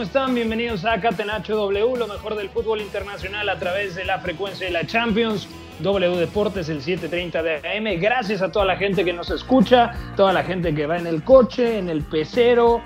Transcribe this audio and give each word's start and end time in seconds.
¿Cómo 0.00 0.06
están? 0.06 0.34
Bienvenidos 0.34 0.86
a 0.86 0.98
Catenacho 0.98 1.54
W, 1.56 1.98
lo 1.98 2.06
mejor 2.06 2.34
del 2.34 2.48
fútbol 2.48 2.80
internacional 2.80 3.46
a 3.50 3.58
través 3.58 3.94
de 3.94 4.06
la 4.06 4.18
frecuencia 4.18 4.66
de 4.66 4.72
la 4.72 4.86
Champions. 4.86 5.46
W 5.80 6.16
Deportes, 6.16 6.70
el 6.70 6.80
7:30 6.80 7.42
de 7.42 7.56
AM. 7.56 8.00
Gracias 8.00 8.40
a 8.40 8.50
toda 8.50 8.64
la 8.64 8.76
gente 8.76 9.04
que 9.04 9.12
nos 9.12 9.30
escucha, 9.30 9.90
toda 10.16 10.32
la 10.32 10.42
gente 10.42 10.74
que 10.74 10.86
va 10.86 10.96
en 10.96 11.06
el 11.06 11.22
coche, 11.22 11.76
en 11.76 11.90
el 11.90 12.02
pecero, 12.02 12.80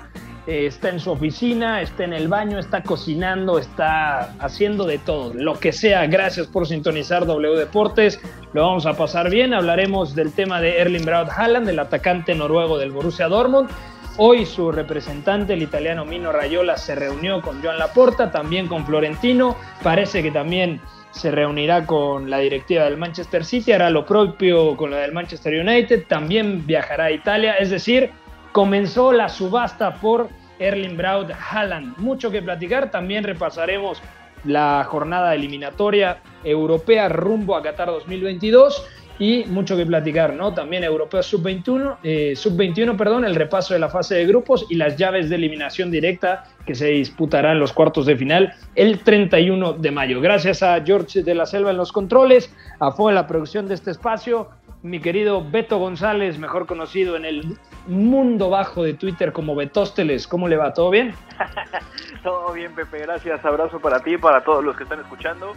eh, 0.45 0.65
está 0.65 0.89
en 0.89 0.99
su 0.99 1.09
oficina, 1.09 1.81
está 1.81 2.03
en 2.03 2.11
el 2.11 2.27
baño, 2.27 2.59
está 2.59 2.83
cocinando, 2.83 3.59
está 3.59 4.33
haciendo 4.39 4.83
de 4.83 4.97
todo, 4.97 5.33
lo 5.33 5.57
que 5.57 5.71
sea. 5.71 6.07
Gracias 6.07 6.47
por 6.47 6.67
sintonizar 6.67 7.25
W 7.25 7.57
Deportes. 7.57 8.19
Lo 8.51 8.67
vamos 8.67 8.85
a 8.85 8.93
pasar 8.93 9.29
bien. 9.29 9.53
Hablaremos 9.53 10.15
del 10.15 10.33
tema 10.33 10.59
de 10.59 10.79
Erling 10.79 11.05
Braut 11.05 11.29
Haaland, 11.29 11.69
el 11.69 11.79
atacante 11.79 12.35
noruego 12.35 12.77
del 12.77 12.91
Borussia 12.91 13.29
Dortmund. 13.29 13.69
Hoy 14.17 14.45
su 14.45 14.71
representante, 14.71 15.55
el 15.55 15.61
italiano 15.61 16.05
Mino 16.05 16.31
Rayola, 16.31 16.77
se 16.77 16.95
reunió 16.95 17.41
con 17.41 17.61
Joan 17.61 17.77
Laporta, 17.77 18.31
también 18.31 18.67
con 18.67 18.85
Florentino. 18.85 19.57
Parece 19.83 20.23
que 20.23 20.31
también 20.31 20.79
se 21.11 21.31
reunirá 21.31 21.85
con 21.85 22.29
la 22.29 22.37
directiva 22.37 22.85
del 22.85 22.95
Manchester 22.95 23.43
City, 23.43 23.73
hará 23.73 23.89
lo 23.89 24.05
propio 24.05 24.77
con 24.77 24.91
la 24.91 24.97
del 24.99 25.11
Manchester 25.11 25.59
United, 25.59 26.05
también 26.07 26.65
viajará 26.65 27.05
a 27.05 27.11
Italia. 27.11 27.55
Es 27.55 27.69
decir, 27.69 28.11
comenzó 28.53 29.11
la 29.11 29.27
subasta 29.27 29.95
por 29.95 30.29
Erling 30.59 30.95
Braut 30.95 31.31
Haaland. 31.31 31.97
Mucho 31.97 32.31
que 32.31 32.41
platicar, 32.41 32.91
también 32.91 33.25
repasaremos 33.25 34.01
la 34.45 34.85
jornada 34.87 35.35
eliminatoria 35.35 36.19
europea 36.45 37.09
rumbo 37.09 37.53
a 37.57 37.61
Qatar 37.61 37.87
2022 37.87 38.87
y 39.17 39.45
mucho 39.45 39.77
que 39.77 39.85
platicar, 39.85 40.33
¿no? 40.33 40.53
También 40.53 40.83
Europeo 40.83 41.23
Sub-21, 41.23 41.97
eh, 42.03 42.35
Sub-21, 42.35 42.97
perdón, 42.97 43.25
el 43.25 43.35
repaso 43.35 43.73
de 43.73 43.79
la 43.79 43.89
fase 43.89 44.15
de 44.15 44.25
grupos 44.25 44.65
y 44.69 44.75
las 44.75 44.97
llaves 44.97 45.29
de 45.29 45.35
eliminación 45.35 45.91
directa 45.91 46.45
que 46.65 46.75
se 46.75 46.87
disputarán 46.87 47.59
los 47.59 47.71
cuartos 47.71 48.05
de 48.05 48.17
final 48.17 48.53
el 48.75 48.99
31 48.99 49.73
de 49.73 49.91
mayo. 49.91 50.19
Gracias 50.21 50.63
a 50.63 50.81
George 50.83 51.23
de 51.23 51.35
la 51.35 51.45
Selva 51.45 51.71
en 51.71 51.77
los 51.77 51.91
controles, 51.91 52.53
a 52.79 52.91
Fue 52.91 53.11
en 53.11 53.15
la 53.15 53.27
producción 53.27 53.67
de 53.67 53.75
este 53.75 53.91
espacio, 53.91 54.49
mi 54.85 54.99
querido 54.99 55.43
Beto 55.43 55.79
González, 55.79 56.37
mejor 56.37 56.67
conocido 56.67 57.15
en 57.15 57.25
el 57.25 57.57
mundo 57.87 58.49
bajo 58.49 58.83
de 58.83 58.93
Twitter 58.93 59.31
como 59.31 59.55
Betósteles. 59.55 60.27
¿Cómo 60.27 60.47
le 60.47 60.57
va? 60.57 60.73
¿Todo 60.73 60.91
bien? 60.91 61.13
Todo 62.23 62.53
bien, 62.53 62.73
Pepe, 62.75 62.99
gracias. 62.99 63.43
Abrazo 63.43 63.79
para 63.79 64.01
ti 64.01 64.13
y 64.13 64.17
para 64.17 64.43
todos 64.43 64.63
los 64.63 64.75
que 64.77 64.83
están 64.83 64.99
escuchando. 64.99 65.53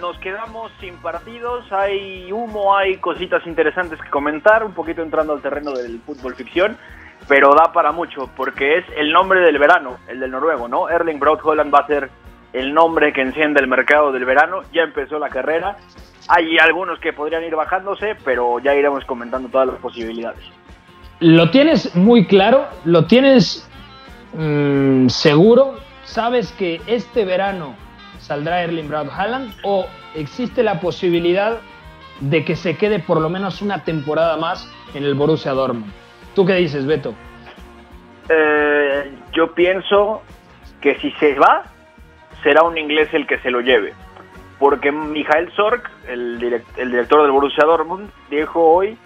Nos 0.00 0.18
quedamos 0.18 0.72
sin 0.80 0.96
partidos, 0.96 1.70
hay 1.72 2.30
humo, 2.32 2.76
hay 2.76 2.96
cositas 2.98 3.46
interesantes 3.46 4.00
que 4.00 4.10
comentar, 4.10 4.64
un 4.64 4.72
poquito 4.72 5.02
entrando 5.02 5.32
al 5.32 5.42
terreno 5.42 5.72
del 5.72 6.00
fútbol 6.00 6.34
ficción, 6.34 6.76
pero 7.28 7.54
da 7.54 7.72
para 7.72 7.92
mucho, 7.92 8.30
porque 8.36 8.78
es 8.78 8.84
el 8.96 9.12
nombre 9.12 9.40
del 9.40 9.58
verano, 9.58 9.98
el 10.08 10.20
del 10.20 10.30
noruego, 10.30 10.68
¿no? 10.68 10.88
Erling 10.88 11.20
Braut 11.20 11.40
Holland 11.42 11.72
va 11.72 11.80
a 11.80 11.86
ser 11.86 12.10
el 12.52 12.74
nombre 12.74 13.12
que 13.12 13.22
enciende 13.22 13.60
el 13.60 13.68
mercado 13.68 14.12
del 14.12 14.24
verano, 14.24 14.62
ya 14.72 14.82
empezó 14.82 15.18
la 15.18 15.28
carrera, 15.28 15.76
hay 16.28 16.58
algunos 16.58 16.98
que 16.98 17.12
podrían 17.12 17.44
ir 17.44 17.54
bajándose, 17.54 18.16
pero 18.24 18.58
ya 18.58 18.74
iremos 18.74 19.04
comentando 19.04 19.48
todas 19.48 19.68
las 19.68 19.76
posibilidades. 19.76 20.42
¿Lo 21.20 21.50
tienes 21.50 21.94
muy 21.94 22.26
claro? 22.26 22.66
¿Lo 22.84 23.06
tienes 23.06 23.68
mm, 24.32 25.08
seguro? 25.08 25.74
¿Sabes 26.04 26.50
que 26.52 26.80
este 26.86 27.24
verano 27.24 27.74
saldrá 28.30 28.62
Erling 28.62 28.88
Braut 28.88 29.08
Haaland 29.10 29.52
o 29.64 29.86
existe 30.14 30.62
la 30.62 30.78
posibilidad 30.80 31.58
de 32.20 32.44
que 32.44 32.54
se 32.54 32.76
quede 32.76 33.00
por 33.00 33.20
lo 33.20 33.28
menos 33.28 33.60
una 33.60 33.82
temporada 33.82 34.36
más 34.36 34.70
en 34.94 35.02
el 35.02 35.14
Borussia 35.14 35.50
Dortmund? 35.52 35.90
¿Tú 36.36 36.46
qué 36.46 36.54
dices, 36.54 36.86
Beto? 36.86 37.12
Eh, 38.28 39.10
yo 39.32 39.52
pienso 39.52 40.22
que 40.80 40.94
si 41.00 41.10
se 41.12 41.34
va, 41.34 41.64
será 42.44 42.62
un 42.62 42.78
inglés 42.78 43.08
el 43.14 43.26
que 43.26 43.38
se 43.40 43.50
lo 43.50 43.60
lleve. 43.62 43.94
Porque 44.60 44.92
Michael 44.92 45.50
Sork, 45.56 45.90
el, 46.08 46.38
direct- 46.38 46.76
el 46.78 46.92
director 46.92 47.22
del 47.22 47.32
Borussia 47.32 47.64
Dortmund, 47.64 48.10
dijo 48.30 48.60
hoy 48.62 48.96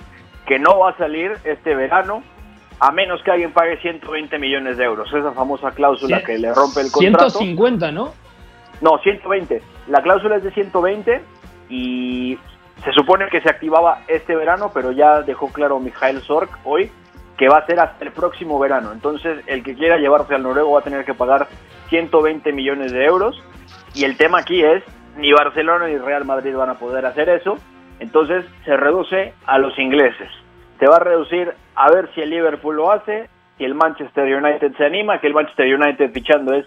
que 0.47 0.59
no 0.59 0.81
va 0.81 0.91
a 0.91 0.97
salir 0.99 1.33
este 1.45 1.75
verano 1.75 2.23
a 2.81 2.91
menos 2.91 3.23
que 3.23 3.31
alguien 3.31 3.53
pague 3.53 3.79
120 3.81 4.39
millones 4.39 4.77
de 4.77 4.85
euros. 4.85 5.09
Esa 5.15 5.33
famosa 5.33 5.71
cláusula 5.71 6.19
Cien- 6.19 6.27
que 6.27 6.39
le 6.39 6.53
rompe 6.53 6.81
el 6.83 6.91
contrato. 6.93 7.31
150, 7.31 7.91
¿no? 7.93 8.13
No, 8.81 8.99
120. 8.99 9.63
La 9.89 10.03
cláusula 10.03 10.37
es 10.37 10.45
de 10.45 10.51
120 10.53 11.23
y 11.69 12.39
se 12.85 12.93
supone 12.93 13.29
que 13.29 13.41
se 13.41 13.49
activaba 13.49 14.01
este 14.09 14.37
verano, 14.37 14.71
pero 14.75 14.93
ya 14.93 15.23
dejó 15.23 15.53
claro 15.53 15.81
Mijael 15.81 16.21
Sork 16.21 16.59
hoy 16.65 16.91
que 17.37 17.49
va 17.49 17.59
a 17.59 17.67
ser 17.67 17.81
hasta 17.81 18.05
el 18.05 18.13
próximo 18.13 18.59
verano. 18.59 18.93
Entonces, 18.93 19.43
el 19.47 19.63
que 19.63 19.75
quiera 19.75 19.97
llevarse 19.99 20.35
al 20.35 20.43
noruego 20.43 20.73
va 20.73 20.81
a 20.81 20.85
tener 20.85 21.05
que 21.05 21.15
pagar 21.15 21.49
120 21.89 22.53
millones 22.53 22.93
de 22.93 23.05
euros. 23.05 23.43
Y 23.95 24.05
el 24.05 24.17
tema 24.17 24.39
aquí 24.39 24.63
es, 24.63 24.83
ni 25.17 25.33
Barcelona 25.33 25.87
ni 25.87 25.99
Real 25.99 26.25
Madrid 26.25 26.55
van 26.55 26.71
a 26.71 26.79
poder 26.79 27.07
hacer 27.07 27.29
eso. 27.29 27.57
Entonces, 27.99 28.45
se 28.65 28.77
reduce 28.77 29.35
a 29.47 29.59
los 29.59 29.77
ingleses. 29.79 30.29
Se 30.79 30.87
va 30.87 30.97
a 30.97 31.01
reducir 31.01 31.53
a 31.75 31.91
ver 31.91 32.11
si 32.15 32.21
el 32.21 32.31
Liverpool 32.31 32.77
lo 32.77 32.91
hace, 32.91 33.29
si 33.59 33.65
el 33.65 33.75
Manchester 33.75 34.25
United 34.37 34.77
se 34.77 34.85
anima, 34.85 35.21
que 35.21 35.29
el 35.29 35.35
Manchester 35.35 35.75
United 35.75 36.13
fichando 36.13 36.55
es 36.55 36.67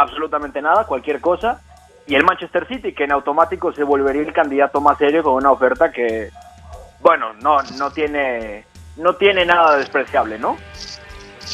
absolutamente 0.00 0.62
nada, 0.62 0.84
cualquier 0.84 1.20
cosa. 1.20 1.60
Y 2.06 2.14
el 2.14 2.24
Manchester 2.24 2.66
City, 2.66 2.92
que 2.92 3.04
en 3.04 3.12
automático 3.12 3.72
se 3.72 3.82
volvería 3.82 4.22
el 4.22 4.32
candidato 4.32 4.80
más 4.80 4.96
serio 4.98 5.22
con 5.22 5.34
una 5.34 5.50
oferta 5.50 5.92
que, 5.92 6.30
bueno, 7.00 7.34
no, 7.34 7.62
no 7.78 7.90
tiene, 7.90 8.64
no 8.96 9.14
tiene 9.14 9.44
nada 9.44 9.76
despreciable, 9.76 10.38
¿no? 10.38 10.56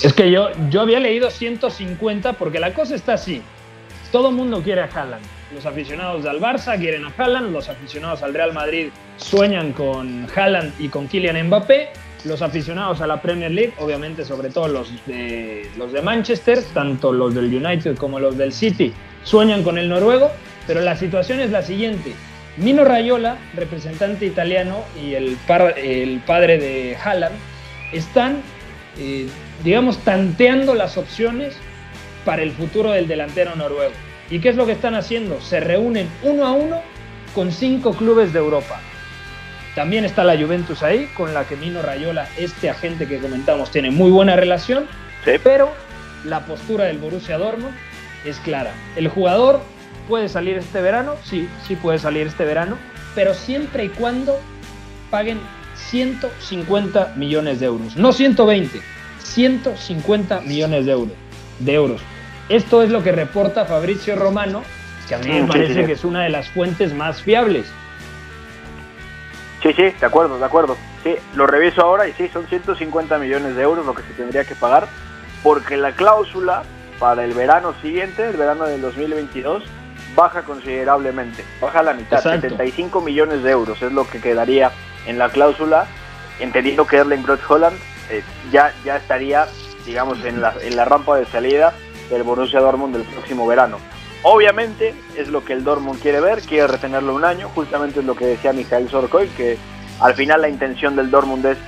Es 0.02 0.12
que 0.12 0.30
yo, 0.30 0.50
yo 0.70 0.80
había 0.80 1.00
leído 1.00 1.30
150 1.30 2.34
porque 2.34 2.60
la 2.60 2.72
cosa 2.72 2.94
está 2.94 3.14
así. 3.14 3.42
Todo 4.12 4.28
el 4.28 4.34
mundo 4.36 4.62
quiere 4.62 4.82
a 4.82 4.88
Haaland. 4.92 5.24
Los 5.52 5.66
aficionados 5.66 6.24
del 6.24 6.40
Barça 6.40 6.78
quieren 6.78 7.04
a 7.04 7.12
Haaland, 7.16 7.52
los 7.52 7.68
aficionados 7.68 8.22
al 8.22 8.34
Real 8.34 8.52
Madrid 8.52 8.90
sueñan 9.16 9.72
con 9.72 10.26
Haaland 10.34 10.72
y 10.80 10.88
con 10.88 11.06
Kylian 11.08 11.46
Mbappé, 11.46 11.90
los 12.24 12.42
aficionados 12.42 13.00
a 13.00 13.06
la 13.06 13.20
Premier 13.20 13.50
League, 13.50 13.74
obviamente 13.78 14.24
sobre 14.24 14.50
todo 14.50 14.68
los 14.68 14.90
de, 15.06 15.68
los 15.76 15.92
de 15.92 16.02
Manchester, 16.02 16.62
tanto 16.72 17.12
los 17.12 17.34
del 17.34 17.46
United 17.54 17.96
como 17.96 18.18
los 18.18 18.36
del 18.36 18.52
City, 18.52 18.92
sueñan 19.22 19.62
con 19.62 19.78
el 19.78 19.88
noruego, 19.88 20.30
pero 20.66 20.80
la 20.80 20.96
situación 20.96 21.40
es 21.40 21.50
la 21.50 21.62
siguiente. 21.62 22.12
Mino 22.56 22.84
Raiola, 22.84 23.36
representante 23.54 24.26
italiano, 24.26 24.84
y 25.02 25.14
el, 25.14 25.36
par- 25.46 25.78
el 25.78 26.20
padre 26.20 26.58
de 26.58 26.96
Haaland, 26.96 27.34
están, 27.92 28.38
eh, 28.98 29.26
digamos, 29.62 29.98
tanteando 29.98 30.74
las 30.74 30.96
opciones 30.96 31.56
para 32.24 32.42
el 32.42 32.52
futuro 32.52 32.92
del 32.92 33.06
delantero 33.08 33.54
noruego. 33.56 33.92
¿Y 34.30 34.38
qué 34.38 34.48
es 34.48 34.56
lo 34.56 34.64
que 34.66 34.72
están 34.72 34.94
haciendo? 34.94 35.40
Se 35.40 35.60
reúnen 35.60 36.08
uno 36.22 36.46
a 36.46 36.52
uno 36.52 36.80
con 37.34 37.52
cinco 37.52 37.92
clubes 37.92 38.32
de 38.32 38.38
Europa. 38.38 38.80
También 39.74 40.04
está 40.04 40.22
la 40.22 40.36
Juventus 40.36 40.82
ahí, 40.82 41.10
con 41.16 41.34
la 41.34 41.44
que 41.44 41.56
Mino 41.56 41.82
Rayola, 41.82 42.28
este 42.38 42.70
agente 42.70 43.08
que 43.08 43.18
comentamos, 43.18 43.70
tiene 43.70 43.90
muy 43.90 44.10
buena 44.10 44.36
relación. 44.36 44.86
Pero 45.42 45.72
la 46.24 46.40
postura 46.40 46.84
del 46.84 46.98
Borussia 46.98 47.38
Dortmund 47.38 47.74
es 48.24 48.38
clara. 48.38 48.72
El 48.96 49.08
jugador 49.08 49.60
puede 50.08 50.28
salir 50.28 50.58
este 50.58 50.80
verano, 50.80 51.14
sí, 51.24 51.48
sí 51.66 51.76
puede 51.76 51.98
salir 51.98 52.26
este 52.26 52.44
verano, 52.44 52.76
pero 53.14 53.34
siempre 53.34 53.84
y 53.84 53.88
cuando 53.88 54.38
paguen 55.10 55.38
150 55.76 57.14
millones 57.16 57.60
de 57.60 57.66
euros. 57.66 57.96
No 57.96 58.12
120, 58.12 58.80
150 59.18 60.40
millones 60.42 60.86
de 60.86 60.92
euros. 60.92 61.14
De 61.58 61.74
euros. 61.74 62.00
Esto 62.48 62.82
es 62.82 62.90
lo 62.90 63.02
que 63.02 63.12
reporta 63.12 63.64
Fabricio 63.64 64.16
Romano, 64.16 64.62
que 65.08 65.14
a 65.14 65.18
mí 65.18 65.28
me 65.28 65.42
mm, 65.42 65.48
parece 65.48 65.86
que 65.86 65.92
es 65.92 66.04
una 66.04 66.24
de 66.24 66.30
las 66.30 66.48
fuentes 66.48 66.94
más 66.94 67.22
fiables. 67.22 67.66
Sí, 69.64 69.72
sí, 69.72 69.94
de 69.98 70.06
acuerdo, 70.06 70.38
de 70.38 70.44
acuerdo. 70.44 70.76
Sí, 71.02 71.16
lo 71.34 71.46
reviso 71.46 71.80
ahora 71.80 72.06
y 72.06 72.12
sí, 72.12 72.28
son 72.28 72.46
150 72.46 73.16
millones 73.16 73.56
de 73.56 73.62
euros 73.62 73.86
lo 73.86 73.94
que 73.94 74.02
se 74.02 74.12
tendría 74.12 74.44
que 74.44 74.54
pagar, 74.54 74.86
porque 75.42 75.78
la 75.78 75.92
cláusula 75.92 76.64
para 76.98 77.24
el 77.24 77.32
verano 77.32 77.74
siguiente, 77.80 78.28
el 78.28 78.36
verano 78.36 78.66
del 78.66 78.82
2022, 78.82 79.62
baja 80.14 80.42
considerablemente, 80.42 81.42
baja 81.62 81.78
a 81.78 81.82
la 81.82 81.94
mitad, 81.94 82.22
75 82.22 83.00
millones 83.00 83.42
de 83.42 83.52
euros 83.52 83.80
es 83.80 83.90
lo 83.90 84.06
que 84.06 84.20
quedaría 84.20 84.70
en 85.06 85.16
la 85.16 85.30
cláusula, 85.30 85.86
entendiendo 86.40 86.86
que 86.86 86.98
Erling 86.98 87.22
Brot 87.22 87.40
Holland 87.48 87.78
eh, 88.10 88.22
ya, 88.52 88.74
ya 88.84 88.98
estaría, 88.98 89.46
digamos, 89.86 90.22
en 90.26 90.42
la, 90.42 90.54
en 90.60 90.76
la 90.76 90.84
rampa 90.84 91.16
de 91.16 91.24
salida 91.24 91.72
del 92.10 92.22
Borussia 92.22 92.60
Dortmund 92.60 92.96
del 92.96 93.06
próximo 93.06 93.46
verano. 93.46 93.78
Obviamente 94.26 94.94
es 95.18 95.28
lo 95.28 95.44
que 95.44 95.52
el 95.52 95.64
Dortmund 95.64 96.00
quiere 96.00 96.18
ver, 96.18 96.40
quiere 96.40 96.66
retenerlo 96.66 97.14
un 97.14 97.26
año, 97.26 97.50
justamente 97.54 98.00
es 98.00 98.06
lo 98.06 98.16
que 98.16 98.24
decía 98.24 98.54
Mijael 98.54 98.88
Sorkoy, 98.88 99.28
que 99.28 99.58
al 100.00 100.14
final 100.14 100.40
la 100.40 100.48
intención 100.48 100.96
del 100.96 101.10
Dortmund 101.10 101.44
es 101.44 101.58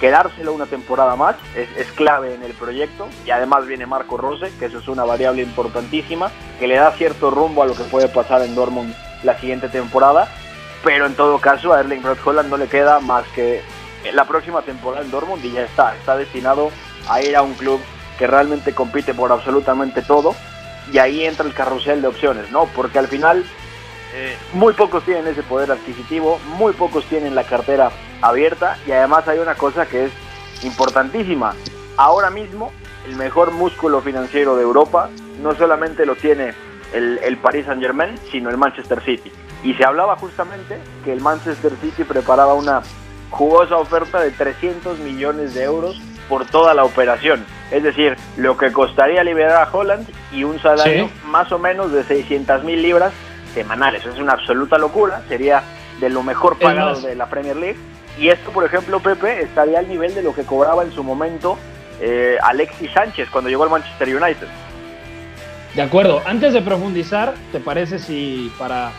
quedárselo 0.00 0.54
una 0.54 0.64
temporada 0.64 1.14
más, 1.14 1.36
es, 1.54 1.92
clave 1.92 2.34
en 2.34 2.42
el 2.42 2.54
proyecto 2.54 3.06
y 3.26 3.30
además 3.30 3.66
viene 3.66 3.84
Marco 3.84 4.16
Rose, 4.16 4.50
que 4.58 4.64
eso 4.64 4.78
es 4.78 4.88
una 4.88 5.04
variable 5.04 5.42
importantísima, 5.42 6.30
que 6.58 6.66
le 6.66 6.76
da 6.76 6.90
cierto 6.92 7.30
rumbo 7.30 7.62
a 7.62 7.66
lo 7.66 7.74
que 7.74 7.84
puede 7.84 8.08
pasar 8.08 8.40
en 8.40 8.54
Dortmund 8.54 8.94
la 9.22 9.38
siguiente 9.38 9.68
temporada, 9.68 10.26
pero 10.82 11.04
en 11.04 11.16
todo 11.16 11.38
caso 11.38 11.74
a 11.74 11.80
Erling 11.80 12.02
Brot 12.02 12.26
Holland 12.26 12.48
no 12.48 12.56
le 12.56 12.66
queda 12.66 12.98
más 12.98 13.26
que 13.34 13.60
la 14.14 14.24
próxima 14.24 14.62
temporada 14.62 15.04
en 15.04 15.10
Dortmund 15.10 15.44
y 15.44 15.52
ya 15.52 15.64
está, 15.64 15.94
está 15.94 16.16
destinado 16.16 16.70
a 17.10 17.20
ir 17.20 17.36
a 17.36 17.42
un 17.42 17.52
club 17.52 17.78
que 18.18 18.26
realmente 18.26 18.74
compite 18.74 19.12
por 19.12 19.32
absolutamente 19.32 20.00
todo 20.00 20.34
y 20.92 20.98
ahí 20.98 21.24
entra 21.24 21.46
el 21.46 21.54
carrusel 21.54 22.02
de 22.02 22.08
opciones, 22.08 22.50
¿no? 22.50 22.66
Porque 22.66 22.98
al 22.98 23.08
final 23.08 23.44
eh, 24.14 24.36
muy 24.52 24.72
pocos 24.72 25.04
tienen 25.04 25.26
ese 25.26 25.42
poder 25.42 25.70
adquisitivo, 25.70 26.38
muy 26.56 26.72
pocos 26.72 27.04
tienen 27.06 27.34
la 27.34 27.44
cartera 27.44 27.90
abierta 28.22 28.78
y 28.86 28.92
además 28.92 29.26
hay 29.28 29.38
una 29.38 29.54
cosa 29.54 29.86
que 29.86 30.06
es 30.06 30.12
importantísima. 30.62 31.54
Ahora 31.96 32.30
mismo 32.30 32.72
el 33.06 33.16
mejor 33.16 33.52
músculo 33.52 34.00
financiero 34.00 34.56
de 34.56 34.62
Europa 34.62 35.10
no 35.42 35.54
solamente 35.54 36.06
lo 36.06 36.16
tiene 36.16 36.54
el, 36.92 37.18
el 37.18 37.36
Paris 37.36 37.66
Saint 37.66 37.82
Germain, 37.82 38.16
sino 38.30 38.50
el 38.50 38.56
Manchester 38.56 39.02
City. 39.04 39.30
Y 39.62 39.74
se 39.74 39.84
hablaba 39.84 40.16
justamente 40.16 40.78
que 41.04 41.12
el 41.12 41.20
Manchester 41.20 41.72
City 41.80 42.04
preparaba 42.04 42.54
una 42.54 42.82
jugosa 43.30 43.76
oferta 43.76 44.20
de 44.20 44.30
300 44.30 44.98
millones 45.00 45.54
de 45.54 45.64
euros 45.64 46.00
por 46.28 46.46
toda 46.46 46.74
la 46.74 46.84
operación. 46.84 47.44
Es 47.70 47.82
decir, 47.82 48.16
lo 48.36 48.56
que 48.56 48.72
costaría 48.72 49.24
liberar 49.24 49.62
a 49.62 49.68
Holland 49.70 50.08
y 50.32 50.44
un 50.44 50.60
salario 50.60 51.10
más 51.26 51.50
o 51.50 51.58
menos 51.58 51.92
de 51.92 52.04
600 52.04 52.62
mil 52.64 52.80
libras 52.80 53.12
semanales. 53.54 54.06
Es 54.06 54.18
una 54.18 54.32
absoluta 54.32 54.78
locura, 54.78 55.22
sería 55.28 55.62
de 56.00 56.10
lo 56.10 56.22
mejor 56.22 56.58
pagado 56.58 57.00
de 57.00 57.14
la 57.14 57.26
Premier 57.26 57.56
League. 57.56 57.78
Y 58.18 58.28
esto, 58.28 58.50
por 58.50 58.64
ejemplo, 58.64 59.00
Pepe, 59.00 59.42
estaría 59.42 59.78
al 59.78 59.88
nivel 59.88 60.14
de 60.14 60.22
lo 60.22 60.34
que 60.34 60.44
cobraba 60.44 60.84
en 60.84 60.92
su 60.92 61.02
momento 61.02 61.58
eh, 62.00 62.36
Alexis 62.42 62.90
Sánchez 62.92 63.28
cuando 63.30 63.50
llegó 63.50 63.64
al 63.64 63.70
Manchester 63.70 64.08
United. 64.08 64.46
De 65.74 65.82
acuerdo, 65.82 66.22
antes 66.24 66.54
de 66.54 66.62
profundizar, 66.62 67.34
¿te 67.52 67.60
parece 67.60 67.98
si 67.98 68.50
para 68.58 68.92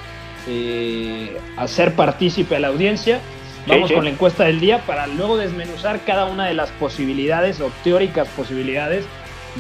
eh, 0.48 1.38
hacer 1.58 1.94
partícipe 1.96 2.56
a 2.56 2.60
la 2.60 2.68
audiencia, 2.68 3.20
vamos 3.68 3.92
con 3.92 4.04
la 4.06 4.10
encuesta 4.10 4.46
del 4.46 4.60
día 4.60 4.80
para 4.86 5.08
luego 5.08 5.38
desmenuzar 5.38 6.00
cada 6.06 6.26
una 6.26 6.46
de 6.46 6.54
las 6.54 6.72
posibilidades 6.72 7.60
o 7.62 7.72
teóricas 7.84 8.28
posibilidades 8.30 9.06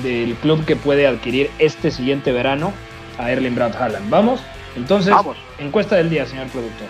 del 0.03 0.35
club 0.35 0.65
que 0.65 0.75
puede 0.75 1.07
adquirir 1.07 1.49
este 1.59 1.91
siguiente 1.91 2.31
verano 2.31 2.73
a 3.17 3.31
Erling 3.31 3.55
Braut 3.55 3.75
Haaland. 3.75 4.09
¿Vamos? 4.09 4.41
Entonces, 4.75 5.13
encuesta 5.57 5.95
del 5.95 6.09
día, 6.09 6.25
señor 6.25 6.47
productor. 6.47 6.87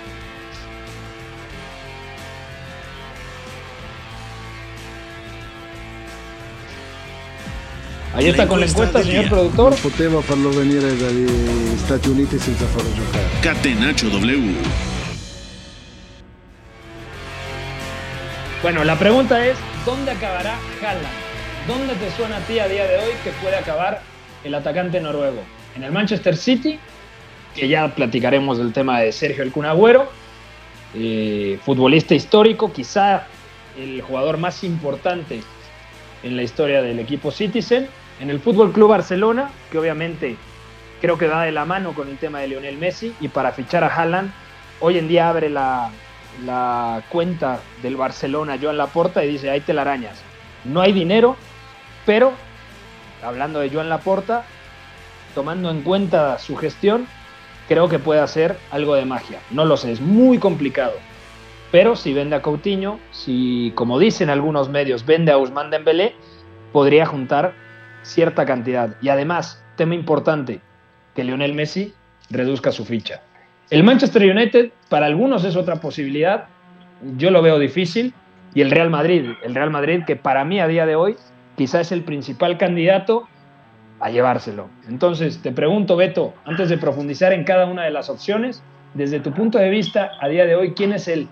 Ahí 8.14 8.30
está 8.30 8.48
con 8.48 8.60
la 8.60 8.66
encuesta, 8.66 9.04
señor 9.04 9.30
productor. 9.30 9.76
Poteva 9.76 10.22
farlo 10.22 10.50
venire 10.50 10.96
dagli 10.98 11.28
Stati 11.78 12.10
Uniti 12.10 12.40
senza 12.40 12.66
farlo 12.66 12.90
giocare. 12.96 13.26
Catenaccio 13.42 14.10
W. 14.10 14.97
Bueno, 18.68 18.84
la 18.84 19.00
pregunta 19.00 19.48
es, 19.48 19.58
¿dónde 19.86 20.12
acabará 20.12 20.58
Haaland? 20.82 21.08
¿Dónde 21.70 21.96
te 21.96 22.12
suena 22.12 22.36
a 22.36 22.40
ti 22.42 22.60
a 22.60 22.68
día 22.68 22.86
de 22.86 22.98
hoy 22.98 23.14
que 23.24 23.30
puede 23.42 23.56
acabar 23.56 24.02
el 24.44 24.54
atacante 24.54 25.00
noruego? 25.00 25.42
¿En 25.78 25.86
el 25.86 25.94
Manchester 25.94 26.36
City? 26.36 26.78
Que 27.56 27.70
ya 27.70 27.88
platicaremos 27.96 28.58
del 28.58 28.74
tema 28.74 29.00
de 29.00 29.14
Sergio 29.14 29.44
El 29.44 29.54
Cunagüero, 29.54 30.12
eh, 30.94 31.58
futbolista 31.64 32.14
histórico, 32.14 32.74
quizá 32.74 33.28
el 33.78 34.02
jugador 34.02 34.38
más 34.38 34.62
importante 34.66 35.40
en 36.24 36.36
la 36.36 36.44
historia 36.44 36.82
del 36.82 37.00
equipo 37.00 37.32
Citizen. 37.32 37.88
En 38.20 38.30
el 38.30 38.42
Fútbol 38.42 38.74
Club 38.74 38.90
Barcelona, 38.90 39.50
que 39.72 39.78
obviamente 39.78 40.36
creo 41.00 41.18
que 41.18 41.28
va 41.28 41.46
de 41.46 41.54
la 41.54 41.64
mano 41.64 41.94
con 41.94 42.10
el 42.10 42.18
tema 42.18 42.42
de 42.42 42.50
Lionel 42.50 42.78
Messi, 42.78 43.16
y 43.22 43.30
para 43.30 43.54
fichar 43.54 43.86
a 43.86 43.88
Haaland, 43.88 44.30
hoy 44.82 44.98
en 44.98 45.08
día 45.08 45.30
abre 45.30 45.50
la, 45.50 45.90
la 46.46 47.04
cuenta 47.10 47.60
del 47.82 47.96
Barcelona 47.96 48.58
Joan 48.62 48.78
Laporta 48.78 49.24
y 49.24 49.28
dice, 49.28 49.50
ahí 49.50 49.62
te 49.62 49.74
la 49.74 49.82
arañas. 49.82 50.22
No 50.64 50.82
hay 50.82 50.92
dinero, 50.92 51.36
pero 52.06 52.34
hablando 53.24 53.60
de 53.60 53.70
Joan 53.70 53.90
Laporta, 53.90 54.46
tomando 55.34 55.70
en 55.70 55.82
cuenta 55.82 56.38
su 56.40 56.56
gestión, 56.56 57.08
creo 57.68 57.90
que 57.90 58.00
puede 58.00 58.22
hacer 58.22 58.58
algo 58.72 58.96
de 58.96 59.06
magia. 59.06 59.40
No 59.52 59.66
lo 59.66 59.78
sé, 59.78 59.92
es 59.92 60.02
muy 60.02 60.38
complicado. 60.38 60.94
Pero 61.72 61.96
si 61.96 62.14
vende 62.14 62.36
a 62.36 62.42
Coutinho, 62.42 63.00
si, 63.12 63.72
como 63.76 64.00
dicen 64.00 64.30
algunos 64.30 64.70
medios, 64.70 65.06
vende 65.06 65.32
a 65.32 65.38
Usman 65.38 65.70
Dembélé, 65.70 66.16
podría 66.72 67.06
juntar 67.06 67.54
cierta 68.04 68.46
cantidad. 68.46 68.96
Y 69.02 69.10
además, 69.10 69.62
tema 69.76 69.96
importante, 69.96 70.62
que 71.14 71.24
Lionel 71.24 71.54
Messi 71.54 71.94
reduzca 72.30 72.72
su 72.72 72.86
ficha. 72.86 73.22
El 73.70 73.84
Manchester 73.84 74.24
United 74.24 74.72
para 74.90 75.08
algunos 75.08 75.44
es 75.44 75.58
otra 75.58 75.76
posibilidad, 75.76 76.46
yo 77.18 77.32
lo 77.32 77.42
veo 77.42 77.60
difícil, 77.60 78.14
y 78.54 78.62
el 78.62 78.72
Real 78.72 78.90
Madrid, 78.90 79.32
el 79.44 79.54
Real 79.54 79.70
Madrid 79.70 80.04
que 80.08 80.16
para 80.16 80.46
mí 80.46 80.62
a 80.62 80.68
día 80.68 80.86
de 80.86 80.96
hoy 80.96 81.18
quizá 81.58 81.82
es 81.82 81.92
el 81.92 82.04
principal 82.04 82.58
candidato 82.58 83.28
a 84.00 84.10
llevárselo. 84.10 84.70
Entonces, 84.88 85.42
te 85.42 85.52
pregunto, 85.52 85.98
Beto, 85.98 86.34
antes 86.46 86.70
de 86.70 86.78
profundizar 86.78 87.34
en 87.34 87.44
cada 87.44 87.66
una 87.66 87.84
de 87.84 87.92
las 87.92 88.10
opciones, 88.10 88.64
desde 88.94 89.20
tu 89.20 89.34
punto 89.34 89.58
de 89.58 89.70
vista, 89.70 90.12
a 90.22 90.30
día 90.30 90.46
de 90.46 90.56
hoy, 90.56 90.74
¿quién 90.74 90.94
es 90.94 91.10
el 91.10 91.28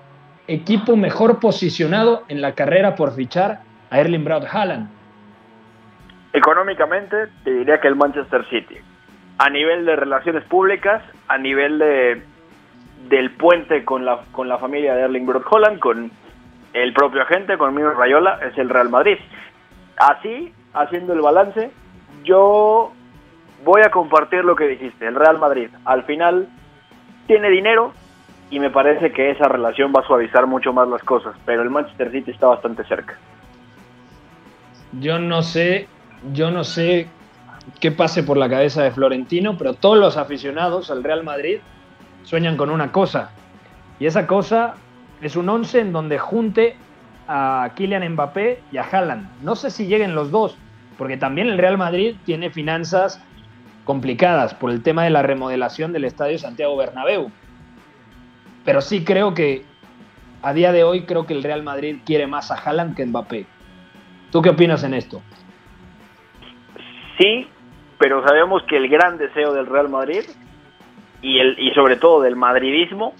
equipo 0.47 0.97
mejor 0.97 1.39
posicionado 1.39 2.23
en 2.27 2.41
la 2.41 2.53
carrera 2.53 2.95
por 2.95 3.15
fichar 3.15 3.61
a 3.89 3.99
Erling 4.01 4.25
Braut 4.25 4.43
Haaland? 4.51 4.89
Económicamente, 6.33 7.15
te 7.45 7.53
diría 7.53 7.79
que 7.79 7.87
el 7.87 7.95
Manchester 7.95 8.45
City 8.49 8.75
a 9.37 9.49
nivel 9.49 9.85
de 9.85 9.95
relaciones 9.95 10.43
públicas, 10.45 11.01
a 11.27 11.37
nivel 11.37 11.79
de 11.79 12.21
del 13.09 13.31
puente 13.31 13.85
con 13.85 14.03
la, 14.03 14.21
con 14.31 14.49
la 14.49 14.57
familia 14.57 14.95
de 14.95 15.03
Erling 15.03 15.25
Brock 15.25 15.51
Holland, 15.51 15.79
con 15.79 16.11
el 16.73 16.93
propio 16.93 17.21
agente, 17.21 17.57
con 17.57 17.73
Mino 17.73 17.91
Rayola, 17.91 18.39
es 18.41 18.57
el 18.57 18.69
Real 18.69 18.89
Madrid. 18.89 19.17
Así, 19.97 20.51
haciendo 20.73 21.13
el 21.13 21.21
balance, 21.21 21.71
yo 22.23 22.91
voy 23.63 23.81
a 23.85 23.91
compartir 23.91 24.43
lo 24.43 24.55
que 24.55 24.67
dijiste, 24.67 25.07
el 25.07 25.15
Real 25.15 25.37
Madrid. 25.37 25.69
Al 25.85 26.03
final 26.03 26.49
tiene 27.27 27.49
dinero 27.49 27.93
y 28.49 28.59
me 28.59 28.69
parece 28.69 29.11
que 29.11 29.31
esa 29.31 29.47
relación 29.47 29.93
va 29.95 30.01
a 30.01 30.07
suavizar 30.07 30.47
mucho 30.47 30.73
más 30.73 30.87
las 30.87 31.03
cosas, 31.03 31.35
pero 31.45 31.61
el 31.61 31.69
Manchester 31.69 32.11
City 32.11 32.31
está 32.31 32.47
bastante 32.47 32.83
cerca. 32.85 33.15
Yo 34.99 35.19
no 35.19 35.41
sé, 35.43 35.87
yo 36.33 36.51
no 36.51 36.63
sé 36.63 37.07
qué 37.79 37.91
pase 37.91 38.23
por 38.23 38.37
la 38.37 38.49
cabeza 38.49 38.83
de 38.83 38.91
Florentino, 38.91 39.57
pero 39.57 39.73
todos 39.73 39.97
los 39.97 40.17
aficionados 40.17 40.91
al 40.91 41.03
Real 41.03 41.23
Madrid 41.23 41.57
sueñan 42.23 42.57
con 42.57 42.69
una 42.69 42.91
cosa. 42.91 43.31
Y 43.99 44.05
esa 44.05 44.27
cosa 44.27 44.75
es 45.21 45.35
un 45.35 45.49
once 45.49 45.79
en 45.79 45.91
donde 45.91 46.17
junte 46.17 46.75
a 47.27 47.71
Kylian 47.75 48.13
Mbappé 48.13 48.61
y 48.71 48.77
a 48.77 48.83
Haaland. 48.83 49.27
No 49.41 49.55
sé 49.55 49.71
si 49.71 49.87
lleguen 49.87 50.15
los 50.15 50.31
dos, 50.31 50.57
porque 50.97 51.17
también 51.17 51.47
el 51.47 51.57
Real 51.57 51.77
Madrid 51.77 52.15
tiene 52.25 52.49
finanzas 52.49 53.21
complicadas 53.83 54.53
por 54.53 54.71
el 54.71 54.81
tema 54.81 55.03
de 55.03 55.11
la 55.11 55.21
remodelación 55.21 55.93
del 55.93 56.05
Estadio 56.05 56.37
Santiago 56.37 56.75
Bernabéu. 56.75 57.31
Pero 58.63 58.81
sí 58.81 59.03
creo 59.03 59.33
que 59.33 59.63
a 60.41 60.53
día 60.53 60.71
de 60.71 60.83
hoy 60.83 61.03
creo 61.03 61.25
que 61.25 61.33
el 61.33 61.43
Real 61.43 61.63
Madrid 61.63 61.97
quiere 62.05 62.27
más 62.27 62.51
a 62.51 62.55
Haaland 62.55 62.95
que 62.95 63.05
Mbappé. 63.05 63.45
¿Tú 64.31 64.41
qué 64.41 64.49
opinas 64.49 64.83
en 64.83 64.93
esto? 64.93 65.21
Sí, 67.17 67.47
pero 68.05 68.21
sabemos 68.21 68.61
que 68.67 68.77
el 68.77 68.87
gran 68.87 69.17
deseo 69.17 69.51
del 69.51 69.65
Real 69.65 69.89
Madrid 69.89 70.21
y, 71.23 71.39
el, 71.39 71.57
y 71.57 71.71
sobre 71.71 71.95
todo 71.95 72.21
del 72.21 72.35
madridismo 72.35 73.15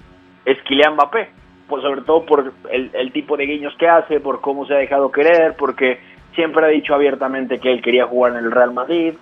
es 0.46 0.62
Kylian 0.62 0.94
Mbappé. 0.94 1.32
Pues 1.68 1.82
sobre 1.82 2.02
todo 2.02 2.24
por 2.24 2.54
el, 2.70 2.92
el 2.94 3.12
tipo 3.12 3.36
de 3.36 3.48
guiños 3.48 3.74
que 3.80 3.88
hace, 3.88 4.20
por 4.20 4.42
cómo 4.42 4.64
se 4.68 4.76
ha 4.76 4.78
dejado 4.78 5.12
querer, 5.12 5.56
porque 5.58 6.00
siempre 6.36 6.64
ha 6.64 6.70
dicho 6.70 6.94
abiertamente 6.94 7.60
que 7.60 7.72
él 7.72 7.82
quería 7.82 8.06
jugar 8.06 8.34
en 8.34 8.46
el 8.46 8.52
Real 8.52 8.74
Madrid. 8.74 9.16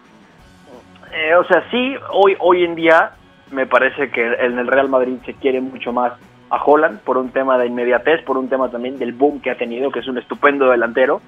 Eh, 1.13 1.35
o 1.35 1.45
sea, 1.45 1.63
sí, 1.71 1.95
hoy, 2.11 2.35
hoy 2.41 2.65
en 2.65 2.75
día 2.75 3.11
me 3.51 3.65
parece 3.65 4.11
que 4.11 4.21
en 4.21 4.59
el 4.59 4.67
Real 4.67 4.89
Madrid 4.89 5.15
se 5.25 5.35
quiere 5.35 5.61
mucho 5.61 5.93
más 5.93 6.11
a 6.49 6.61
Holland 6.61 6.99
por 7.05 7.17
un 7.17 7.29
tema 7.29 7.57
de 7.57 7.67
inmediatez, 7.67 8.21
por 8.25 8.37
un 8.37 8.49
tema 8.49 8.69
también 8.69 8.99
del 8.99 9.13
boom 9.13 9.39
que 9.39 9.49
ha 9.49 9.57
tenido, 9.57 9.91
que 9.91 9.99
es 9.99 10.07
un 10.09 10.17
estupendo 10.17 10.69
delantero. 10.69 11.21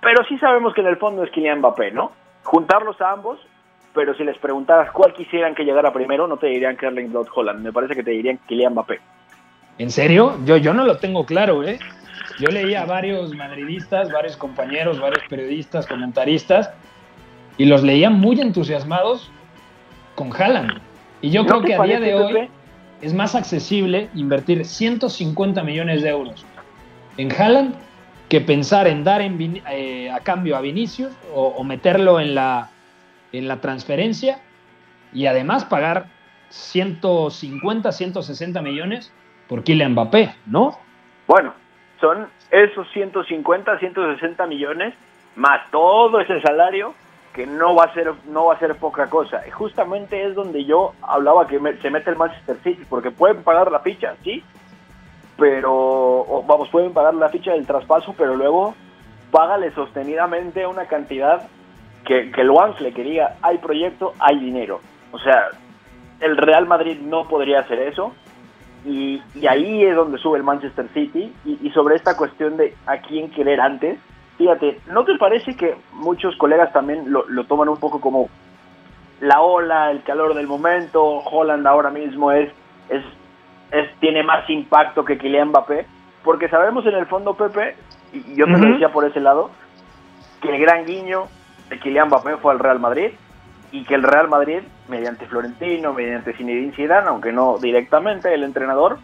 Pero 0.00 0.24
sí 0.24 0.36
sabemos 0.38 0.74
que 0.74 0.80
en 0.80 0.88
el 0.88 0.96
fondo 0.96 1.22
es 1.22 1.30
Kylian 1.30 1.60
Mbappé, 1.60 1.92
¿no? 1.92 2.10
Juntarlos 2.42 3.00
a 3.00 3.12
ambos, 3.12 3.38
pero 3.94 4.14
si 4.14 4.24
les 4.24 4.38
preguntaras 4.38 4.90
cuál 4.92 5.12
quisieran 5.12 5.54
que 5.54 5.64
llegara 5.64 5.92
primero, 5.92 6.26
no 6.26 6.36
te 6.36 6.46
dirían 6.46 6.76
Erling 6.80 7.10
Blood 7.10 7.28
Holland, 7.34 7.60
me 7.60 7.72
parece 7.72 7.94
que 7.94 8.02
te 8.02 8.10
dirían 8.10 8.38
Kylian 8.46 8.72
Mbappé. 8.72 9.00
¿En 9.78 9.90
serio? 9.90 10.38
Yo, 10.44 10.56
yo 10.56 10.74
no 10.74 10.84
lo 10.84 10.98
tengo 10.98 11.24
claro, 11.24 11.64
¿eh? 11.64 11.78
Yo 12.38 12.48
leía 12.48 12.82
a 12.82 12.86
varios 12.86 13.34
madridistas, 13.34 14.10
varios 14.10 14.36
compañeros, 14.36 15.00
varios 15.00 15.24
periodistas, 15.28 15.86
comentaristas, 15.86 16.70
y 17.58 17.66
los 17.66 17.82
leían 17.82 18.14
muy 18.14 18.40
entusiasmados 18.40 19.30
con 20.14 20.32
Haaland. 20.32 20.80
Y 21.20 21.30
yo 21.30 21.46
creo 21.46 21.62
que 21.62 21.74
a 21.74 21.82
día 21.82 22.00
de 22.00 22.14
hoy 22.14 22.48
es 23.00 23.14
más 23.14 23.34
accesible 23.34 24.08
invertir 24.14 24.64
150 24.64 25.62
millones 25.62 26.02
de 26.02 26.08
euros 26.08 26.44
en 27.16 27.30
Haaland 27.32 27.74
que 28.28 28.40
pensar 28.40 28.86
en 28.86 29.04
dar 29.04 29.20
eh, 29.20 30.10
a 30.10 30.20
cambio 30.20 30.56
a 30.56 30.60
Vinicius 30.60 31.12
o, 31.34 31.62
meterlo 31.64 32.18
en 32.18 32.34
la, 32.34 32.70
en 33.32 33.48
la 33.48 33.60
transferencia 33.60 34.40
y 35.12 35.26
además 35.26 35.64
pagar 35.64 36.06
150, 36.50 37.92
160 37.92 38.62
millones 38.62 39.12
por 39.48 39.64
Kylian 39.64 39.92
Mbappé, 39.92 40.34
¿no? 40.46 40.78
Bueno, 41.26 41.54
son 42.00 42.28
esos 42.50 42.90
150, 42.92 43.78
160 43.78 44.46
millones 44.46 44.94
más 45.36 45.70
todo 45.70 46.20
ese 46.20 46.40
salario 46.42 46.94
que 47.32 47.46
no 47.46 47.74
va 47.74 47.84
a 47.84 47.94
ser 47.94 48.12
no 48.28 48.46
va 48.46 48.54
a 48.54 48.58
ser 48.58 48.76
poca 48.76 49.08
cosa. 49.08 49.42
Justamente 49.52 50.26
es 50.26 50.34
donde 50.34 50.64
yo 50.64 50.92
hablaba 51.02 51.46
que 51.46 51.58
se 51.80 51.90
mete 51.90 52.10
el 52.10 52.16
Manchester 52.16 52.56
City, 52.62 52.84
porque 52.88 53.10
pueden 53.10 53.42
pagar 53.42 53.72
la 53.72 53.80
ficha, 53.80 54.14
sí, 54.22 54.44
pero 55.38 56.44
vamos, 56.46 56.68
pueden 56.68 56.92
pagar 56.92 57.14
la 57.14 57.30
ficha 57.30 57.52
del 57.52 57.66
traspaso, 57.66 58.14
pero 58.18 58.36
luego 58.36 58.74
págale 59.30 59.72
sostenidamente 59.72 60.66
una 60.66 60.84
cantidad 60.86 61.48
que, 62.04 62.30
que 62.30 62.44
lo 62.44 62.62
ancle, 62.62 62.92
que 62.92 63.02
diga, 63.02 63.36
hay 63.42 63.58
proyecto, 63.58 64.14
hay 64.18 64.38
dinero. 64.38 64.80
O 65.12 65.18
sea, 65.18 65.48
el 66.20 66.36
Real 66.36 66.66
Madrid 66.66 66.98
no 67.00 67.28
podría 67.28 67.60
hacer 67.60 67.78
eso. 67.80 68.12
Y, 68.84 69.22
ahí 69.48 69.84
es 69.84 69.94
donde 69.94 70.18
sube 70.18 70.38
el 70.38 70.44
Manchester 70.44 70.88
City. 70.92 71.32
Y, 71.44 71.58
y 71.66 71.70
sobre 71.70 71.96
esta 71.96 72.16
cuestión 72.16 72.56
de 72.56 72.74
a 72.86 72.98
quién 72.98 73.30
querer 73.30 73.60
antes, 73.60 73.98
fíjate, 74.38 74.80
¿no 74.90 75.04
te 75.04 75.16
parece 75.18 75.56
que 75.56 75.76
muchos 75.92 76.36
colegas 76.36 76.72
también 76.72 77.04
lo, 77.12 77.44
toman 77.44 77.68
un 77.68 77.78
poco 77.78 78.00
como 78.00 78.28
la 79.20 79.40
ola, 79.40 79.90
el 79.90 80.02
calor 80.02 80.34
del 80.34 80.46
momento? 80.46 81.02
Holland 81.04 81.66
ahora 81.66 81.90
mismo 81.90 82.32
es, 82.32 82.50
es, 82.88 83.04
es 83.70 83.94
tiene 84.00 84.22
más 84.22 84.48
impacto 84.50 85.04
que 85.04 85.18
Kylian 85.18 85.48
Mbappé, 85.48 85.86
porque 86.24 86.48
sabemos 86.48 86.84
en 86.86 86.94
el 86.94 87.06
fondo, 87.06 87.34
Pepe, 87.34 87.76
y 88.12 88.34
yo 88.34 88.46
te 88.46 88.52
lo 88.52 88.72
decía 88.72 88.92
por 88.92 89.04
ese 89.04 89.20
lado, 89.20 89.50
que 90.40 90.54
el 90.54 90.60
gran 90.60 90.84
guiño 90.86 91.26
de 91.72 91.80
Kylian 91.80 92.08
Mbappé 92.08 92.36
fue 92.36 92.52
al 92.52 92.58
Real 92.58 92.78
Madrid 92.78 93.10
y 93.70 93.84
que 93.84 93.94
el 93.94 94.02
Real 94.02 94.28
Madrid, 94.28 94.60
mediante 94.88 95.26
Florentino, 95.26 95.92
mediante 95.92 96.34
Zinedine 96.34 96.74
Zidane, 96.74 97.08
aunque 97.08 97.32
no 97.32 97.58
directamente 97.58 98.32
el 98.34 98.44
entrenador, 98.44 98.98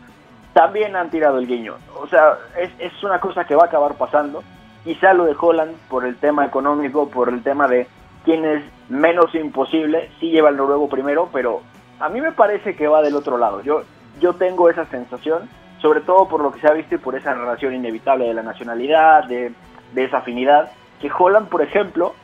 también 0.52 0.94
han 0.96 1.10
tirado 1.10 1.38
el 1.38 1.46
guiño. 1.46 1.76
O 2.00 2.06
sea, 2.06 2.36
es, 2.58 2.70
es 2.78 3.02
una 3.02 3.20
cosa 3.20 3.44
que 3.44 3.54
va 3.54 3.64
a 3.64 3.66
acabar 3.66 3.94
pasando 3.94 4.42
Quizá 4.88 5.12
lo 5.12 5.24
de 5.24 5.36
Holland 5.38 5.76
por 5.90 6.06
el 6.06 6.16
tema 6.16 6.46
económico, 6.46 7.10
por 7.10 7.28
el 7.28 7.42
tema 7.42 7.68
de 7.68 7.86
quién 8.24 8.44
es 8.46 8.62
menos 8.88 9.34
imposible, 9.34 10.10
sí 10.18 10.30
lleva 10.30 10.48
el 10.48 10.56
noruego 10.56 10.88
primero, 10.88 11.28
pero 11.30 11.60
a 12.00 12.08
mí 12.08 12.22
me 12.22 12.32
parece 12.32 12.74
que 12.74 12.88
va 12.88 13.02
del 13.02 13.16
otro 13.16 13.36
lado. 13.36 13.60
Yo, 13.62 13.82
yo 14.18 14.32
tengo 14.34 14.70
esa 14.70 14.86
sensación, 14.86 15.48
sobre 15.82 16.00
todo 16.00 16.26
por 16.26 16.42
lo 16.42 16.52
que 16.52 16.60
se 16.60 16.68
ha 16.68 16.72
visto 16.72 16.94
y 16.94 16.98
por 16.98 17.16
esa 17.16 17.34
relación 17.34 17.74
inevitable 17.74 18.26
de 18.26 18.32
la 18.32 18.42
nacionalidad, 18.42 19.24
de, 19.24 19.52
esa 19.96 20.18
afinidad, 20.18 20.70
que 21.02 21.10
Holland, 21.16 21.48
por 21.48 21.60
ejemplo, 21.60 22.14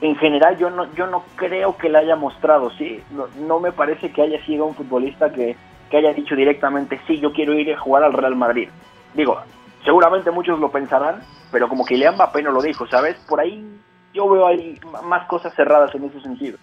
en 0.00 0.16
general 0.16 0.58
yo 0.58 0.70
no, 0.70 0.92
yo 0.94 1.06
no 1.06 1.24
creo 1.36 1.76
que 1.76 1.88
la 1.88 2.00
haya 2.00 2.16
mostrado, 2.16 2.70
¿sí? 2.72 3.02
No, 3.10 3.28
no 3.46 3.60
me 3.60 3.72
parece 3.72 4.12
que 4.12 4.22
haya 4.22 4.44
sido 4.44 4.66
un 4.66 4.74
futbolista 4.74 5.32
que, 5.32 5.56
que 5.90 5.96
haya 5.96 6.12
dicho 6.12 6.34
directamente, 6.34 7.00
sí, 7.06 7.18
yo 7.18 7.32
quiero 7.32 7.54
ir 7.54 7.72
a 7.72 7.78
jugar 7.78 8.02
al 8.02 8.12
Real 8.12 8.36
Madrid. 8.36 8.68
Digo, 9.14 9.40
seguramente 9.84 10.30
muchos 10.30 10.58
lo 10.58 10.70
pensarán, 10.70 11.22
pero 11.50 11.68
como 11.68 11.84
que 11.84 11.94
Kylian 11.94 12.16
Mbappé 12.16 12.42
no 12.42 12.50
lo 12.50 12.60
dijo, 12.60 12.86
¿sabes? 12.86 13.16
Por 13.28 13.40
ahí 13.40 13.64
yo 14.12 14.28
veo 14.28 14.46
ahí 14.46 14.78
más 15.04 15.26
cosas 15.26 15.54
cerradas 15.54 15.94
en 15.94 16.04
ese 16.04 16.20
sentido. 16.20 16.58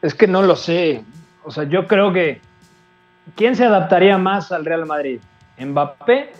Es 0.00 0.14
que 0.14 0.26
no 0.26 0.42
lo 0.42 0.54
sé. 0.54 1.04
O 1.44 1.50
sea, 1.50 1.64
yo 1.64 1.86
creo 1.86 2.12
que 2.12 2.40
¿quién 3.36 3.56
se 3.56 3.64
adaptaría 3.64 4.16
más 4.18 4.52
al 4.52 4.64
Real 4.64 4.86
Madrid? 4.86 5.20
¿Mbappé 5.58 6.32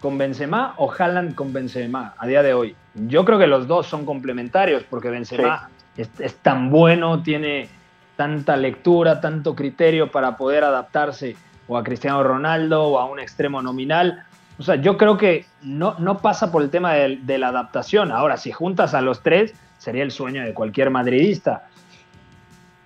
con 0.00 0.18
Benzema 0.18 0.74
o 0.76 0.92
Haaland 0.92 1.34
con 1.34 1.52
Benzema 1.52 2.14
a 2.18 2.26
día 2.26 2.42
de 2.42 2.54
hoy? 2.54 2.76
Yo 3.06 3.24
creo 3.24 3.38
que 3.38 3.46
los 3.46 3.66
dos 3.66 3.86
son 3.86 4.04
complementarios 4.04 4.82
porque 4.84 5.10
Benzema 5.10 5.70
es, 5.96 6.10
es, 6.18 6.36
tan 6.36 6.70
bueno, 6.70 7.22
tiene 7.22 7.68
tanta 8.16 8.56
lectura, 8.56 9.20
tanto 9.20 9.54
criterio 9.54 10.10
para 10.10 10.36
poder 10.36 10.64
adaptarse 10.64 11.36
o 11.68 11.76
a 11.76 11.84
Cristiano 11.84 12.22
Ronaldo 12.22 12.84
o 12.84 12.98
a 12.98 13.04
un 13.04 13.20
extremo 13.20 13.62
nominal 13.62 14.24
o 14.58 14.62
sea, 14.64 14.74
yo 14.74 14.96
creo 14.96 15.16
que 15.16 15.46
no, 15.62 15.94
no 15.98 16.18
pasa 16.18 16.50
por 16.50 16.62
el 16.62 16.70
tema 16.70 16.94
de, 16.94 17.38
la 17.38 17.48
adaptación. 17.48 18.10
Ahora, 18.10 18.36
si 18.36 18.50
juntas 18.50 18.92
a 18.92 19.00
los 19.00 19.22
tres, 19.22 19.54
sería 19.78 20.02
el 20.02 20.10
sueño 20.10 20.42
de 20.42 20.52
cualquier 20.52 20.90
madridista. 20.90 21.68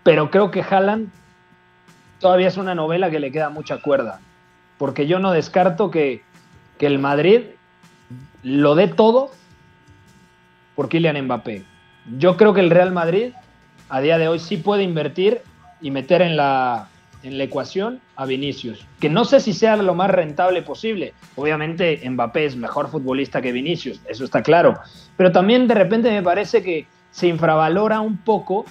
Pero 0.03 0.31
creo 0.31 0.51
que 0.51 0.63
Haaland 0.63 1.11
todavía 2.19 2.49
es 2.49 2.59
una 2.59 2.75
novela 2.75 3.11
que 3.11 3.21
le 3.21 3.33
queda 3.33 3.49
mucha 3.49 3.79
cuerda. 3.79 4.21
Porque 4.77 5.07
yo 5.07 5.19
no 5.19 5.33
descarto 5.33 5.91
que, 5.91 6.23
que 6.77 6.87
el 6.87 6.99
Madrid 6.99 7.41
lo 8.43 8.75
dé 8.75 8.89
todo 8.89 9.31
por 10.75 10.89
Kylian 10.89 11.23
Mbappé. 11.25 11.65
Yo 12.19 12.37
creo 12.37 12.55
que 12.55 12.61
el 12.61 12.71
Real 12.71 12.93
Madrid 12.93 13.33
a 13.89 14.01
día 14.01 14.19
de 14.19 14.29
hoy 14.29 14.39
sí 14.39 14.57
puede 14.57 14.83
invertir 14.83 15.43
y 15.81 15.91
meter 15.91 16.23
en 16.23 16.37
la, 16.37 16.89
en 17.23 17.39
la 17.39 17.45
ecuación 17.45 18.01
a 18.17 18.27
Vinicius, 18.27 18.87
que 19.01 19.09
no 19.09 19.25
sé 19.25 19.41
si 19.41 19.53
sea 19.53 19.77
lo 19.77 19.95
más 19.95 20.11
rentable 20.11 20.63
posible. 20.63 21.15
Obviamente 21.37 22.01
Mbappé 22.09 22.47
es 22.47 22.57
mejor 22.57 22.89
futbolista 22.89 23.43
que 23.43 23.53
Vinicius, 23.53 24.01
eso 24.09 24.25
está 24.25 24.43
claro, 24.43 24.79
pero 25.17 25.31
también 25.31 25.69
de 25.69 25.75
repente 25.75 26.11
me 26.11 26.23
parece 26.23 26.63
que 26.63 26.87
se 27.11 27.29
infravalora 27.29 28.01
un 28.01 28.17
poco 28.17 28.65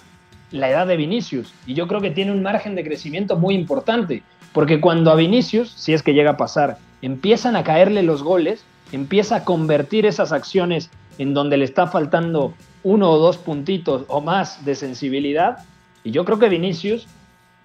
la 0.51 0.69
edad 0.69 0.87
de 0.87 0.97
Vinicius 0.97 1.53
y 1.65 1.73
yo 1.75 1.87
creo 1.87 2.01
que 2.01 2.11
tiene 2.11 2.31
un 2.31 2.43
margen 2.43 2.75
de 2.75 2.83
crecimiento 2.83 3.37
muy 3.37 3.55
importante, 3.55 4.23
porque 4.53 4.81
cuando 4.81 5.11
a 5.11 5.15
Vinicius, 5.15 5.71
si 5.71 5.93
es 5.93 6.03
que 6.03 6.13
llega 6.13 6.31
a 6.31 6.37
pasar, 6.37 6.77
empiezan 7.01 7.55
a 7.55 7.63
caerle 7.63 8.03
los 8.03 8.23
goles, 8.23 8.65
empieza 8.91 9.37
a 9.37 9.45
convertir 9.45 10.05
esas 10.05 10.31
acciones 10.31 10.89
en 11.17 11.33
donde 11.33 11.57
le 11.57 11.65
está 11.65 11.87
faltando 11.87 12.53
uno 12.83 13.11
o 13.11 13.17
dos 13.17 13.37
puntitos 13.37 14.05
o 14.07 14.21
más 14.21 14.65
de 14.65 14.75
sensibilidad, 14.75 15.59
y 16.03 16.11
yo 16.11 16.25
creo 16.25 16.39
que 16.39 16.49
Vinicius 16.49 17.07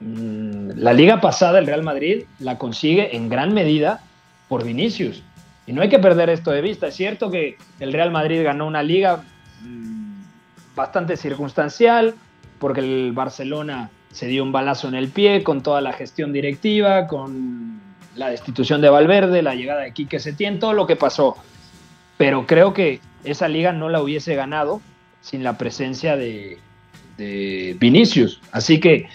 Mm, 0.00 0.72
la 0.76 0.92
liga 0.92 1.20
pasada, 1.20 1.58
el 1.58 1.66
Real 1.66 1.82
Madrid, 1.82 2.24
la 2.38 2.58
consigue 2.58 3.16
en 3.16 3.28
gran 3.28 3.54
medida 3.54 4.00
por 4.48 4.64
Vinicius. 4.64 5.22
Y 5.66 5.72
no 5.72 5.82
hay 5.82 5.88
que 5.88 5.98
perder 5.98 6.30
esto 6.30 6.50
de 6.50 6.60
vista. 6.60 6.88
Es 6.88 6.94
cierto 6.94 7.30
que 7.30 7.56
el 7.80 7.92
Real 7.92 8.10
Madrid 8.10 8.44
ganó 8.44 8.66
una 8.66 8.82
liga 8.82 9.22
mm, 9.62 10.22
bastante 10.74 11.16
circunstancial, 11.16 12.14
porque 12.58 12.80
el 12.80 13.12
Barcelona 13.12 13.90
se 14.12 14.26
dio 14.26 14.42
un 14.42 14.52
balazo 14.52 14.88
en 14.88 14.94
el 14.94 15.08
pie 15.08 15.42
con 15.42 15.62
toda 15.62 15.80
la 15.80 15.92
gestión 15.92 16.32
directiva, 16.32 17.06
con 17.06 17.80
la 18.14 18.28
destitución 18.28 18.80
de 18.80 18.88
Valverde, 18.88 19.42
la 19.42 19.54
llegada 19.54 19.82
de 19.82 19.92
Quique 19.92 20.18
Setién, 20.18 20.58
todo 20.58 20.72
lo 20.72 20.86
que 20.86 20.96
pasó. 20.96 21.36
Pero 22.16 22.46
creo 22.46 22.72
que 22.72 23.00
esa 23.24 23.48
liga 23.48 23.72
no 23.72 23.88
la 23.88 24.00
hubiese 24.00 24.34
ganado 24.34 24.80
sin 25.20 25.42
la 25.42 25.58
presencia 25.58 26.16
de, 26.16 26.58
Vinicius. 27.78 28.40
Así 28.52 28.78
que 28.78 29.08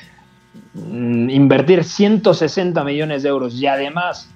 Mm, 0.73 1.29
invertir 1.29 1.83
160 1.83 2.83
millones 2.83 3.23
de 3.23 3.29
euros 3.29 3.55
y 3.55 3.67
además 3.67 4.29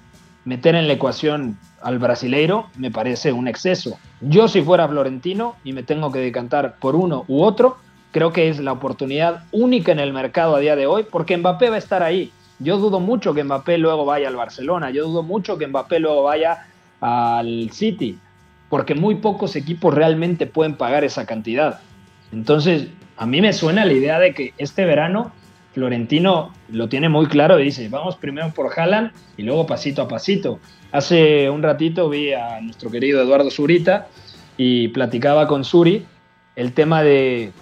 meter 0.44 0.74
en 0.74 0.86
la 0.86 0.94
ecuación 0.94 1.58
al 1.82 1.98
brasileiro 1.98 2.66
me 2.76 2.90
parece 2.90 3.32
un 3.32 3.48
exceso. 3.48 3.98
Yo 4.20 4.48
si 4.48 4.62
fuera 4.62 4.88
Florentino 4.88 5.56
y 5.64 5.72
me 5.72 5.82
tengo 5.82 6.12
que 6.12 6.18
decantar 6.18 6.76
por 6.78 6.94
uno 6.94 7.24
u 7.28 7.42
otro, 7.42 7.78
creo 8.12 8.32
que 8.32 8.48
es 8.48 8.60
la 8.60 8.72
oportunidad 8.72 9.44
única 9.52 9.92
en 9.92 9.98
el 9.98 10.12
mercado 10.12 10.56
a 10.56 10.60
día 10.60 10.76
de 10.76 10.86
hoy 10.86 11.04
porque 11.10 11.36
Mbappé 11.36 11.70
va 11.70 11.76
a 11.76 11.78
estar 11.78 12.02
ahí. 12.02 12.32
Yo 12.58 12.78
dudo 12.78 13.00
mucho 13.00 13.34
que 13.34 13.44
Mbappé 13.44 13.78
luego 13.78 14.04
vaya 14.04 14.28
al 14.28 14.36
Barcelona, 14.36 14.90
yo 14.90 15.06
dudo 15.06 15.22
mucho 15.22 15.58
que 15.58 15.66
Mbappé 15.66 16.00
luego 16.00 16.22
vaya 16.22 16.66
al 17.00 17.70
City, 17.72 18.18
porque 18.68 18.94
muy 18.94 19.16
pocos 19.16 19.56
equipos 19.56 19.94
realmente 19.94 20.46
pueden 20.46 20.74
pagar 20.74 21.04
esa 21.04 21.26
cantidad. 21.26 21.80
Entonces, 22.32 22.88
a 23.16 23.26
mí 23.26 23.40
me 23.40 23.52
suena 23.52 23.84
la 23.84 23.92
idea 23.92 24.18
de 24.18 24.34
que 24.34 24.52
este 24.58 24.84
verano 24.84 25.32
Florentino 25.74 26.52
lo 26.70 26.88
tiene 26.88 27.08
muy 27.08 27.26
claro 27.26 27.60
y 27.60 27.64
dice, 27.64 27.88
vamos 27.88 28.16
primero 28.16 28.50
por 28.54 28.72
Haaland 28.78 29.12
y 29.36 29.42
luego 29.42 29.66
pasito 29.66 30.02
a 30.02 30.08
pasito. 30.08 30.58
Hace 30.90 31.50
un 31.50 31.62
ratito 31.62 32.08
vi 32.08 32.32
a 32.32 32.60
nuestro 32.62 32.90
querido 32.90 33.22
Eduardo 33.22 33.50
Zurita 33.50 34.08
y 34.56 34.88
platicaba 34.88 35.46
con 35.46 35.64
Suri 35.64 36.04
el 36.56 36.72
tema 36.72 37.02
de 37.02 37.52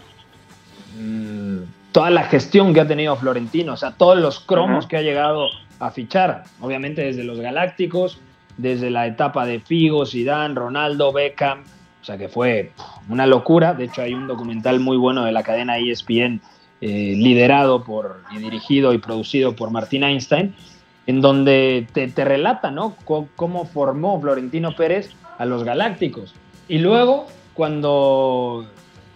mm, 0.96 1.58
toda 1.90 2.10
la 2.10 2.24
gestión 2.24 2.72
que 2.72 2.80
ha 2.80 2.86
tenido 2.86 3.16
Florentino, 3.16 3.72
o 3.72 3.76
sea, 3.76 3.92
todos 3.92 4.18
los 4.18 4.38
cromos 4.40 4.86
que 4.86 4.96
ha 4.96 5.02
llegado 5.02 5.48
a 5.80 5.90
fichar, 5.90 6.44
obviamente 6.60 7.02
desde 7.02 7.24
los 7.24 7.40
Galácticos, 7.40 8.20
desde 8.56 8.90
la 8.90 9.06
etapa 9.06 9.46
de 9.46 9.60
Figo, 9.60 10.06
Zidane, 10.06 10.54
Ronaldo, 10.54 11.12
Beckham, 11.12 11.62
o 12.00 12.04
sea 12.04 12.18
que 12.18 12.28
fue 12.28 12.72
una 13.08 13.26
locura, 13.26 13.74
de 13.74 13.84
hecho 13.84 14.02
hay 14.02 14.14
un 14.14 14.26
documental 14.26 14.80
muy 14.80 14.96
bueno 14.96 15.24
de 15.24 15.32
la 15.32 15.42
cadena 15.42 15.78
ESPN 15.78 16.40
eh, 16.80 17.14
liderado 17.16 17.82
por, 17.82 18.20
y 18.30 18.38
dirigido 18.38 18.92
y 18.92 18.98
producido 18.98 19.56
por 19.56 19.70
Martín 19.70 20.04
Einstein, 20.04 20.54
en 21.06 21.20
donde 21.20 21.86
te, 21.92 22.24
relata 22.24 22.70
¿no? 22.70 22.96
cómo 23.04 23.64
formó 23.66 24.20
Florentino 24.20 24.74
Pérez 24.76 25.10
a 25.38 25.46
los 25.46 25.64
Galácticos. 25.64 26.34
Y 26.68 26.78
luego, 26.78 27.26
cuando 27.54 28.66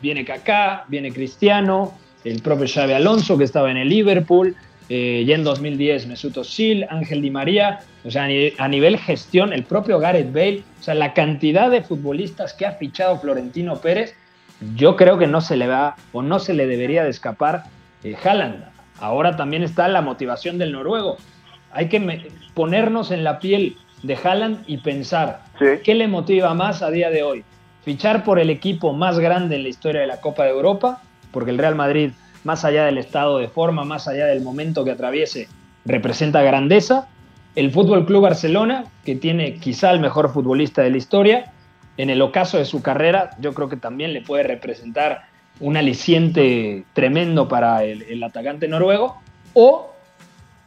viene 0.00 0.24
Kaká, 0.24 0.84
viene 0.88 1.12
Cristiano, 1.12 1.92
el 2.24 2.42
propio 2.42 2.66
Xavi 2.66 2.92
Alonso, 2.92 3.38
que 3.38 3.44
estaba 3.44 3.70
en 3.70 3.78
el 3.78 3.88
Liverpool, 3.88 4.54
eh, 4.88 5.24
ya 5.26 5.34
en 5.34 5.44
2010 5.44 6.06
Mesut 6.06 6.36
Özil, 6.36 6.86
Ángel 6.88 7.22
Di 7.22 7.30
María, 7.30 7.80
o 8.04 8.10
sea, 8.10 8.28
a 8.58 8.68
nivel 8.68 8.98
gestión, 8.98 9.52
el 9.52 9.64
propio 9.64 9.98
Gareth 9.98 10.32
Bale, 10.32 10.62
o 10.80 10.82
sea, 10.82 10.94
la 10.94 11.12
cantidad 11.12 11.70
de 11.70 11.82
futbolistas 11.82 12.54
que 12.54 12.66
ha 12.66 12.72
fichado 12.72 13.18
Florentino 13.18 13.76
Pérez 13.80 14.14
yo 14.74 14.96
creo 14.96 15.18
que 15.18 15.26
no 15.26 15.40
se 15.40 15.56
le 15.56 15.66
va 15.66 15.96
o 16.12 16.22
no 16.22 16.38
se 16.38 16.54
le 16.54 16.66
debería 16.66 17.04
de 17.04 17.10
escapar 17.10 17.64
eh, 18.02 18.16
Haaland. 18.22 18.64
Ahora 18.98 19.36
también 19.36 19.62
está 19.62 19.86
la 19.88 20.02
motivación 20.02 20.58
del 20.58 20.72
noruego. 20.72 21.18
Hay 21.70 21.88
que 21.88 22.30
ponernos 22.54 23.10
en 23.10 23.22
la 23.22 23.38
piel 23.38 23.76
de 24.02 24.16
Haaland 24.16 24.64
y 24.66 24.78
pensar 24.78 25.42
qué 25.84 25.94
le 25.94 26.08
motiva 26.08 26.54
más 26.54 26.82
a 26.82 26.90
día 26.90 27.10
de 27.10 27.22
hoy. 27.22 27.44
Fichar 27.84 28.24
por 28.24 28.38
el 28.38 28.50
equipo 28.50 28.92
más 28.92 29.18
grande 29.18 29.56
en 29.56 29.62
la 29.62 29.68
historia 29.68 30.00
de 30.00 30.06
la 30.08 30.20
Copa 30.20 30.44
de 30.44 30.50
Europa, 30.50 31.00
porque 31.30 31.50
el 31.50 31.58
Real 31.58 31.74
Madrid, 31.74 32.10
más 32.44 32.64
allá 32.64 32.84
del 32.84 32.98
estado 32.98 33.38
de 33.38 33.48
forma, 33.48 33.84
más 33.84 34.08
allá 34.08 34.26
del 34.26 34.42
momento 34.42 34.84
que 34.84 34.92
atraviese, 34.92 35.48
representa 35.84 36.42
grandeza. 36.42 37.08
El 37.54 37.70
Fútbol 37.70 38.06
Club 38.06 38.22
Barcelona, 38.22 38.84
que 39.04 39.16
tiene 39.16 39.54
quizá 39.54 39.90
el 39.90 40.00
mejor 40.00 40.32
futbolista 40.32 40.82
de 40.82 40.90
la 40.90 40.96
historia, 40.96 41.52
en 41.96 42.10
el 42.10 42.22
ocaso 42.22 42.58
de 42.58 42.64
su 42.64 42.80
carrera, 42.80 43.30
yo 43.40 43.52
creo 43.52 43.68
que 43.68 43.76
también 43.76 44.12
le 44.12 44.22
puede 44.22 44.44
representar 44.44 45.24
un 45.60 45.76
aliciente 45.76 46.84
tremendo 46.92 47.48
para 47.48 47.82
el, 47.82 48.22
atacante 48.22 48.68
noruego, 48.68 49.20
o 49.54 49.92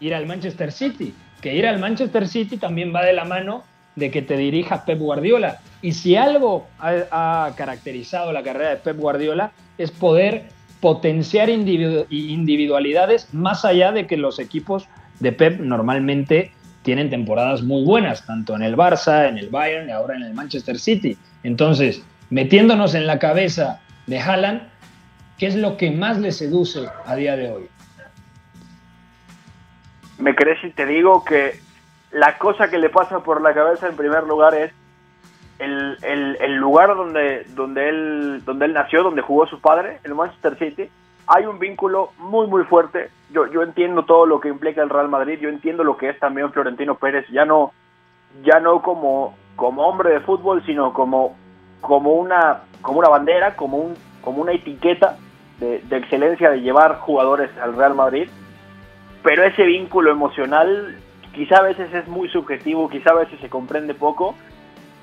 ir 0.01 0.13
al 0.13 0.25
Manchester 0.25 0.71
City, 0.71 1.15
que 1.39 1.55
ir 1.55 1.65
al 1.65 1.79
Manchester 1.79 2.27
City 2.27 2.57
también 2.57 2.93
va 2.93 3.05
de 3.05 3.13
la 3.13 3.23
mano 3.23 3.63
de 3.95 4.11
que 4.11 4.21
te 4.21 4.35
dirija 4.35 4.85
Pep 4.85 4.99
Guardiola. 4.99 5.59
Y 5.81 5.93
si 5.93 6.15
algo 6.15 6.67
ha, 6.79 7.51
caracterizado 7.55 8.31
la 8.33 8.43
carrera 8.43 8.71
de 8.71 8.77
Pep 8.77 8.97
Guardiola 8.97 9.51
es 9.77 9.91
poder 9.91 10.49
potenciar 10.81 11.49
individualidades 11.49 13.33
más 13.33 13.63
allá 13.63 13.91
de 13.91 14.07
que 14.07 14.17
los 14.17 14.39
equipos 14.39 14.87
de 15.19 15.31
Pep 15.31 15.59
normalmente 15.59 16.51
tienen 16.81 17.09
temporadas 17.11 17.61
muy 17.61 17.85
buenas, 17.85 18.25
tanto 18.25 18.55
en 18.55 18.63
el 18.63 18.75
Barça, 18.75 19.29
en 19.29 19.37
el 19.37 19.49
Bayern 19.49 19.87
y 19.87 19.91
ahora 19.91 20.15
en 20.15 20.23
el 20.23 20.33
Manchester 20.33 20.79
City. 20.79 21.17
Entonces, 21.43 22.03
metiéndonos 22.31 22.95
en 22.95 23.05
la 23.05 23.19
cabeza 23.19 23.79
de 24.07 24.19
Haaland, 24.19 24.63
¿qué 25.37 25.45
es 25.45 25.55
lo 25.55 25.77
que 25.77 25.91
más 25.91 26.17
le 26.17 26.31
seduce 26.31 26.87
a 27.05 27.15
día 27.15 27.37
de 27.37 27.51
hoy? 27.51 27.69
Me 30.17 30.33
crees 30.35 30.59
si 30.61 30.71
te 30.71 30.87
digo 30.87 31.23
que 31.23 31.59
la 32.11 32.39
cosa 32.39 32.69
que 32.69 32.79
le 32.79 32.89
pasa 32.89 33.19
por 33.19 33.41
la 33.41 33.53
cabeza 33.53 33.87
en 33.87 33.95
primer 33.95 34.23
lugar 34.23 34.55
es 34.55 34.71
el, 35.61 36.37
el, 36.39 36.55
lugar 36.55 36.95
donde, 36.95 37.45
donde, 37.55 37.89
él, 37.89 38.43
donde 38.45 38.65
él 38.65 38.73
nació, 38.73 39.03
donde 39.03 39.21
jugó 39.21 39.45
su 39.47 39.59
padre, 39.59 39.99
el 40.03 40.15
Manchester 40.15 40.57
City, 40.57 40.89
hay 41.27 41.45
un 41.45 41.59
vínculo 41.59 42.11
muy, 42.17 42.47
muy 42.47 42.63
fuerte. 42.63 43.09
Yo, 43.31 43.45
yo 43.47 43.61
entiendo 43.61 44.03
todo 44.03 44.25
lo 44.25 44.39
que 44.39 44.49
implica 44.49 44.81
el 44.81 44.89
Real 44.89 45.07
Madrid, 45.07 45.39
yo 45.39 45.49
entiendo 45.49 45.83
lo 45.83 45.97
que 45.97 46.09
es 46.09 46.19
también 46.19 46.51
Florentino 46.51 46.95
Pérez, 46.95 47.25
ya 47.29 47.45
no, 47.45 47.71
ya 48.43 48.59
no 48.59 48.81
como, 48.81 49.35
como 49.55 49.87
hombre 49.87 50.11
de 50.11 50.19
fútbol, 50.21 50.63
sino 50.65 50.93
como, 50.93 51.35
como, 51.79 52.13
una, 52.13 52.61
como 52.81 52.99
una 52.99 53.09
bandera, 53.09 53.55
como, 53.55 53.77
un, 53.77 53.93
como 54.21 54.41
una 54.41 54.53
etiqueta 54.53 55.17
de, 55.59 55.79
de 55.79 55.97
excelencia 55.97 56.49
de 56.49 56.61
llevar 56.61 56.99
jugadores 56.99 57.49
al 57.57 57.75
Real 57.75 57.93
Madrid. 57.93 58.29
Pero 59.23 59.43
ese 59.43 59.63
vínculo 59.63 60.11
emocional 60.11 60.97
quizá 61.33 61.57
a 61.57 61.63
veces 61.63 61.93
es 61.93 62.07
muy 62.07 62.29
subjetivo, 62.29 62.89
quizá 62.89 63.11
a 63.11 63.19
veces 63.19 63.39
se 63.39 63.49
comprende 63.49 63.93
poco, 63.93 64.35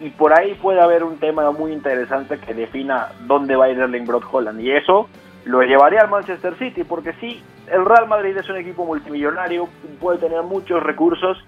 y 0.01 0.11
por 0.11 0.39
ahí 0.39 0.55
puede 0.55 0.81
haber 0.81 1.03
un 1.03 1.19
tema 1.19 1.51
muy 1.51 1.73
interesante 1.73 2.39
que 2.39 2.55
defina 2.55 3.09
dónde 3.27 3.57
va 3.57 3.67
a 3.67 3.71
ir 3.71 3.79
Erling 3.79 4.07
Broad 4.07 4.23
Holland. 4.31 4.61
Y 4.61 4.71
eso 4.71 5.09
lo 5.45 5.63
llevaría 5.63 6.01
al 6.01 6.11
Manchester 6.11 6.55
City, 6.57 6.85
porque 6.85 7.13
sí, 7.15 7.43
el 7.71 7.85
Real 7.85 8.07
Madrid 8.07 8.37
es 8.37 8.49
un 8.49 8.57
equipo 8.57 8.85
multimillonario, 8.85 9.69
puede 10.01 10.19
tener 10.19 10.43
muchos 10.43 10.83
recursos, 10.83 11.39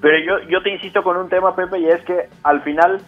pero 0.00 0.18
yo, 0.18 0.48
yo 0.48 0.62
te 0.62 0.70
insisto 0.70 1.02
con 1.02 1.16
un 1.16 1.28
tema, 1.28 1.54
Pepe, 1.54 1.78
y 1.78 1.86
es 1.86 2.02
que 2.02 2.28
al 2.42 2.62
final 2.62 3.00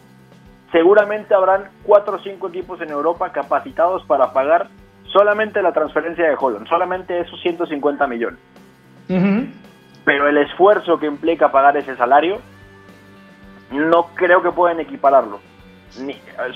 seguramente 0.70 1.34
habrán 1.34 1.64
cuatro 1.82 2.16
o 2.16 2.18
cinco 2.20 2.48
equipos 2.48 2.80
en 2.80 2.90
Europa 2.90 3.32
capacitados 3.32 4.04
para 4.06 4.32
pagar 4.32 4.68
solamente 5.12 5.62
la 5.62 5.72
transferencia 5.72 6.26
de 6.28 6.36
Holland, 6.38 6.68
solamente 6.68 7.18
esos 7.20 7.40
150 7.40 8.06
millones. 8.06 8.40
Pero 10.04 10.28
el 10.28 10.38
esfuerzo 10.38 10.98
que 10.98 11.06
implica 11.06 11.52
pagar 11.52 11.76
ese 11.76 11.96
salario, 11.96 12.40
no 13.78 14.08
creo 14.14 14.42
que 14.42 14.50
puedan 14.50 14.80
equipararlo. 14.80 15.40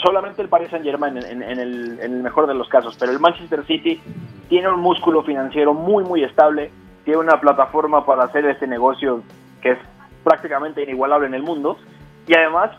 Solamente 0.02 0.40
el 0.40 0.48
Paris 0.48 0.70
Saint 0.70 0.84
Germain 0.84 1.18
en, 1.18 1.42
el, 1.42 2.22
mejor 2.22 2.46
de 2.46 2.54
los 2.54 2.68
casos, 2.68 2.96
pero 2.98 3.12
el 3.12 3.20
Manchester 3.20 3.66
City 3.66 4.00
tiene 4.48 4.68
un 4.68 4.80
músculo 4.80 5.22
financiero 5.22 5.74
muy 5.74 6.04
muy 6.04 6.24
estable, 6.24 6.70
tiene 7.04 7.20
una 7.20 7.38
plataforma 7.38 8.06
para 8.06 8.24
hacer 8.24 8.46
este 8.46 8.66
negocio 8.66 9.22
que 9.60 9.72
es 9.72 9.78
prácticamente 10.24 10.82
inigualable 10.82 11.26
en 11.26 11.34
el 11.34 11.42
mundo. 11.42 11.76
Y 12.26 12.34
además 12.34 12.70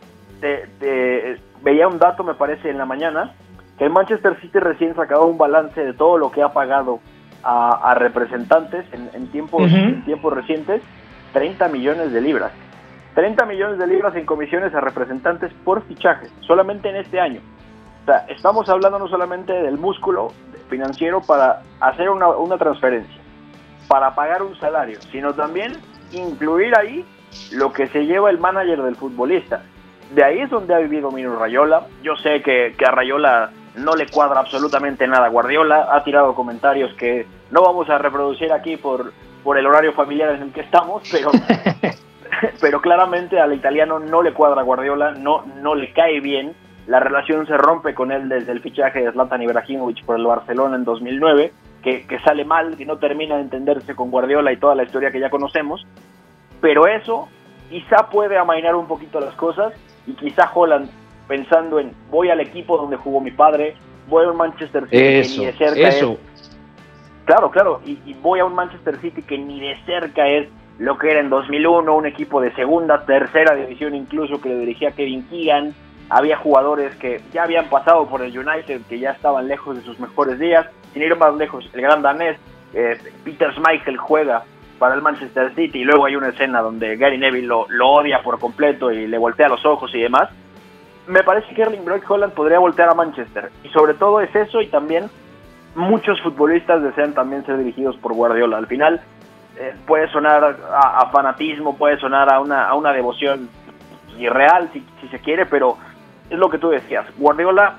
veía 1.62 1.88
un 1.88 2.00
dato 2.00 2.23
me 2.23 2.34
parece 2.34 2.69
en 2.69 2.78
la 2.78 2.86
mañana 2.86 3.34
que 3.78 3.86
el 3.86 3.91
Manchester 3.91 4.39
City 4.41 4.58
recién 4.58 4.95
sacaba 4.95 5.26
un 5.26 5.38
balance 5.38 5.80
de 5.84 5.93
todo 5.93 6.17
lo 6.17 6.32
que 6.32 6.41
ha 6.41 6.54
pagado 6.54 7.00
a, 7.43 7.93
representantes 7.93 8.86
en, 8.91 9.28
tiempos, 9.28 9.71
en 9.71 10.04
tiempos 10.04 10.34
recientes 10.34 10.82
30 11.34 11.69
millones 11.69 12.12
de 12.12 12.19
libras 12.19 12.52
30 13.17 13.47
millones 13.47 13.80
de 13.80 13.88
libras 13.88 14.15
en 14.15 14.27
comisiones 14.27 14.75
a 14.75 14.80
representantes 14.80 15.51
por 15.65 15.82
fichaje, 15.88 16.27
solamente 16.41 16.88
en 16.88 16.97
este 16.97 17.19
año. 17.19 17.41
O 18.03 18.06
sea, 18.06 18.27
estamos 18.30 18.69
hablando 18.69 18.99
no 18.99 19.08
solamente 19.08 19.51
del 19.53 19.80
músculo 19.80 20.32
financiero 20.69 21.19
para 21.21 21.63
hacer 21.80 22.12
una, 22.12 22.27
una 22.27 22.60
transferencia, 22.60 23.19
para 23.88 24.13
pagar 24.13 24.43
un 24.43 24.56
salario, 24.60 25.01
sino 25.12 25.34
también 25.34 25.73
incluir 26.12 26.77
ahí 26.77 27.03
lo 27.53 27.73
que 27.73 27.88
se 27.88 28.06
lleva 28.06 28.30
el 28.30 28.38
manager 28.38 28.84
del 28.84 28.95
futbolista. 28.95 29.63
De 30.13 30.23
ahí 30.23 30.41
es 30.41 30.51
donde 30.51 30.75
ha 30.75 30.77
vivido 30.77 31.10
Mino 31.10 31.39
Rayola. 31.39 31.88
Yo 32.03 32.15
sé 32.17 32.43
que, 32.43 32.75
que, 32.77 32.86
a 32.86 32.91
Rayola 32.91 33.49
no 33.77 33.95
le 33.95 34.06
cuadra 34.06 34.41
absolutamente 34.41 35.08
nada. 35.08 35.27
Guardiola 35.30 35.88
ha 35.91 36.03
tirado 36.03 36.36
comentarios 36.36 36.93
que 36.93 37.25
no 37.49 37.63
vamos 37.63 37.89
a 37.89 37.97
reproducir 37.97 38.53
aquí 38.53 38.77
por, 38.77 39.12
por 39.43 39.58
el 39.58 39.65
horario 39.65 39.93
familiar 39.93 40.36
en 40.36 40.43
el 40.43 40.53
que 40.53 40.62
estamos, 40.62 41.01
pero 41.12 41.32
pero 42.62 42.82
claramente 42.82 43.39
al 43.39 43.54
italiano 43.54 44.00
no 44.00 44.21
le 44.21 44.34
cuadra 44.34 44.62
Guardiola, 44.63 45.12
no, 45.12 45.43
no 45.62 45.76
le 45.76 45.91
cae 45.93 46.19
bien. 46.19 46.54
La 46.88 47.00
relación 47.00 47.45
se 47.47 47.58
rompe 47.58 47.93
con 47.93 48.12
él 48.12 48.30
desde 48.30 48.52
el 48.52 48.62
fichaje 48.62 49.04
de 49.04 49.12
Zlatan 49.12 49.41
Ibrahimovic 49.41 50.06
por 50.06 50.17
el 50.17 50.26
Barcelona 50.26 50.78
en 50.78 50.86
2009, 50.86 51.52
que, 51.84 52.08
que 52.08 52.19
sale 52.19 52.45
mal, 52.45 52.78
que 52.78 52.86
no 52.86 52.97
termina 52.97 53.36
de 53.36 53.41
entenderse 53.41 53.93
con 53.95 54.10
Guardiola 54.10 54.54
y 54.54 54.58
toda 54.58 54.76
la 54.76 54.84
historia 54.84 55.12
que 55.12 55.19
ya 55.19 55.30
conocemos. 55.30 55.86
Pero 56.62 56.88
eso 56.88 57.28
quizá 57.69 58.10
puede 58.10 58.38
amainar 58.38 58.76
un 58.76 58.88
poquito 58.88 59.19
las 59.19 59.36
cosas 59.36 59.73
y 60.06 60.13
quizá 60.13 60.50
Holland 60.54 60.89
pensando 61.28 61.80
en 61.80 61.91
voy 62.10 62.30
al 62.30 62.39
equipo 62.39 62.78
donde 62.78 62.95
jugó 62.95 63.19
mi 63.19 63.32
padre, 63.32 63.76
voy 64.08 64.26
a 64.26 64.30
un 64.30 64.38
Manchester 64.38 64.86
City 64.86 64.97
que 64.97 65.28
ni 65.38 65.45
de 65.45 65.54
cerca 65.54 65.88
es. 65.89 66.17
Claro, 67.26 67.52
claro, 67.52 67.82
y, 67.86 68.00
y 68.06 68.13
voy 68.21 68.39
a 68.39 68.45
un 68.45 68.56
Manchester 68.56 68.97
City 69.02 69.21
que 69.21 69.38
ni 69.38 69.60
de 69.60 69.76
cerca 69.86 70.26
es 70.30 70.47
lo 70.79 70.97
que 70.97 71.11
era 71.11 71.19
en 71.19 71.29
2001, 71.29 71.95
un 71.95 72.05
equipo 72.05 72.41
de 72.41 72.53
segunda, 72.53 73.05
tercera 73.05 73.55
división 73.55 73.95
incluso 73.95 74.39
que 74.39 74.49
le 74.49 74.59
dirigía 74.59 74.91
Kevin 74.91 75.27
Keegan. 75.27 75.73
Había 76.09 76.37
jugadores 76.37 76.95
que 76.95 77.21
ya 77.33 77.43
habían 77.43 77.65
pasado 77.69 78.07
por 78.07 78.21
el 78.21 78.37
United, 78.37 78.81
que 78.87 78.99
ya 78.99 79.11
estaban 79.11 79.47
lejos 79.47 79.75
de 79.75 79.83
sus 79.83 79.99
mejores 79.99 80.39
días. 80.39 80.67
Sin 80.93 81.01
ir 81.01 81.15
más 81.17 81.35
lejos, 81.35 81.69
el 81.73 81.81
gran 81.81 82.01
danés, 82.01 82.39
eh, 82.73 82.97
Peter 83.23 83.53
Schmeichel 83.53 83.97
juega 83.97 84.43
para 84.79 84.95
el 84.95 85.01
Manchester 85.01 85.53
City 85.55 85.79
y 85.79 85.83
luego 85.83 86.05
hay 86.05 86.15
una 86.15 86.29
escena 86.29 86.61
donde 86.61 86.95
Gary 86.97 87.17
Neville 87.17 87.47
lo, 87.47 87.65
lo 87.69 87.89
odia 87.89 88.21
por 88.21 88.39
completo 88.39 88.91
y 88.91 89.07
le 89.07 89.17
voltea 89.17 89.49
los 89.49 89.65
ojos 89.65 89.93
y 89.95 90.01
demás, 90.01 90.29
me 91.07 91.23
parece 91.23 91.53
que 91.55 91.61
Erling 91.61 91.85
Brock 91.85 92.09
Holland 92.09 92.33
podría 92.33 92.59
voltear 92.59 92.89
a 92.89 92.93
Manchester. 92.93 93.49
Y 93.63 93.69
sobre 93.69 93.93
todo 93.93 94.21
es 94.21 94.33
eso 94.35 94.61
y 94.61 94.67
también 94.67 95.09
muchos 95.75 96.21
futbolistas 96.21 96.83
desean 96.83 97.13
también 97.13 97.45
ser 97.45 97.57
dirigidos 97.57 97.95
por 97.97 98.13
Guardiola. 98.13 98.57
Al 98.57 98.67
final 98.67 99.01
eh, 99.59 99.75
puede 99.85 100.09
sonar 100.11 100.57
a, 100.71 101.09
fanatismo, 101.11 101.77
puede 101.77 101.99
sonar 101.99 102.33
a 102.33 102.39
una, 102.39 102.67
a 102.67 102.75
una 102.75 102.91
devoción 102.93 103.49
irreal 104.17 104.69
si, 104.73 104.85
si 105.01 105.07
se 105.09 105.19
quiere, 105.19 105.45
pero 105.45 105.77
es 106.29 106.37
lo 106.37 106.49
que 106.49 106.57
tú 106.57 106.69
decías. 106.69 107.05
Guardiola 107.17 107.75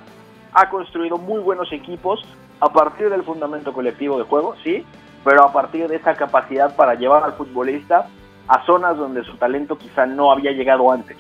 ha 0.52 0.68
construido 0.68 1.18
muy 1.18 1.40
buenos 1.40 1.72
equipos 1.72 2.24
a 2.60 2.72
partir 2.72 3.10
del 3.10 3.22
fundamento 3.22 3.72
colectivo 3.72 4.18
de 4.18 4.24
juego, 4.24 4.54
sí, 4.64 4.84
pero 5.24 5.44
a 5.44 5.52
partir 5.52 5.88
de 5.88 5.96
esa 5.96 6.14
capacidad 6.14 6.74
para 6.76 6.94
llevar 6.94 7.22
al 7.24 7.34
futbolista 7.34 8.06
a 8.48 8.64
zonas 8.64 8.96
donde 8.96 9.24
su 9.24 9.36
talento 9.36 9.76
quizá 9.76 10.06
no 10.06 10.32
había 10.32 10.52
llegado 10.52 10.90
antes 10.90 11.16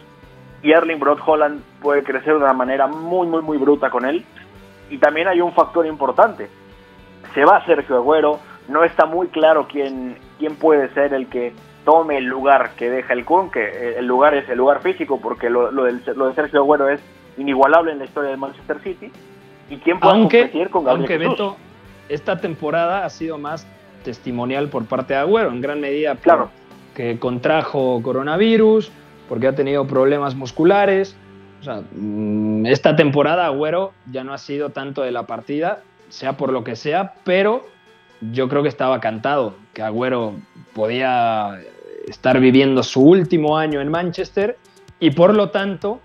y 0.62 0.72
Erling 0.72 0.98
Broad 0.98 1.18
Holland 1.24 1.62
puede 1.80 2.02
crecer 2.02 2.32
de 2.34 2.38
una 2.38 2.52
manera 2.52 2.86
muy, 2.86 3.26
muy, 3.26 3.42
muy 3.42 3.58
bruta 3.58 3.90
con 3.90 4.04
él. 4.04 4.24
Y 4.90 4.98
también 4.98 5.28
hay 5.28 5.40
un 5.40 5.52
factor 5.52 5.86
importante. 5.86 6.50
Se 7.34 7.44
va 7.44 7.64
Sergio 7.64 7.96
Agüero, 7.96 8.40
no 8.68 8.84
está 8.84 9.06
muy 9.06 9.28
claro 9.28 9.68
quién, 9.70 10.16
quién 10.38 10.56
puede 10.56 10.88
ser 10.94 11.12
el 11.14 11.26
que 11.28 11.52
tome 11.84 12.18
el 12.18 12.24
lugar 12.24 12.72
que 12.76 12.90
deja 12.90 13.12
el 13.12 13.24
Kun, 13.24 13.50
que 13.50 13.96
el 13.98 14.06
lugar 14.06 14.34
es 14.34 14.48
el 14.48 14.58
lugar 14.58 14.82
físico, 14.82 15.20
porque 15.20 15.48
lo, 15.48 15.70
lo, 15.70 15.84
de 15.84 16.34
Sergio 16.34 16.60
Agüero 16.60 16.88
es 16.88 17.00
inigualable 17.36 17.92
en 17.92 17.98
la 17.98 18.04
historia 18.04 18.30
del 18.30 18.38
Manchester 18.38 18.80
City. 18.80 19.10
¿Y 19.70 19.76
quién 19.78 19.98
puede 20.00 20.20
competir 20.20 20.70
con 20.70 20.84
Gabriel 20.84 21.10
aunque 21.10 21.28
Beto, 21.28 21.56
esta 22.08 22.40
temporada 22.40 23.04
ha 23.04 23.10
sido 23.10 23.38
más 23.38 23.66
testimonial 24.04 24.68
por 24.68 24.86
parte 24.86 25.14
de 25.14 25.20
Agüero, 25.20 25.50
en 25.50 25.60
gran 25.60 25.80
medida 25.80 26.14
claro. 26.16 26.50
que 26.94 27.18
contrajo 27.18 28.00
coronavirus, 28.02 28.90
porque 29.28 29.48
ha 29.48 29.54
tenido 29.54 29.86
problemas 29.86 30.34
musculares. 30.34 31.16
O 31.60 31.64
sea, 31.64 31.82
mm, 31.92 32.66
esta 32.66 32.96
temporada 32.96 33.46
Agüero 33.46 33.92
ya 34.10 34.24
no 34.24 34.32
ha 34.32 34.38
sido 34.38 34.70
tanto 34.70 35.02
de 35.02 35.10
la 35.10 35.24
partida, 35.24 35.82
sea 36.08 36.36
por 36.36 36.52
lo 36.52 36.64
que 36.64 36.76
sea, 36.76 37.14
pero 37.24 37.64
yo 38.20 38.48
creo 38.48 38.62
que 38.62 38.68
estaba 38.68 39.00
cantado 39.00 39.56
que 39.72 39.82
Agüero 39.82 40.34
podía 40.74 41.58
estar 42.08 42.40
viviendo 42.40 42.82
su 42.82 43.02
último 43.02 43.56
año 43.56 43.80
en 43.80 43.90
Manchester 43.90 44.58
y 45.00 45.10
por 45.10 45.34
lo 45.34 45.50
tanto 45.50 46.00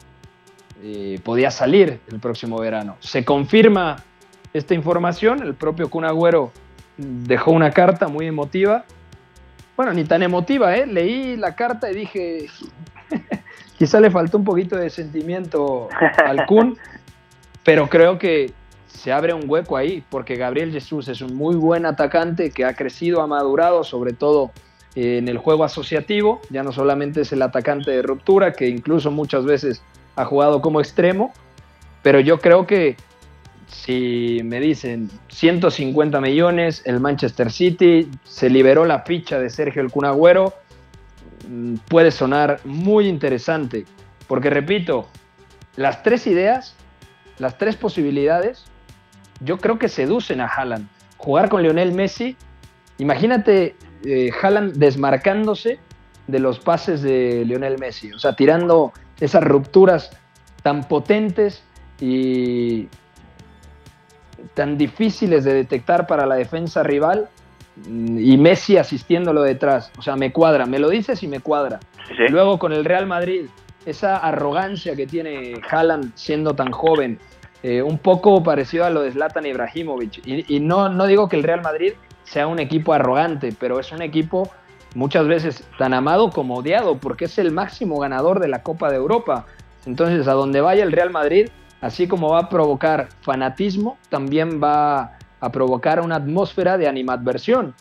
eh, 0.81 1.19
podía 1.23 1.51
salir 1.51 1.99
el 2.11 2.19
próximo 2.19 2.59
verano. 2.59 2.97
Se 2.99 3.23
confirma 3.23 3.97
esta 4.53 4.73
información, 4.73 5.41
el 5.41 5.55
propio 5.55 5.89
Kun 5.89 6.05
Agüero 6.05 6.51
dejó 6.97 7.51
una 7.51 7.71
carta 7.71 8.07
muy 8.07 8.27
emotiva. 8.27 8.85
Bueno, 9.75 9.93
ni 9.93 10.03
tan 10.03 10.21
emotiva, 10.21 10.75
¿eh? 10.75 10.85
Leí 10.85 11.35
la 11.35 11.55
carta 11.55 11.89
y 11.89 11.95
dije, 11.95 12.47
Quizá 13.77 13.99
le 13.99 14.11
faltó 14.11 14.37
un 14.37 14.43
poquito 14.43 14.77
de 14.77 14.89
sentimiento 14.89 15.89
al 16.25 16.45
Kun, 16.45 16.77
pero 17.63 17.89
creo 17.89 18.17
que 18.17 18.53
se 18.93 19.11
abre 19.11 19.33
un 19.33 19.49
hueco 19.49 19.77
ahí, 19.77 20.03
porque 20.09 20.35
Gabriel 20.35 20.71
Jesús 20.71 21.07
es 21.07 21.21
un 21.21 21.35
muy 21.35 21.55
buen 21.55 21.85
atacante 21.85 22.51
que 22.51 22.65
ha 22.65 22.75
crecido, 22.75 23.21
ha 23.21 23.27
madurado, 23.27 23.83
sobre 23.83 24.13
todo 24.13 24.51
eh, 24.95 25.17
en 25.17 25.27
el 25.27 25.37
juego 25.37 25.63
asociativo. 25.63 26.41
Ya 26.49 26.63
no 26.63 26.71
solamente 26.71 27.21
es 27.21 27.31
el 27.31 27.41
atacante 27.41 27.91
de 27.91 28.01
ruptura, 28.01 28.53
que 28.53 28.67
incluso 28.67 29.11
muchas 29.11 29.45
veces 29.45 29.81
ha 30.15 30.25
jugado 30.25 30.61
como 30.61 30.79
extremo, 30.79 31.33
pero 32.01 32.19
yo 32.19 32.39
creo 32.39 32.67
que 32.67 32.95
si 33.67 34.41
me 34.43 34.59
dicen 34.59 35.09
150 35.29 36.21
millones, 36.21 36.83
el 36.85 36.99
Manchester 36.99 37.51
City 37.51 38.09
se 38.23 38.49
liberó 38.49 38.85
la 38.85 38.99
ficha 38.99 39.39
de 39.39 39.49
Sergio 39.49 39.81
El 39.81 39.89
Cunagüero, 39.89 40.53
Mm, 41.47 41.75
puede 41.89 42.11
sonar 42.11 42.59
muy 42.63 43.07
interesante, 43.07 43.85
porque 44.27 44.49
repito, 44.49 45.07
las 45.75 46.03
tres 46.03 46.25
ideas, 46.27 46.75
las 47.37 47.57
tres 47.57 47.75
posibilidades, 47.75 48.65
yo 49.43 49.57
creo 49.57 49.77
que 49.77 49.89
seducen 49.89 50.41
a 50.41 50.47
Haaland. 50.47 50.87
Jugar 51.17 51.49
con 51.49 51.63
Lionel 51.63 51.93
Messi, 51.93 52.35
imagínate 52.97 53.75
eh, 54.05 54.29
Haaland 54.41 54.73
desmarcándose 54.73 55.79
de 56.27 56.39
los 56.39 56.59
pases 56.59 57.01
de 57.01 57.43
Lionel 57.45 57.77
Messi, 57.79 58.11
o 58.11 58.19
sea, 58.19 58.33
tirando 58.33 58.93
esas 59.19 59.43
rupturas 59.43 60.11
tan 60.61 60.87
potentes 60.87 61.63
y 61.99 62.87
tan 64.53 64.77
difíciles 64.77 65.43
de 65.43 65.53
detectar 65.53 66.07
para 66.07 66.25
la 66.25 66.35
defensa 66.35 66.83
rival 66.83 67.29
y 67.87 68.37
Messi 68.37 68.77
asistiéndolo 68.77 69.41
detrás. 69.41 69.91
O 69.97 70.01
sea, 70.01 70.15
me 70.15 70.31
cuadra, 70.31 70.65
me 70.65 70.79
lo 70.79 70.89
dices 70.89 71.23
y 71.23 71.27
me 71.27 71.39
cuadra. 71.39 71.79
Luego 72.29 72.59
con 72.59 72.71
el 72.71 72.85
Real 72.85 73.07
Madrid, 73.07 73.45
esa 73.85 74.17
arrogancia 74.17 74.95
que 74.95 75.07
tiene 75.07 75.59
Haaland 75.69 76.13
siendo 76.15 76.53
tan 76.53 76.71
joven, 76.71 77.19
eh, 77.63 77.81
un 77.81 77.97
poco 77.97 78.43
parecido 78.43 78.83
a 78.83 78.89
lo 78.89 79.01
de 79.01 79.11
Zlatan 79.11 79.45
Ibrahimovic. 79.45 80.21
Y, 80.25 80.59
no, 80.59 80.89
no 80.89 81.07
digo 81.07 81.29
que 81.29 81.37
el 81.37 81.43
Real 81.43 81.61
Madrid 81.61 81.93
sea 82.25 82.45
un 82.47 82.59
equipo 82.59 82.93
arrogante, 82.93 83.53
pero 83.57 83.79
es 83.79 83.91
un 83.93 84.01
equipo 84.01 84.49
muchas 84.95 85.27
veces 85.27 85.63
tan 85.77 85.93
amado 85.93 86.29
como 86.29 86.55
odiado, 86.55 86.97
porque 86.97 87.25
es 87.25 87.37
el 87.39 87.51
máximo 87.51 87.99
ganador 87.99 88.41
de 88.41 88.49
la 88.49 88.63
Copa 88.63 88.89
de 88.89 88.97
Europa. 88.97 89.45
Entonces, 89.85 90.27
a 90.27 90.33
donde 90.33 90.59
vaya 90.59 90.83
el 90.83 90.91
Real 90.91 91.09
Madrid, 91.09 91.49
así 91.79 92.05
como 92.07 92.29
va 92.29 92.39
a 92.39 92.49
provocar 92.49 93.07
fanatismo, 93.21 93.97
también 94.09 94.61
va 94.61 95.17
a 95.39 95.51
provocar 95.51 96.01
una 96.01 96.17
atmósfera 96.17 96.77
de 96.77 96.87
animadversión. 96.87 97.75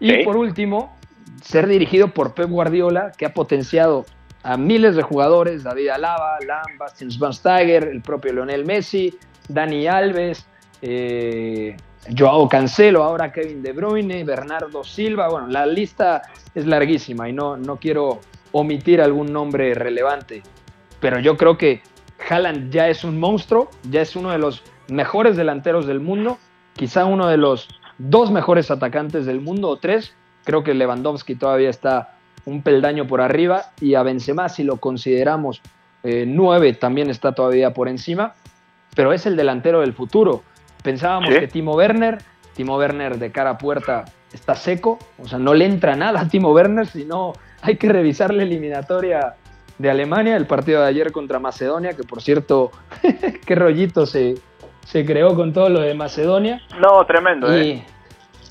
Y 0.00 0.22
por 0.22 0.36
último, 0.36 0.94
ser 1.42 1.66
dirigido 1.66 2.08
por 2.08 2.34
Pep 2.34 2.50
Guardiola, 2.50 3.12
que 3.16 3.24
ha 3.24 3.32
potenciado 3.32 4.04
a 4.44 4.56
miles 4.56 4.94
de 4.94 5.02
jugadores, 5.02 5.64
David 5.64 5.88
Alaba, 5.88 6.38
Lam, 6.46 6.78
Bastian 6.78 7.10
Schweinsteiger, 7.10 7.84
el 7.84 8.00
propio 8.00 8.32
Lionel 8.32 8.64
Messi, 8.64 9.12
Dani 9.48 9.86
Alves, 9.86 10.46
eh, 10.82 11.76
Joao 12.16 12.48
Cancelo, 12.48 13.02
ahora 13.02 13.32
Kevin 13.32 13.62
De 13.62 13.72
Bruyne, 13.72 14.22
Bernardo 14.24 14.84
Silva, 14.84 15.28
bueno, 15.28 15.48
la 15.48 15.66
lista 15.66 16.22
es 16.54 16.66
larguísima 16.66 17.28
y 17.28 17.32
no, 17.32 17.56
no 17.56 17.76
quiero 17.76 18.20
omitir 18.52 19.00
algún 19.00 19.32
nombre 19.32 19.74
relevante, 19.74 20.42
pero 21.00 21.18
yo 21.18 21.36
creo 21.36 21.58
que 21.58 21.82
Haaland 22.28 22.70
ya 22.70 22.88
es 22.88 23.02
un 23.02 23.18
monstruo, 23.18 23.70
ya 23.90 24.02
es 24.02 24.14
uno 24.14 24.30
de 24.30 24.38
los 24.38 24.62
mejores 24.88 25.36
delanteros 25.36 25.86
del 25.86 26.00
mundo 26.00 26.38
quizá 26.74 27.04
uno 27.04 27.28
de 27.28 27.36
los 27.36 27.68
dos 27.98 28.30
mejores 28.30 28.70
atacantes 28.70 29.26
del 29.26 29.40
mundo 29.40 29.68
o 29.68 29.76
tres. 29.76 30.14
Creo 30.44 30.62
que 30.62 30.74
Lewandowski 30.74 31.36
todavía 31.36 31.70
está 31.70 32.13
un 32.46 32.62
peldaño 32.62 33.06
por 33.06 33.20
arriba 33.20 33.72
y 33.80 33.94
a 33.94 34.02
Benzema 34.02 34.48
si 34.48 34.64
lo 34.64 34.76
consideramos 34.76 35.62
eh, 36.02 36.24
nueve 36.26 36.74
también 36.74 37.08
está 37.08 37.32
todavía 37.32 37.72
por 37.72 37.88
encima, 37.88 38.34
pero 38.94 39.12
es 39.12 39.24
el 39.24 39.36
delantero 39.36 39.80
del 39.80 39.94
futuro. 39.94 40.42
Pensábamos 40.82 41.30
que 41.30 41.48
Timo 41.48 41.74
Werner, 41.74 42.18
Timo 42.54 42.76
Werner 42.76 43.18
de 43.18 43.32
cara 43.32 43.50
a 43.50 43.58
puerta 43.58 44.04
está 44.32 44.54
seco, 44.54 44.98
o 45.18 45.26
sea, 45.26 45.38
no 45.38 45.54
le 45.54 45.64
entra 45.64 45.96
nada 45.96 46.20
a 46.20 46.28
Timo 46.28 46.52
Werner, 46.52 46.86
sino 46.86 47.32
hay 47.62 47.76
que 47.76 47.88
revisar 47.88 48.34
la 48.34 48.42
eliminatoria 48.42 49.36
de 49.78 49.90
Alemania, 49.90 50.36
el 50.36 50.46
partido 50.46 50.82
de 50.82 50.88
ayer 50.88 51.10
contra 51.10 51.38
Macedonia, 51.38 51.94
que 51.94 52.04
por 52.04 52.20
cierto, 52.20 52.70
qué 53.46 53.54
rollito 53.54 54.04
se, 54.04 54.34
se 54.84 55.06
creó 55.06 55.34
con 55.34 55.54
todo 55.54 55.70
lo 55.70 55.80
de 55.80 55.94
Macedonia. 55.94 56.60
No, 56.78 57.04
tremendo, 57.06 57.56
y, 57.56 57.70
¿eh? 57.70 57.84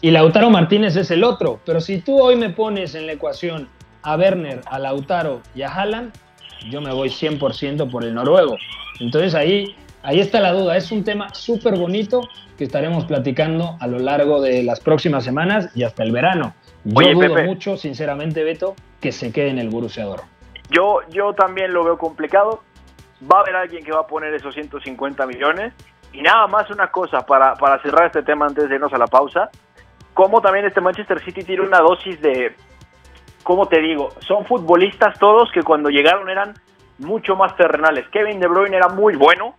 Y 0.03 0.11
Lautaro 0.11 0.49
Martínez 0.49 0.97
es 0.97 1.11
el 1.11 1.23
otro. 1.23 1.61
Pero 1.65 1.79
si 1.79 1.99
tú 1.99 2.21
hoy 2.21 2.35
me 2.35 2.49
pones 2.49 2.93
en 2.93 3.07
la 3.07 3.13
ecuación 3.13 3.69
a 4.03 4.15
Werner, 4.15 4.61
a 4.65 4.79
Lautaro 4.79 5.41
y 5.55 5.63
a 5.63 5.73
Haaland, 5.73 6.13
yo 6.69 6.81
me 6.81 6.93
voy 6.93 7.09
100% 7.09 7.89
por 7.89 8.03
el 8.03 8.13
noruego. 8.13 8.57
Entonces 8.99 9.35
ahí, 9.35 9.75
ahí 10.03 10.19
está 10.19 10.39
la 10.39 10.51
duda. 10.51 10.77
Es 10.77 10.91
un 10.91 11.03
tema 11.03 11.33
súper 11.33 11.77
bonito 11.77 12.21
que 12.57 12.65
estaremos 12.65 13.05
platicando 13.05 13.77
a 13.79 13.87
lo 13.87 13.99
largo 13.99 14.41
de 14.41 14.63
las 14.63 14.79
próximas 14.79 15.23
semanas 15.23 15.69
y 15.75 15.83
hasta 15.83 16.03
el 16.03 16.11
verano. 16.11 16.53
Yo 16.85 17.13
dudo 17.13 17.43
mucho, 17.43 17.77
sinceramente, 17.77 18.43
Beto, 18.43 18.75
que 19.01 19.11
se 19.11 19.31
quede 19.31 19.49
en 19.49 19.59
el 19.59 19.69
buruceador. 19.69 20.21
Yo, 20.69 20.99
yo 21.09 21.33
también 21.33 21.73
lo 21.73 21.83
veo 21.83 21.97
complicado. 21.97 22.61
Va 23.31 23.37
a 23.37 23.41
haber 23.41 23.55
alguien 23.55 23.83
que 23.83 23.91
va 23.91 24.01
a 24.01 24.07
poner 24.07 24.33
esos 24.33 24.53
150 24.53 25.25
millones 25.25 25.73
y 26.11 26.21
nada 26.21 26.47
más 26.47 26.69
una 26.69 26.91
cosa 26.91 27.25
para, 27.25 27.55
para 27.55 27.81
cerrar 27.81 28.07
este 28.07 28.21
tema 28.21 28.45
antes 28.45 28.69
de 28.69 28.75
irnos 28.75 28.93
a 28.93 28.97
la 28.97 29.07
pausa. 29.07 29.49
Como 30.13 30.41
también 30.41 30.65
este 30.65 30.81
Manchester 30.81 31.19
City 31.23 31.43
tiene 31.43 31.63
una 31.63 31.79
dosis 31.79 32.21
de, 32.21 32.55
¿cómo 33.43 33.67
te 33.67 33.79
digo? 33.79 34.09
Son 34.19 34.45
futbolistas 34.45 35.19
todos 35.19 35.51
que 35.51 35.63
cuando 35.63 35.89
llegaron 35.89 36.29
eran 36.29 36.53
mucho 36.99 37.35
más 37.35 37.55
terrenales. 37.55 38.07
Kevin 38.09 38.39
De 38.39 38.47
Bruyne 38.47 38.77
era 38.77 38.87
muy 38.87 39.15
bueno, 39.15 39.55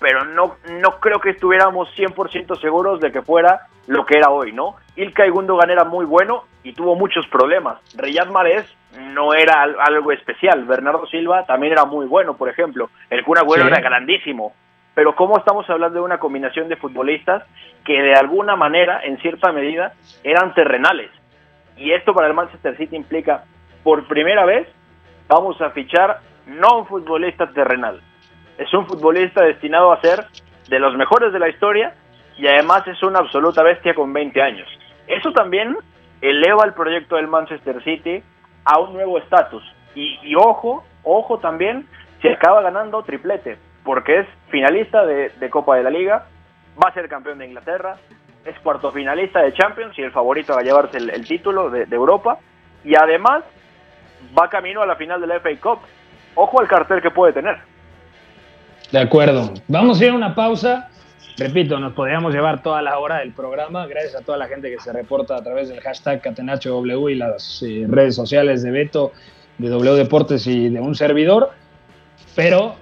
pero 0.00 0.24
no, 0.24 0.56
no 0.80 0.90
creo 1.00 1.20
que 1.20 1.30
estuviéramos 1.30 1.88
100% 1.96 2.60
seguros 2.60 3.00
de 3.00 3.12
que 3.12 3.22
fuera 3.22 3.66
lo 3.86 4.06
que 4.06 4.18
era 4.18 4.30
hoy, 4.30 4.52
¿no? 4.52 4.76
Ilkay 4.96 5.30
Gundogan 5.30 5.70
era 5.70 5.84
muy 5.84 6.04
bueno 6.04 6.44
y 6.62 6.72
tuvo 6.72 6.94
muchos 6.94 7.26
problemas. 7.26 7.78
Riyad 7.96 8.28
Mahrez 8.28 8.66
no 9.12 9.34
era 9.34 9.62
algo 9.62 10.12
especial. 10.12 10.64
Bernardo 10.64 11.06
Silva 11.06 11.44
también 11.46 11.72
era 11.72 11.84
muy 11.84 12.06
bueno, 12.06 12.36
por 12.36 12.48
ejemplo. 12.48 12.90
El 13.10 13.24
Kun 13.24 13.38
Agüero 13.38 13.66
era 13.66 13.80
grandísimo 13.80 14.52
pero 14.94 15.14
cómo 15.14 15.38
estamos 15.38 15.68
hablando 15.68 15.98
de 15.98 16.04
una 16.04 16.18
combinación 16.18 16.68
de 16.68 16.76
futbolistas 16.76 17.42
que 17.84 18.00
de 18.00 18.14
alguna 18.14 18.56
manera, 18.56 19.00
en 19.04 19.18
cierta 19.18 19.52
medida, 19.52 19.92
eran 20.22 20.54
terrenales. 20.54 21.10
Y 21.76 21.92
esto 21.92 22.14
para 22.14 22.28
el 22.28 22.34
Manchester 22.34 22.76
City 22.76 22.96
implica, 22.96 23.44
por 23.82 24.06
primera 24.06 24.44
vez, 24.44 24.68
vamos 25.28 25.60
a 25.60 25.70
fichar 25.70 26.20
no 26.46 26.78
un 26.78 26.86
futbolista 26.86 27.50
terrenal, 27.52 28.00
es 28.58 28.72
un 28.72 28.86
futbolista 28.86 29.42
destinado 29.42 29.92
a 29.92 30.00
ser 30.00 30.26
de 30.68 30.78
los 30.78 30.96
mejores 30.96 31.32
de 31.32 31.38
la 31.38 31.48
historia 31.48 31.94
y 32.36 32.46
además 32.46 32.86
es 32.86 33.02
una 33.02 33.18
absoluta 33.18 33.62
bestia 33.62 33.94
con 33.94 34.12
20 34.12 34.40
años. 34.40 34.68
Eso 35.06 35.32
también 35.32 35.76
eleva 36.20 36.64
el 36.64 36.72
proyecto 36.72 37.16
del 37.16 37.28
Manchester 37.28 37.82
City 37.82 38.22
a 38.64 38.78
un 38.78 38.94
nuevo 38.94 39.18
estatus. 39.18 39.62
Y, 39.94 40.34
ojo, 40.34 40.84
ojo 41.04 41.38
también, 41.38 41.86
si 42.20 42.28
acaba 42.28 42.62
ganando 42.62 43.02
triplete, 43.02 43.58
porque 43.84 44.20
es 44.20 44.26
finalista 44.48 45.04
de, 45.04 45.50
Copa 45.50 45.76
de 45.76 45.84
la 45.84 45.90
Liga, 45.90 46.26
va 46.82 46.88
a 46.88 46.94
ser 46.94 47.08
campeón 47.08 47.38
de 47.38 47.46
Inglaterra, 47.46 47.96
es 48.44 48.58
cuarto 48.60 48.92
finalista 48.92 49.40
de 49.42 49.52
Champions 49.54 49.98
y 49.98 50.02
el 50.02 50.12
favorito 50.12 50.56
a 50.56 50.62
llevarse 50.62 50.98
el, 50.98 51.26
título 51.26 51.70
de, 51.70 51.86
de, 51.86 51.96
Europa, 51.96 52.38
y 52.84 52.94
además 52.94 53.44
va 54.38 54.48
camino 54.48 54.82
a 54.82 54.86
la 54.86 54.96
final 54.96 55.20
de 55.20 55.26
la 55.26 55.40
FA 55.40 55.50
Cup. 55.60 55.78
Ojo 56.34 56.60
al 56.60 56.68
cartel 56.68 57.00
que 57.00 57.10
puede 57.10 57.32
tener. 57.32 57.58
De 58.90 59.00
acuerdo. 59.00 59.52
Vamos 59.68 60.00
a 60.00 60.04
ir 60.04 60.10
a 60.10 60.14
una 60.14 60.34
pausa. 60.34 60.88
Repito, 61.36 61.80
nos 61.80 61.94
podríamos 61.94 62.32
llevar 62.32 62.62
toda 62.62 62.80
la 62.80 62.98
hora 62.98 63.18
del 63.18 63.32
programa, 63.32 63.86
gracias 63.88 64.14
a 64.14 64.24
toda 64.24 64.38
la 64.38 64.46
gente 64.46 64.70
que 64.70 64.78
se 64.78 64.92
reporta 64.92 65.36
a 65.36 65.42
través 65.42 65.68
del 65.68 65.80
hashtag 65.80 66.20
CatenachoW 66.20 67.08
y 67.08 67.16
las 67.16 67.60
eh, 67.62 67.86
redes 67.88 68.14
sociales 68.14 68.62
de 68.62 68.70
Beto, 68.70 69.12
de 69.58 69.68
W 69.68 69.96
Deportes 69.96 70.46
y 70.46 70.68
de 70.68 70.80
un 70.80 70.94
servidor. 70.94 71.50
Pero, 72.36 72.76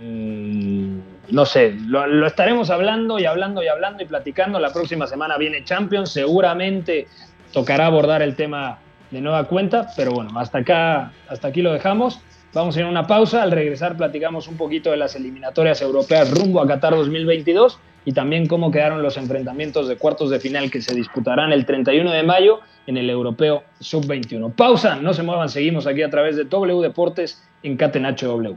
mm, 0.00 0.98
no 1.30 1.44
sé, 1.44 1.74
lo, 1.86 2.26
estaremos 2.26 2.70
hablando 2.70 3.18
y 3.18 3.26
hablando 3.26 3.62
y 3.62 3.68
hablando 3.68 4.02
y 4.02 4.06
platicando. 4.06 4.58
La 4.58 4.72
próxima 4.72 5.06
semana 5.06 5.36
viene 5.36 5.64
Champions, 5.64 6.10
seguramente 6.10 7.06
tocará 7.52 7.86
abordar 7.86 8.22
el 8.22 8.34
tema 8.34 8.78
de 9.10 9.20
nueva 9.20 9.44
cuenta, 9.44 9.88
pero 9.96 10.12
bueno, 10.12 10.38
hasta 10.38 10.58
acá, 10.58 11.12
hasta 11.28 11.48
aquí 11.48 11.62
lo 11.62 11.72
dejamos. 11.72 12.20
Vamos 12.54 12.76
a 12.76 12.80
ir 12.80 12.86
a 12.86 12.88
una 12.88 13.06
pausa. 13.06 13.42
Al 13.42 13.50
regresar 13.50 13.96
platicamos 13.96 14.48
un 14.48 14.56
poquito 14.56 14.90
de 14.90 14.96
las 14.96 15.14
eliminatorias 15.16 15.82
europeas 15.82 16.30
rumbo 16.30 16.60
a 16.60 16.66
Qatar 16.66 16.94
2022 16.94 17.78
y 18.04 18.12
también 18.12 18.46
cómo 18.46 18.70
quedaron 18.70 19.02
los 19.02 19.18
enfrentamientos 19.18 19.86
de 19.86 19.96
cuartos 19.96 20.30
de 20.30 20.40
final 20.40 20.70
que 20.70 20.80
se 20.80 20.94
disputarán 20.94 21.52
el 21.52 21.66
31 21.66 22.10
de 22.10 22.22
mayo 22.22 22.60
en 22.86 22.96
el 22.96 23.10
Europeo 23.10 23.64
Sub-21. 23.80 24.54
Pausa, 24.54 24.96
no 24.96 25.12
se 25.12 25.22
muevan, 25.22 25.50
seguimos 25.50 25.86
aquí 25.86 26.02
a 26.02 26.08
través 26.08 26.36
de 26.36 26.44
W 26.44 26.80
Deportes 26.80 27.42
en 27.62 27.76
Catenacho 27.76 28.28
W. 28.28 28.56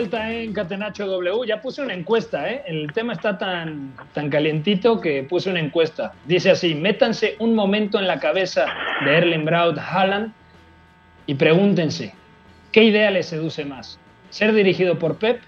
En 0.00 0.52
Catenacho 0.52 1.06
W. 1.06 1.46
Ya 1.46 1.60
puse 1.60 1.82
una 1.82 1.94
encuesta, 1.94 2.50
¿eh? 2.50 2.62
El 2.66 2.92
tema 2.92 3.12
está 3.12 3.36
tan, 3.36 3.94
tan 4.14 4.30
calientito 4.30 5.00
que 5.00 5.22
puse 5.24 5.50
una 5.50 5.60
encuesta. 5.60 6.12
Dice 6.24 6.50
así: 6.50 6.74
métanse 6.74 7.36
un 7.38 7.54
momento 7.54 7.98
en 7.98 8.06
la 8.06 8.18
cabeza 8.18 8.66
de 9.04 9.18
Erling 9.18 9.44
Braut 9.44 9.78
Haaland 9.78 10.32
y 11.26 11.34
pregúntense: 11.34 12.14
¿qué 12.72 12.84
idea 12.84 13.10
les 13.10 13.26
seduce 13.26 13.64
más? 13.64 13.98
¿Ser 14.30 14.52
dirigido 14.52 14.98
por 14.98 15.18
Pep, 15.18 15.40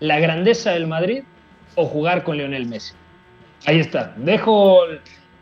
la 0.00 0.20
grandeza 0.20 0.70
del 0.70 0.86
Madrid 0.86 1.22
o 1.74 1.84
jugar 1.84 2.22
con 2.22 2.36
Lionel 2.36 2.66
Messi? 2.66 2.94
Ahí 3.66 3.80
está. 3.80 4.14
Dejo 4.16 4.80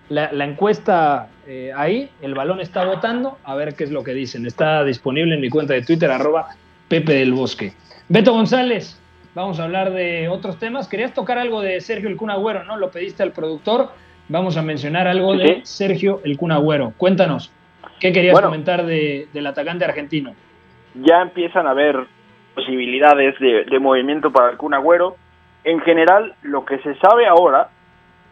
la, 0.09 0.45
encuesta 0.45 1.29
eh, 1.47 1.73
ahí. 1.77 2.11
El 2.21 2.35
balón 2.35 2.61
está 2.61 2.85
votando. 2.85 3.39
A 3.45 3.55
ver 3.55 3.75
qué 3.75 3.85
es 3.85 3.91
lo 3.91 4.03
que 4.03 4.15
dicen. 4.15 4.47
Está 4.47 4.83
disponible 4.85 5.35
en 5.35 5.41
mi 5.41 5.51
cuenta 5.51 5.75
de 5.75 5.83
Twitter, 5.83 6.11
arroba 6.11 6.49
Pepe 6.89 7.13
del 7.15 7.33
Bosque. 7.33 7.75
Beto 8.09 8.33
González, 8.33 9.03
vamos 9.35 9.59
a 9.59 9.65
hablar 9.65 9.91
de 9.91 10.29
otros 10.29 10.61
temas. 10.61 10.87
Querías 10.87 11.13
tocar 11.13 11.39
algo 11.39 11.61
de 11.61 11.81
Sergio 11.81 12.09
El 12.09 12.17
Cunagüero, 12.17 12.63
¿no? 12.63 12.77
Lo 12.77 12.93
pediste 12.93 13.25
al 13.25 13.33
productor. 13.33 13.89
Vamos 14.29 14.57
a 14.57 14.63
mencionar 14.63 15.09
algo 15.09 15.37
de 15.37 15.63
Sergio 15.65 16.21
El 16.23 16.37
Cunagüero. 16.37 16.93
Cuéntanos, 16.97 17.53
¿qué 17.99 18.13
querías 18.13 18.41
comentar 18.41 18.87
del 18.87 19.47
atacante 19.47 19.85
argentino? 19.85 20.37
Ya 20.95 21.21
empiezan 21.21 21.67
a 21.67 21.71
haber 21.71 22.07
posibilidades 22.55 23.35
de, 23.41 23.79
movimiento 23.81 24.31
para 24.31 24.51
el 24.51 24.57
Cunagüero. 24.57 25.17
En 25.65 25.81
general, 25.81 26.37
lo 26.43 26.65
que 26.65 26.79
se 26.79 26.95
sabe 26.99 27.27
ahora 27.27 27.71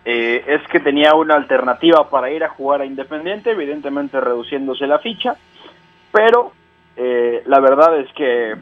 eh, 0.04 0.44
es 0.46 0.62
que 0.68 0.78
tenía 0.78 1.14
una 1.16 1.34
alternativa 1.34 2.08
para 2.10 2.30
ir 2.30 2.44
a 2.44 2.48
jugar 2.48 2.80
a 2.80 2.86
Independiente, 2.86 3.50
evidentemente 3.50 4.20
reduciéndose 4.20 4.86
la 4.86 5.00
ficha, 5.00 5.34
pero 6.12 6.52
eh, 6.96 7.42
la 7.46 7.58
verdad 7.58 7.98
es 7.98 8.12
que 8.12 8.54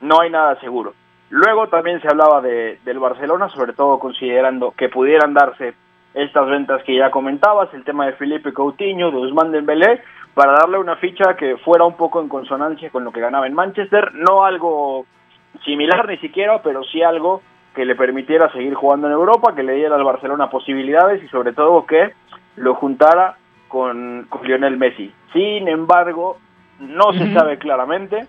no 0.00 0.20
hay 0.20 0.30
nada 0.30 0.58
seguro. 0.60 0.94
Luego 1.30 1.68
también 1.68 2.00
se 2.00 2.08
hablaba 2.08 2.40
de, 2.40 2.78
del 2.84 2.98
Barcelona, 2.98 3.48
sobre 3.50 3.74
todo 3.74 3.98
considerando 3.98 4.72
que 4.72 4.88
pudieran 4.88 5.34
darse 5.34 5.74
estas 6.14 6.48
ventas 6.48 6.82
que 6.84 6.96
ya 6.96 7.10
comentabas, 7.10 7.72
el 7.74 7.84
tema 7.84 8.06
de 8.06 8.14
Felipe 8.14 8.52
Coutinho, 8.52 9.10
de 9.10 9.18
Usman 9.18 9.52
Dembélé, 9.52 10.02
para 10.34 10.52
darle 10.52 10.78
una 10.78 10.96
ficha 10.96 11.36
que 11.36 11.56
fuera 11.58 11.84
un 11.84 11.96
poco 11.96 12.20
en 12.20 12.28
consonancia 12.28 12.90
con 12.90 13.04
lo 13.04 13.12
que 13.12 13.20
ganaba 13.20 13.46
en 13.46 13.54
Manchester, 13.54 14.14
no 14.14 14.44
algo 14.44 15.04
similar 15.64 16.08
ni 16.08 16.16
siquiera, 16.18 16.62
pero 16.62 16.82
sí 16.84 17.02
algo 17.02 17.42
que 17.74 17.84
le 17.84 17.94
permitiera 17.94 18.50
seguir 18.52 18.74
jugando 18.74 19.06
en 19.06 19.12
Europa, 19.12 19.54
que 19.54 19.62
le 19.62 19.74
diera 19.74 19.96
al 19.96 20.04
Barcelona 20.04 20.48
posibilidades 20.48 21.22
y 21.22 21.28
sobre 21.28 21.52
todo 21.52 21.86
que 21.86 22.12
lo 22.56 22.74
juntara 22.74 23.36
con, 23.68 24.26
con 24.28 24.46
Lionel 24.46 24.78
Messi. 24.78 25.12
Sin 25.32 25.68
embargo, 25.68 26.38
no 26.80 27.12
se 27.12 27.32
sabe 27.34 27.58
claramente 27.58 28.26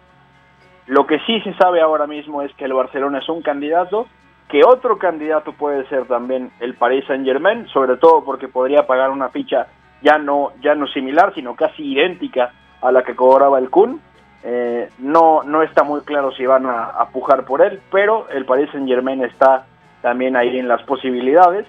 lo 0.89 1.05
que 1.05 1.19
sí 1.19 1.39
se 1.41 1.53
sabe 1.53 1.81
ahora 1.81 2.07
mismo 2.07 2.41
es 2.41 2.51
que 2.55 2.65
el 2.65 2.73
Barcelona 2.73 3.19
es 3.19 3.29
un 3.29 3.43
candidato, 3.43 4.07
que 4.47 4.61
otro 4.65 4.97
candidato 4.97 5.53
puede 5.53 5.87
ser 5.87 6.05
también 6.05 6.49
el 6.59 6.73
Paris 6.73 7.05
Saint 7.05 7.23
Germain, 7.23 7.67
sobre 7.67 7.97
todo 7.97 8.25
porque 8.25 8.47
podría 8.47 8.87
pagar 8.87 9.11
una 9.11 9.29
ficha 9.29 9.67
ya 10.01 10.17
no, 10.17 10.51
ya 10.63 10.73
no 10.73 10.87
similar, 10.87 11.31
sino 11.35 11.55
casi 11.55 11.83
idéntica 11.83 12.53
a 12.81 12.91
la 12.91 13.03
que 13.03 13.15
cobraba 13.15 13.59
el 13.59 13.69
Kun. 13.69 14.01
Eh, 14.41 14.89
no, 14.97 15.43
no 15.43 15.61
está 15.61 15.83
muy 15.83 16.01
claro 16.01 16.31
si 16.31 16.47
van 16.47 16.65
a, 16.65 17.05
pujar 17.13 17.45
por 17.45 17.61
él, 17.61 17.79
pero 17.91 18.27
el 18.29 18.45
Paris 18.45 18.71
Saint 18.71 18.87
Germain 18.87 19.23
está 19.23 19.67
también 20.01 20.35
ahí 20.35 20.57
en 20.57 20.67
las 20.67 20.81
posibilidades. 20.83 21.67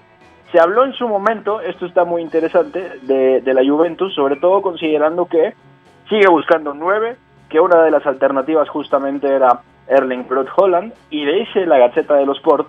Se 0.51 0.59
habló 0.59 0.83
en 0.83 0.93
su 0.93 1.07
momento, 1.07 1.61
esto 1.61 1.85
está 1.85 2.05
muy 2.05 2.23
interesante, 2.23 2.93
de, 3.03 3.41
de 3.41 3.53
la 3.53 3.63
Juventus, 3.63 4.15
sobre 4.15 4.37
todo 4.37 4.63
considerando 4.63 5.27
que 5.27 5.53
sigue 6.09 6.27
buscando 6.27 6.73
nueve, 6.73 7.17
que 7.51 7.59
una 7.59 7.83
de 7.83 7.91
las 7.91 8.05
alternativas 8.07 8.69
justamente 8.69 9.27
era 9.27 9.59
Erling 9.87 10.27
Brot 10.27 10.47
Holland, 10.55 10.93
y 11.09 11.25
le 11.25 11.39
dice 11.39 11.65
la 11.65 11.77
Gaceta 11.77 12.15
de 12.15 12.25
los 12.25 12.37
Sport 12.37 12.67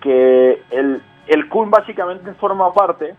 que 0.00 0.62
el, 0.70 1.02
el 1.26 1.48
Kun 1.48 1.70
básicamente 1.70 2.32
forma 2.34 2.72
parte 2.72 3.14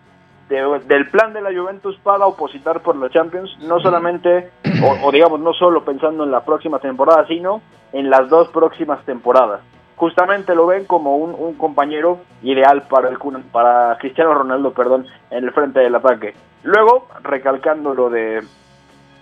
del 0.49 1.09
plan 1.09 1.33
de 1.33 1.41
la 1.41 1.51
Juventus 1.51 1.97
para 2.03 2.27
opositar 2.27 2.81
por 2.81 2.95
la 2.95 3.09
Champions, 3.09 3.57
no 3.61 3.79
solamente, 3.79 4.51
o, 5.03 5.11
digamos, 5.11 5.39
no 5.39 5.53
solo 5.53 5.83
pensando 5.83 6.23
en 6.23 6.31
la 6.31 6.43
próxima 6.43 6.77
temporada, 6.79 7.25
sino 7.27 7.61
en 7.93 8.09
las 8.09 8.29
dos 8.29 8.49
próximas 8.49 9.03
temporadas. 9.05 9.61
Justamente 9.95 10.53
lo 10.53 10.67
ven 10.67 10.85
como 10.85 11.17
un, 11.17 11.33
un 11.33 11.55
compañero 11.55 12.19
ideal 12.43 12.83
para 12.89 13.09
el 13.09 13.17
para 13.51 13.97
Cristiano 13.97 14.33
Ronaldo, 14.33 14.73
perdón, 14.73 15.07
en 15.31 15.45
el 15.45 15.51
frente 15.51 15.79
del 15.79 15.95
ataque. 15.95 16.35
Luego, 16.63 17.07
recalcando 17.23 17.93
lo 17.93 18.09
de 18.09 18.43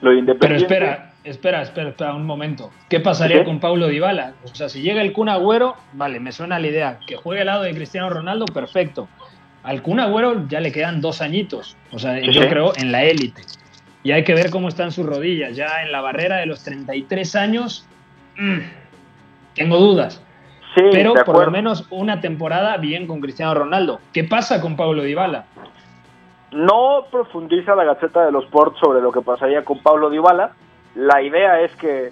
lo 0.02 0.10
de 0.10 0.18
Independiente. 0.18 0.66
Pero 0.68 0.86
espera, 0.86 1.13
espera, 1.24 1.62
espera, 1.62 1.90
espera 1.90 2.14
un 2.14 2.26
momento. 2.26 2.72
¿Qué 2.90 3.00
pasaría 3.00 3.44
con 3.44 3.60
Paulo 3.60 3.88
Dybala? 3.88 4.34
O 4.44 4.56
sea, 4.56 4.70
si 4.70 4.82
llega 4.82 5.02
el 5.02 5.14
Kun 5.14 5.30
Agüero, 5.30 5.76
vale, 5.94 6.20
me 6.20 6.32
suena 6.32 6.60
la 6.60 6.68
idea. 6.68 7.00
Que 7.08 7.16
juegue 7.16 7.42
al 7.42 7.48
lado 7.48 7.64
de 7.64 7.74
Cristiano 7.74 8.10
Ronaldo, 8.10 8.46
perfecto. 8.46 9.08
Al 9.64 9.82
Kun 9.82 10.00
Agüero 10.00 10.48
ya 10.48 10.60
le 10.60 10.72
quedan 10.72 11.02
dos 11.02 11.22
añitos. 11.22 11.78
O 11.92 12.00
sea, 12.00 12.20
yo 12.20 12.48
creo 12.50 12.74
en 12.76 12.92
la 12.92 13.04
élite. 13.04 13.42
Y 14.04 14.12
hay 14.12 14.24
que 14.24 14.34
ver 14.34 14.50
cómo 14.50 14.68
están 14.68 14.92
sus 14.92 15.06
rodillas. 15.06 15.56
Ya 15.56 15.82
en 15.84 15.92
la 15.92 16.02
barrera 16.02 16.38
de 16.38 16.46
los 16.46 16.64
33 16.64 17.36
años, 17.36 17.88
mm, 18.38 18.60
tengo 19.56 19.78
dudas. 19.78 20.22
Pero 20.76 21.14
por 21.26 21.46
lo 21.46 21.52
menos 21.52 21.86
una 21.92 22.20
temporada 22.20 22.78
bien 22.78 23.08
con 23.08 23.22
Cristiano 23.22 23.54
Ronaldo. 23.54 24.00
¿Qué 24.12 24.24
pasa 24.24 24.60
con 24.60 24.76
Paulo 24.76 25.04
Dybala? 25.04 25.46
No 26.52 27.06
profundiza 27.12 27.76
la 27.76 27.84
Gaceta 27.84 28.26
de 28.26 28.32
los 28.32 28.46
Sports 28.46 28.80
sobre 28.80 29.02
lo 29.02 29.12
que 29.12 29.22
pasaría 29.22 29.64
con 29.64 29.80
Pablo 29.80 30.10
Dybala, 30.10 30.52
la 30.96 31.22
idea 31.22 31.62
es 31.62 31.76
que 31.76 32.12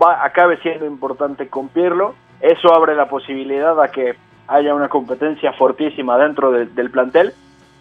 va, 0.00 0.24
acabe 0.24 0.58
siendo 0.58 0.86
importante 0.86 1.48
cumplirlo. 1.48 2.14
Eso 2.40 2.74
abre 2.74 2.94
la 2.94 3.08
posibilidad 3.08 3.80
a 3.82 3.88
que 3.88 4.16
haya 4.46 4.74
una 4.74 4.88
competencia 4.88 5.52
fortísima 5.52 6.16
dentro 6.18 6.50
del 6.50 6.90
plantel, 6.90 7.32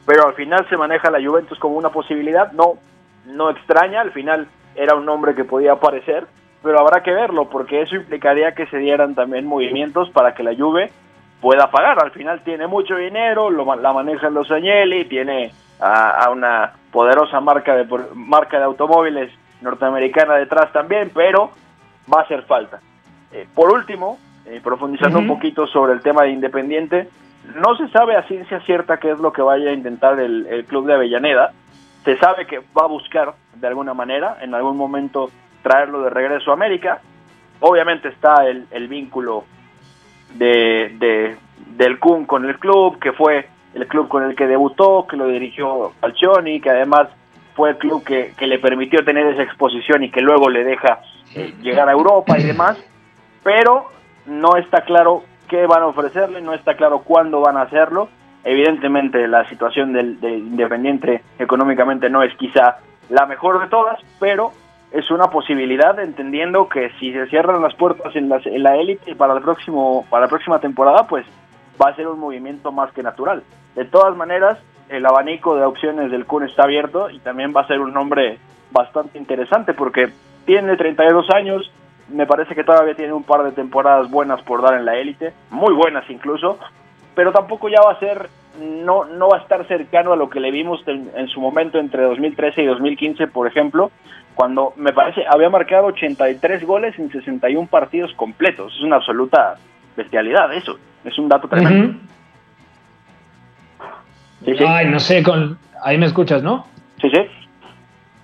pero 0.05 0.27
al 0.27 0.33
final 0.33 0.67
se 0.69 0.77
maneja 0.77 1.10
la 1.10 1.25
Juventus 1.25 1.57
como 1.60 1.77
una 1.77 1.89
posibilidad, 1.89 2.51
no, 2.51 2.73
no 3.25 3.49
extraña, 3.49 4.01
al 4.01 4.12
final 4.12 4.47
era 4.75 4.95
un 4.95 5.05
nombre 5.05 5.33
que 5.33 5.45
podía 5.45 5.73
aparecer, 5.73 6.27
pero 6.62 6.79
habrá 6.79 7.01
que 7.03 7.12
verlo, 7.12 7.49
porque 7.49 7.81
eso 7.81 7.95
implicaría 7.95 8.53
que 8.53 8.67
se 8.67 8.77
dieran 8.77 9.15
también 9.15 9.45
movimientos 9.45 10.10
para 10.10 10.33
que 10.33 10.43
la 10.43 10.55
Juve 10.55 10.91
pueda 11.39 11.71
pagar. 11.71 12.03
Al 12.03 12.12
final 12.12 12.41
tiene 12.43 12.67
mucho 12.67 12.95
dinero, 12.95 13.49
lo, 13.49 13.75
la 13.75 13.93
manejan 13.93 14.33
los 14.33 14.51
Agnelli, 14.51 15.05
tiene 15.05 15.53
a, 15.79 16.29
una 16.31 16.73
poderosa 16.91 17.39
marca 17.39 17.75
de, 17.75 17.86
marca 18.13 18.57
de 18.57 18.65
automóviles 18.65 19.31
norteamericana 19.62 20.36
detrás 20.36 20.72
también, 20.72 21.12
pero 21.13 21.52
va 22.12 22.22
a 22.22 22.24
hacer 22.24 22.43
falta. 22.43 22.80
Eh, 23.32 23.48
por 23.54 23.72
último, 23.72 24.17
eh, 24.46 24.62
profundizando 24.63 25.20
un 25.20 25.28
poquito 25.28 25.67
sobre 25.67 25.93
el 25.93 26.02
tema 26.02 26.24
de 26.24 26.32
Independiente, 26.32 27.10
no 27.56 27.76
se 27.76 27.88
sabe 27.89 28.15
a 28.15 28.24
ciencia 28.24 28.60
cierta 28.62 28.98
qué 28.98 29.12
es 29.12 29.20
lo 29.20 29.32
que 29.32 29.41
vaya 29.41 29.70
a 29.70 29.74
intentar 29.74 30.20
el, 30.20 30.46
el 30.48 30.65
club 30.65 30.86
de 30.86 30.93
Avellaneda. 30.93 31.54
Se 32.04 32.17
sabe 32.17 32.46
que 32.46 32.60
va 32.60 32.84
a 32.84 32.88
buscar 32.88 33.34
de 33.56 33.67
alguna 33.67 33.93
manera 33.93 34.38
en 34.41 34.54
algún 34.54 34.78
momento 34.78 35.30
traerlo 35.62 36.02
de 36.02 36.10
regreso 36.10 36.52
a 36.52 36.54
América. 36.54 37.02
Obviamente 37.60 38.10
está 38.10 38.46
el, 38.48 38.67
el 38.72 38.88
vínculo 38.88 39.46
de, 40.36 40.96
de, 41.00 41.38
del 41.76 42.00
Kun 42.00 42.26
con 42.26 42.46
el 42.46 42.60
club, 42.60 43.00
que 43.00 43.12
fue 43.13 43.50
el 43.74 43.88
club 43.88 44.08
con 44.08 44.24
el 44.24 44.36
que 44.36 44.48
debutó, 44.48 45.06
que 45.08 45.17
lo 45.17 45.28
dirigió 45.28 45.91
Falcioni, 46.00 46.60
que 46.60 46.70
además 46.70 47.10
fue 47.58 47.72
el 47.72 47.78
club 47.78 48.04
que, 48.04 48.34
le 48.39 48.60
permitió 48.60 49.04
tener 49.04 49.26
esa 49.26 49.41
exposición 49.41 50.04
y 50.04 50.12
que 50.12 50.22
luego 50.22 50.48
le 50.48 50.63
deja 50.63 51.00
eh, 51.36 51.56
llegar 51.63 51.89
a 51.89 51.91
Europa 51.91 52.38
y 52.38 52.43
demás, 52.43 52.78
pero 53.43 53.89
no 54.28 54.56
está 54.58 54.82
claro 54.82 55.24
qué 55.50 55.65
van 55.65 55.82
a 55.82 55.88
ofrecerle, 55.88 56.39
no 56.41 56.54
está 56.54 56.76
claro 56.76 57.00
cuándo 57.00 57.41
van 57.41 57.58
a 57.58 57.63
hacerlo. 57.63 58.10
Evidentemente 58.43 59.28
la 59.28 59.50
situación 59.50 59.91
del, 59.91 60.22
del 60.22 60.38
Independiente 60.38 61.24
económicamente 61.39 62.12
no 62.12 62.22
es 62.22 62.34
quizá 62.36 62.78
la 63.10 63.26
mejor 63.26 63.60
de 63.60 63.67
todas, 63.67 64.00
pero 64.20 64.52
es 64.91 65.10
una 65.10 65.32
posibilidad 65.32 66.00
entendiendo 66.00 66.70
que 66.70 66.91
si 67.00 67.12
se 67.12 67.26
cierran 67.26 67.62
las 67.63 67.74
puertas 67.74 68.15
en 68.15 68.30
la 68.30 68.76
élite 68.78 69.15
para 69.15 69.34
el 69.34 69.41
próximo 69.41 70.06
para 70.10 70.26
la 70.26 70.30
próxima 70.30 70.60
temporada 70.60 71.06
pues 71.08 71.26
va 71.82 71.89
a 71.89 71.96
ser 71.96 72.08
un 72.08 72.20
movimiento 72.20 72.72
más 72.72 72.93
que 72.93 73.04
natural 73.04 73.43
de 73.76 73.84
todas 73.84 74.15
maneras 74.15 74.58
el 74.89 75.06
abanico 75.06 75.56
de 75.56 75.65
opciones 75.65 76.12
del 76.12 76.26
Kun 76.26 76.43
está 76.43 76.63
abierto 76.63 77.10
y 77.10 77.19
también 77.19 77.54
va 77.56 77.62
a 77.62 77.67
ser 77.67 77.80
un 77.80 77.93
nombre 77.93 78.38
bastante 78.71 79.17
interesante 79.17 79.73
porque 79.73 80.10
tiene 80.45 80.76
32 80.76 81.30
años 81.32 81.71
me 82.10 82.26
parece 82.26 82.56
que 82.56 82.63
todavía 82.63 82.95
tiene 82.95 83.13
un 83.13 83.23
par 83.23 83.43
de 83.43 83.52
temporadas 83.52 84.10
buenas 84.10 84.41
por 84.43 84.62
dar 84.62 84.76
en 84.76 84.86
la 84.86 84.95
élite 84.97 85.34
muy 85.50 85.73
buenas 85.73 86.10
incluso 86.10 86.58
pero 87.15 87.32
tampoco 87.32 87.69
ya 87.69 87.82
va 87.82 87.91
a 87.91 88.00
ser 88.00 88.30
no, 88.60 89.06
no 89.06 89.30
va 89.30 89.38
a 89.38 89.41
estar 89.41 89.67
cercano 89.67 90.13
a 90.13 90.15
lo 90.15 90.30
que 90.30 90.39
le 90.39 90.52
vimos 90.52 90.82
en, 90.88 91.28
su 91.28 91.39
momento 91.39 91.78
entre 91.80 92.04
2013 92.04 92.63
y 92.63 92.65
2015, 92.65 93.28
por 93.28 93.47
ejemplo, 93.47 93.91
cuando 94.36 94.73
me 94.76 94.93
parece 94.93 95.23
había 95.30 95.50
marcado 95.50 95.88
83 95.88 96.65
goles 96.65 96.97
en 97.00 97.12
61 97.12 97.67
partidos 97.67 98.13
completos. 98.13 98.73
Es 98.76 98.82
una 98.82 98.97
absoluta 98.97 99.56
bestialidad 99.95 100.54
eso. 100.54 100.78
Es 101.04 101.17
un 101.17 101.30
dato 101.30 101.47
tremendo. 101.47 102.00
Ay, 104.67 104.88
no 104.88 104.99
sé, 104.99 105.23
con... 105.23 105.57
ahí 105.83 105.97
me 105.97 106.05
escuchas, 106.05 106.43
¿no? 106.43 106.67
Sí, 107.01 107.10
sí. 107.10 107.19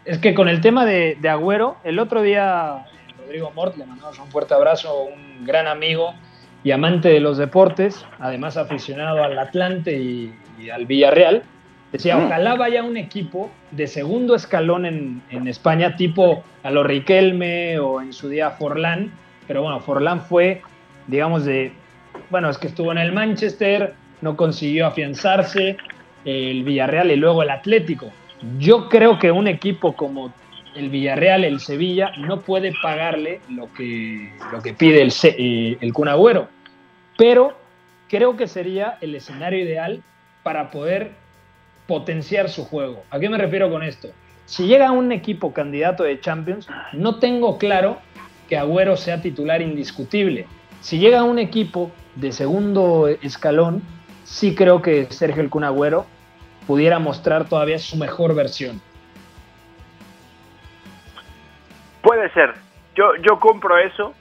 Es 0.06 0.18
que 0.18 0.34
con 0.34 0.50
el 0.50 0.62
tema 0.62 0.86
de, 0.86 1.18
de 1.22 1.30
Agüero, 1.30 1.78
el 1.84 2.00
otro 2.00 2.22
día 2.22 2.86
Rodrigo 3.20 3.52
Mort, 3.56 3.78
le 3.78 3.86
mandamos 3.86 4.20
un 4.20 4.28
fuerte 4.28 4.54
abrazo, 4.54 5.04
un 5.04 5.46
gran 5.46 5.68
amigo 5.68 6.14
y 6.64 6.72
amante 6.72 7.10
de 7.10 7.20
los 7.20 7.38
deportes, 7.38 8.06
además 8.20 8.58
aficionado 8.58 9.24
al 9.24 9.38
Atlante 9.38 9.98
y, 9.98 10.34
y 10.60 10.70
al 10.70 10.86
Villarreal, 10.86 11.44
Decía, 11.94 12.18
mm. 12.18 12.26
ojalá 12.26 12.56
vaya 12.56 12.84
un 12.84 12.98
equipo 12.98 13.52
de 13.70 13.86
segundo 13.86 14.34
escalón 14.34 14.88
en, 14.88 15.22
en, 15.30 15.48
España, 15.48 15.96
tipo 15.96 16.44
a 16.64 16.72
lo 16.72 16.84
Riquelme 16.84 17.78
o 17.78 18.02
en 18.02 18.12
su 18.14 18.30
día 18.30 18.50
Forlán. 18.50 19.12
Pero 19.48 19.62
bueno, 19.62 19.80
Forlán 19.80 20.22
fue, 20.22 20.64
digamos, 21.06 21.46
de. 21.46 21.72
Bueno, 22.32 22.50
es 22.50 22.58
que 22.58 22.66
estuvo 22.66 22.92
en 22.92 22.98
el 22.98 23.12
Manchester, 23.12 23.94
no 24.22 24.36
consiguió 24.36 24.88
afianzarse, 24.88 25.78
el 26.26 26.64
Villarreal 26.64 27.12
y 27.12 27.16
luego 27.16 27.44
el 27.44 27.50
Atlético. 27.50 28.12
Yo 28.60 28.90
creo 28.90 29.20
que 29.20 29.32
un 29.32 29.48
equipo 29.48 29.94
como 29.96 30.34
el 30.76 30.90
Villarreal, 30.90 31.44
el 31.44 31.60
Sevilla, 31.60 32.12
no 32.18 32.42
puede 32.42 32.74
pagarle 32.82 33.42
lo 33.50 33.72
que, 33.74 34.34
lo 34.52 34.62
que 34.62 34.74
pide 34.74 35.02
el, 35.02 35.14
eh, 35.24 35.78
el 35.80 35.94
Kun 35.94 36.08
Agüero. 36.08 36.48
Pero 37.18 37.58
creo 38.10 38.36
que 38.36 38.48
sería 38.48 38.98
el 39.02 39.16
escenario 39.16 39.60
ideal 39.60 40.02
para 40.42 40.72
poder 40.72 41.12
potenciar 41.88 42.50
su 42.50 42.66
juego. 42.66 43.04
¿A 43.10 43.20
qué 43.20 43.30
me 43.30 43.38
refiero 43.38 43.70
con 43.70 43.84
esto? 43.84 44.10
Si 44.46 44.68
llega 44.68 44.92
un 44.92 45.12
equipo 45.12 45.54
candidato 45.54 46.04
de 46.04 46.20
Champions, 46.20 46.68
no 46.92 47.16
tengo 47.16 47.58
claro 47.58 48.00
que 48.50 48.58
Agüero 48.58 48.98
sea 48.98 49.22
titular 49.22 49.62
indiscutible. 49.62 50.48
Si 50.82 51.00
llega 51.00 51.24
un 51.24 51.40
equipo 51.40 51.92
de 52.16 52.32
segundo 52.32 53.08
escalón, 53.08 53.82
sí 54.24 54.56
creo 54.56 54.82
que 54.82 55.06
Sergio 55.12 55.42
El 55.42 55.50
Kun 55.50 55.64
Agüero 55.64 56.06
pudiera 56.68 57.00
mostrar 57.00 57.46
todavía 57.46 57.80
su 57.80 57.98
mejor 57.98 58.36
versión. 58.36 58.82
Puede 62.02 62.30
ser. 62.32 62.54
Yo, 62.96 63.16
yo 63.22 63.40
compro 63.40 63.78
eso, 63.78 64.14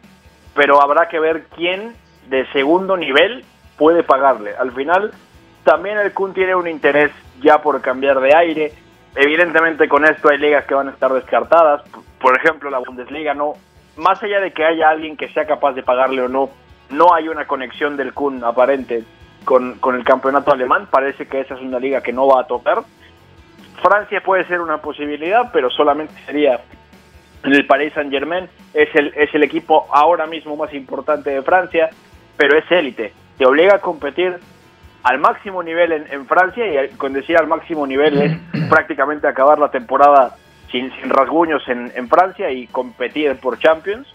pero 0.54 0.80
habrá 0.80 1.08
que 1.08 1.18
ver 1.18 1.44
quién 1.54 1.94
de 2.28 2.46
segundo 2.52 2.96
nivel 2.96 3.44
puede 3.76 4.02
pagarle. 4.02 4.54
Al 4.56 4.72
final, 4.72 5.12
también 5.64 5.98
el 5.98 6.12
Kun 6.12 6.32
tiene 6.32 6.54
un 6.54 6.68
interés 6.68 7.10
ya 7.40 7.60
por 7.60 7.80
cambiar 7.80 8.20
de 8.20 8.34
aire. 8.34 8.72
Evidentemente 9.14 9.88
con 9.88 10.04
esto 10.04 10.30
hay 10.30 10.38
ligas 10.38 10.64
que 10.64 10.74
van 10.74 10.88
a 10.88 10.92
estar 10.92 11.12
descartadas. 11.12 11.82
Por 12.20 12.36
ejemplo, 12.36 12.70
la 12.70 12.78
Bundesliga 12.78 13.34
no. 13.34 13.54
Más 13.96 14.22
allá 14.22 14.40
de 14.40 14.52
que 14.52 14.64
haya 14.64 14.88
alguien 14.88 15.16
que 15.16 15.28
sea 15.28 15.46
capaz 15.46 15.72
de 15.72 15.82
pagarle 15.82 16.22
o 16.22 16.28
no, 16.28 16.50
no 16.90 17.12
hay 17.14 17.28
una 17.28 17.46
conexión 17.46 17.96
del 17.96 18.14
Kun 18.14 18.42
aparente 18.42 19.04
con, 19.44 19.78
con 19.78 19.96
el 19.96 20.04
campeonato 20.04 20.52
alemán. 20.52 20.88
Parece 20.90 21.26
que 21.26 21.40
esa 21.40 21.54
es 21.54 21.60
una 21.60 21.78
liga 21.78 22.02
que 22.02 22.12
no 22.12 22.26
va 22.26 22.42
a 22.42 22.46
tocar. 22.46 22.82
Francia 23.82 24.22
puede 24.22 24.46
ser 24.46 24.60
una 24.60 24.78
posibilidad, 24.78 25.50
pero 25.52 25.70
solamente 25.70 26.14
sería 26.26 26.60
en 27.44 27.52
el 27.52 27.66
Paris 27.66 27.92
Saint 27.94 28.10
Germain. 28.10 28.48
Es 28.74 28.94
el, 28.94 29.12
es 29.16 29.34
el 29.34 29.42
equipo 29.42 29.86
ahora 29.92 30.26
mismo 30.26 30.56
más 30.56 30.72
importante 30.72 31.30
de 31.30 31.42
Francia, 31.42 31.90
pero 32.36 32.56
es 32.56 32.70
élite. 32.70 33.12
Te 33.38 33.46
obliga 33.46 33.76
a 33.76 33.78
competir 33.80 34.38
al 35.02 35.18
máximo 35.18 35.62
nivel 35.62 35.92
en, 35.92 36.26
Francia 36.26 36.84
y 36.84 36.88
con 36.90 37.12
decir 37.12 37.36
al 37.36 37.48
máximo 37.48 37.86
nivel 37.86 38.22
es 38.22 38.36
prácticamente 38.68 39.26
acabar 39.26 39.58
la 39.58 39.70
temporada 39.70 40.36
sin, 40.70 40.92
sin 40.96 41.10
rasguños 41.10 41.66
en, 41.68 41.92
en, 41.94 42.08
Francia 42.08 42.50
y 42.50 42.66
competir 42.68 43.36
por 43.36 43.58
Champions. 43.58 44.06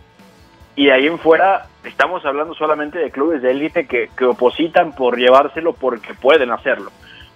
Y 0.78 0.86
de 0.86 0.94
ahí 0.94 1.08
en 1.08 1.20
fuera 1.20 1.66
estamos 1.84 2.26
hablando 2.26 2.54
solamente 2.54 2.98
de 3.00 3.12
clubes 3.12 3.42
de 3.42 3.52
élite 3.52 3.86
que, 3.86 4.10
que, 4.16 4.24
opositan 4.24 4.94
por 4.94 5.18
llevárselo 5.18 5.74
porque 5.74 6.14
pueden 6.14 6.52
hacerlo. 6.52 6.92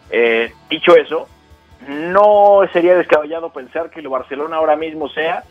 Eh, 0.10 0.54
dicho 0.70 0.96
eso, 0.96 1.28
no 1.90 2.62
sería 2.72 2.96
descabellado 2.96 3.52
pensar 3.52 3.90
que 3.90 4.00
el 4.00 4.08
Barcelona 4.08 4.56
ahora 4.56 4.78
mismo 4.78 5.10
sea 5.10 5.44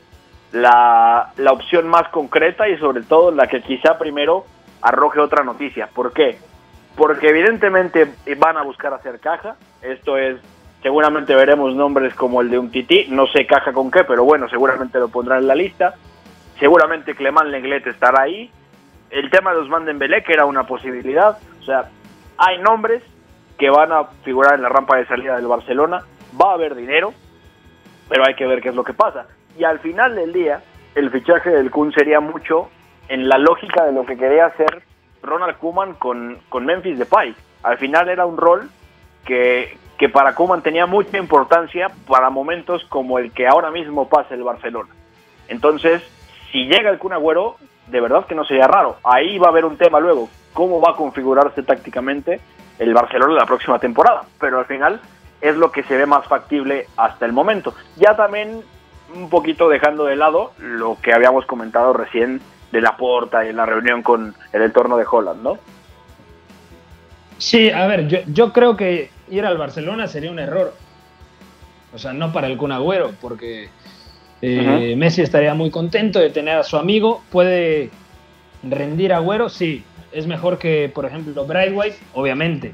la, 0.52 1.32
la 1.36 1.52
opción 1.52 1.86
más 1.88 2.08
concreta 2.08 2.66
y 2.66 2.78
sobre 2.78 3.02
todo 3.02 3.30
la 3.30 3.46
que 3.46 3.60
quizá 3.60 3.98
primero 3.98 4.46
arroje 4.80 5.20
otra 5.20 5.44
noticia. 5.44 5.88
¿Por 5.92 6.14
qué? 6.14 6.38
porque 6.96 7.28
evidentemente 7.28 8.12
van 8.36 8.56
a 8.56 8.62
buscar 8.62 8.92
hacer 8.92 9.20
caja. 9.20 9.56
Esto 9.82 10.18
es, 10.18 10.38
seguramente 10.82 11.34
veremos 11.34 11.74
nombres 11.74 12.14
como 12.14 12.40
el 12.40 12.50
de 12.50 12.58
un 12.58 12.70
Tití, 12.70 13.06
no 13.08 13.26
sé 13.26 13.46
caja 13.46 13.72
con 13.72 13.90
qué, 13.90 14.04
pero 14.04 14.24
bueno, 14.24 14.48
seguramente 14.48 14.98
lo 14.98 15.08
pondrán 15.08 15.38
en 15.38 15.46
la 15.46 15.54
lista. 15.54 15.94
Seguramente 16.60 17.14
Clemán 17.14 17.50
Lenglet 17.50 17.86
estará 17.86 18.22
ahí. 18.22 18.50
El 19.08 19.30
tema 19.30 19.52
de 19.52 19.60
Osman 19.60 19.86
Dembélé, 19.86 20.22
que 20.22 20.34
era 20.34 20.44
una 20.44 20.66
posibilidad. 20.66 21.38
O 21.58 21.64
sea, 21.64 21.88
hay 22.36 22.58
nombres 22.58 23.02
que 23.58 23.70
van 23.70 23.90
a 23.90 24.04
figurar 24.24 24.54
en 24.54 24.62
la 24.62 24.68
rampa 24.68 24.98
de 24.98 25.06
salida 25.06 25.36
del 25.36 25.46
Barcelona. 25.46 26.04
Va 26.40 26.50
a 26.50 26.54
haber 26.54 26.74
dinero, 26.74 27.12
pero 28.08 28.24
hay 28.26 28.34
que 28.34 28.46
ver 28.46 28.60
qué 28.60 28.68
es 28.68 28.74
lo 28.74 28.84
que 28.84 28.92
pasa. 28.92 29.26
Y 29.58 29.64
al 29.64 29.80
final 29.80 30.14
del 30.14 30.32
día, 30.32 30.62
el 30.94 31.10
fichaje 31.10 31.50
del 31.50 31.70
Kun 31.70 31.92
sería 31.92 32.20
mucho 32.20 32.68
en 33.08 33.28
la 33.28 33.38
lógica 33.38 33.84
de 33.84 33.92
lo 33.92 34.04
que 34.04 34.16
quería 34.16 34.46
hacer 34.46 34.82
Ronald 35.22 35.56
Koeman 35.56 35.94
con, 35.94 36.38
con 36.50 36.66
Memphis 36.66 36.98
Depay. 36.98 37.34
Al 37.62 37.78
final 37.78 38.08
era 38.10 38.26
un 38.26 38.36
rol 38.36 38.70
que, 39.24 39.76
que 39.98 40.08
para 40.10 40.34
Koeman 40.34 40.62
tenía 40.62 40.86
mucha 40.86 41.16
importancia 41.18 41.90
para 42.06 42.30
momentos 42.30 42.84
como 42.84 43.18
el 43.18 43.32
que 43.32 43.48
ahora 43.48 43.70
mismo 43.70 44.08
pasa 44.08 44.34
el 44.34 44.42
Barcelona. 44.42 44.90
Entonces, 45.48 46.02
si 46.52 46.64
llega 46.64 46.90
el 46.90 46.98
Kun 46.98 47.12
Agüero, 47.12 47.56
de 47.86 48.00
verdad 48.00 48.26
que 48.26 48.34
no 48.34 48.44
sería 48.44 48.66
raro. 48.66 48.96
Ahí 49.04 49.38
va 49.38 49.46
a 49.46 49.50
haber 49.50 49.64
un 49.64 49.76
tema 49.76 50.00
luego, 50.00 50.28
cómo 50.52 50.80
va 50.80 50.92
a 50.92 50.96
configurarse 50.96 51.62
tácticamente 51.62 52.40
el 52.78 52.94
Barcelona 52.94 53.34
la 53.34 53.46
próxima 53.46 53.78
temporada. 53.78 54.22
Pero 54.38 54.58
al 54.58 54.66
final 54.66 55.00
es 55.40 55.56
lo 55.56 55.72
que 55.72 55.82
se 55.82 55.96
ve 55.96 56.06
más 56.06 56.26
factible 56.26 56.86
hasta 56.96 57.26
el 57.26 57.32
momento. 57.32 57.74
Ya 57.96 58.16
también 58.16 58.62
un 59.14 59.28
poquito 59.28 59.68
dejando 59.68 60.04
de 60.04 60.16
lado 60.16 60.52
lo 60.58 60.96
que 61.00 61.12
habíamos 61.12 61.46
comentado 61.46 61.92
recién 61.92 62.40
de 62.70 62.80
la 62.80 62.96
porta 62.96 63.44
y 63.44 63.48
en 63.48 63.56
la 63.56 63.66
reunión 63.66 64.02
con 64.02 64.34
el 64.52 64.62
entorno 64.62 64.96
de 64.96 65.04
Holland, 65.10 65.42
¿no? 65.42 65.58
Sí, 67.38 67.70
a 67.70 67.86
ver, 67.86 68.06
yo, 68.06 68.18
yo 68.26 68.52
creo 68.52 68.76
que 68.76 69.10
ir 69.30 69.46
al 69.46 69.58
Barcelona 69.58 70.06
sería 70.06 70.30
un 70.30 70.38
error. 70.38 70.74
O 71.92 71.98
sea, 71.98 72.12
no 72.12 72.32
para 72.32 72.46
el 72.46 72.56
Kun 72.56 72.70
Agüero, 72.70 73.10
porque 73.20 73.68
eh, 74.42 74.94
Messi 74.96 75.22
estaría 75.22 75.54
muy 75.54 75.70
contento 75.70 76.18
de 76.18 76.30
tener 76.30 76.58
a 76.58 76.62
su 76.62 76.76
amigo. 76.76 77.22
Puede 77.30 77.90
rendir 78.62 79.12
Agüero, 79.12 79.48
sí. 79.48 79.84
Es 80.12 80.26
mejor 80.26 80.58
que, 80.58 80.90
por 80.92 81.04
ejemplo, 81.06 81.42
White, 81.44 81.98
obviamente. 82.14 82.72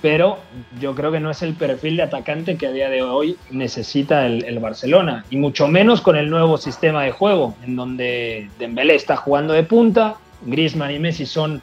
Pero 0.00 0.38
yo 0.80 0.94
creo 0.94 1.12
que 1.12 1.20
no 1.20 1.30
es 1.30 1.42
el 1.42 1.54
perfil 1.54 1.98
de 1.98 2.04
atacante 2.04 2.56
que 2.56 2.66
a 2.66 2.72
día 2.72 2.88
de 2.88 3.02
hoy 3.02 3.36
necesita 3.50 4.26
el, 4.26 4.44
el 4.44 4.58
Barcelona. 4.58 5.26
Y 5.28 5.36
mucho 5.36 5.68
menos 5.68 6.00
con 6.00 6.16
el 6.16 6.30
nuevo 6.30 6.56
sistema 6.56 7.04
de 7.04 7.10
juego, 7.10 7.54
en 7.62 7.76
donde 7.76 8.48
Dembélé 8.58 8.94
está 8.94 9.16
jugando 9.16 9.52
de 9.52 9.62
punta, 9.62 10.16
Griezmann 10.42 10.90
y 10.90 10.98
Messi 10.98 11.26
son 11.26 11.62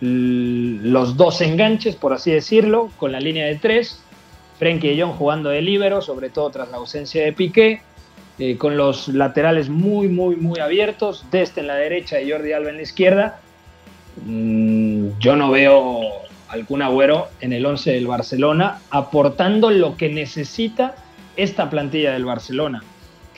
los 0.00 1.16
dos 1.16 1.40
enganches, 1.40 1.96
por 1.96 2.12
así 2.12 2.30
decirlo, 2.30 2.90
con 2.98 3.10
la 3.12 3.20
línea 3.20 3.46
de 3.46 3.56
tres. 3.56 4.02
Frenkie 4.58 4.94
de 4.94 5.02
Jong 5.02 5.16
jugando 5.16 5.50
de 5.50 5.62
líbero, 5.62 6.02
sobre 6.02 6.30
todo 6.30 6.50
tras 6.50 6.70
la 6.70 6.78
ausencia 6.78 7.24
de 7.24 7.32
Piqué. 7.32 7.80
Eh, 8.38 8.56
con 8.56 8.76
los 8.76 9.08
laterales 9.08 9.68
muy, 9.68 10.06
muy, 10.06 10.36
muy 10.36 10.60
abiertos, 10.60 11.26
Dest 11.32 11.58
en 11.58 11.66
la 11.66 11.74
derecha 11.74 12.20
y 12.20 12.30
Jordi 12.30 12.52
Alba 12.52 12.70
en 12.70 12.76
la 12.76 12.82
izquierda. 12.82 13.40
Mm, 14.24 15.08
yo 15.18 15.34
no 15.34 15.50
veo 15.50 16.00
algún 16.48 16.82
agüero 16.82 17.28
en 17.40 17.52
el 17.52 17.66
11 17.66 17.92
del 17.92 18.06
Barcelona 18.06 18.78
aportando 18.90 19.70
lo 19.70 19.96
que 19.96 20.08
necesita 20.08 20.94
esta 21.36 21.68
plantilla 21.68 22.12
del 22.12 22.24
Barcelona. 22.24 22.82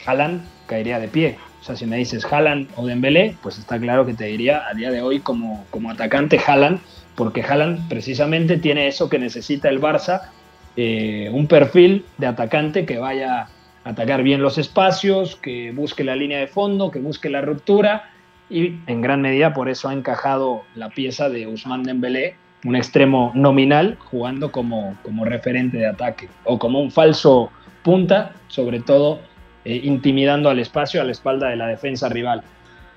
Haaland 0.04 0.42
caería 0.66 0.98
de 0.98 1.08
pie. 1.08 1.38
O 1.60 1.64
sea, 1.64 1.76
si 1.76 1.86
me 1.86 1.96
dices 1.96 2.24
Haaland 2.24 2.68
o 2.76 2.86
Dembélé, 2.86 3.36
pues 3.42 3.58
está 3.58 3.78
claro 3.78 4.04
que 4.04 4.14
te 4.14 4.24
diría 4.24 4.66
a 4.68 4.74
día 4.74 4.90
de 4.90 5.02
hoy 5.02 5.20
como, 5.20 5.66
como 5.70 5.90
atacante 5.90 6.38
Haaland, 6.38 6.80
porque 7.14 7.42
Haaland 7.42 7.88
precisamente 7.88 8.58
tiene 8.58 8.86
eso 8.86 9.08
que 9.08 9.18
necesita 9.18 9.68
el 9.68 9.80
Barça, 9.80 10.30
eh, 10.76 11.28
un 11.32 11.46
perfil 11.46 12.04
de 12.18 12.26
atacante 12.26 12.86
que 12.86 12.98
vaya 12.98 13.48
atacar 13.84 14.22
bien 14.22 14.42
los 14.42 14.58
espacios, 14.58 15.36
que 15.36 15.72
busque 15.72 16.04
la 16.04 16.16
línea 16.16 16.38
de 16.38 16.46
fondo, 16.46 16.90
que 16.90 16.98
busque 16.98 17.30
la 17.30 17.40
ruptura 17.40 18.10
y 18.50 18.74
en 18.86 19.00
gran 19.00 19.22
medida 19.22 19.54
por 19.54 19.68
eso 19.68 19.88
ha 19.88 19.92
encajado 19.92 20.62
la 20.74 20.90
pieza 20.90 21.28
de 21.28 21.46
Usman 21.46 21.84
Dembélé, 21.84 22.36
un 22.64 22.76
extremo 22.76 23.32
nominal 23.34 23.96
jugando 24.10 24.52
como, 24.52 24.96
como 25.02 25.24
referente 25.24 25.78
de 25.78 25.86
ataque 25.86 26.28
o 26.44 26.58
como 26.58 26.80
un 26.80 26.90
falso 26.90 27.50
punta, 27.82 28.32
sobre 28.48 28.80
todo 28.80 29.20
eh, 29.64 29.80
intimidando 29.84 30.50
al 30.50 30.58
espacio 30.58 31.00
a 31.00 31.04
la 31.04 31.12
espalda 31.12 31.48
de 31.48 31.56
la 31.56 31.68
defensa 31.68 32.08
rival. 32.08 32.42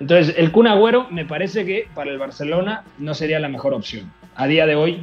Entonces, 0.00 0.34
el 0.36 0.50
Kun 0.50 0.66
Agüero 0.66 1.06
me 1.10 1.24
parece 1.24 1.64
que 1.64 1.88
para 1.94 2.10
el 2.10 2.18
Barcelona 2.18 2.82
no 2.98 3.14
sería 3.14 3.38
la 3.38 3.48
mejor 3.48 3.72
opción. 3.72 4.12
A 4.34 4.46
día 4.46 4.66
de 4.66 4.74
hoy 4.74 5.00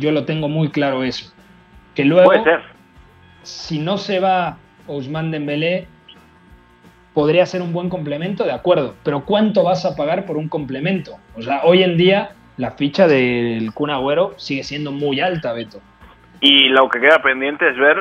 yo 0.00 0.12
lo 0.12 0.24
tengo 0.24 0.48
muy 0.48 0.70
claro 0.70 1.02
eso. 1.02 1.32
Que 1.94 2.04
luego, 2.04 2.30
si 3.42 3.78
no 3.78 3.98
se 3.98 4.20
va 4.20 4.58
Ousmane 4.88 5.30
Dembélé 5.30 5.86
podría 7.14 7.46
ser 7.46 7.62
un 7.62 7.72
buen 7.72 7.88
complemento, 7.88 8.44
de 8.44 8.52
acuerdo, 8.52 8.94
pero 9.02 9.24
¿cuánto 9.24 9.64
vas 9.64 9.84
a 9.84 9.96
pagar 9.96 10.24
por 10.24 10.36
un 10.36 10.48
complemento? 10.48 11.16
O 11.36 11.42
sea, 11.42 11.62
hoy 11.64 11.82
en 11.82 11.96
día 11.96 12.30
la 12.56 12.72
ficha 12.72 13.06
del 13.06 13.72
Kun 13.72 13.90
Agüero 13.90 14.34
sigue 14.36 14.64
siendo 14.64 14.92
muy 14.92 15.20
alta, 15.20 15.52
Beto. 15.52 15.80
Y 16.40 16.68
lo 16.68 16.88
que 16.88 17.00
queda 17.00 17.20
pendiente 17.20 17.68
es 17.68 17.76
ver 17.76 17.96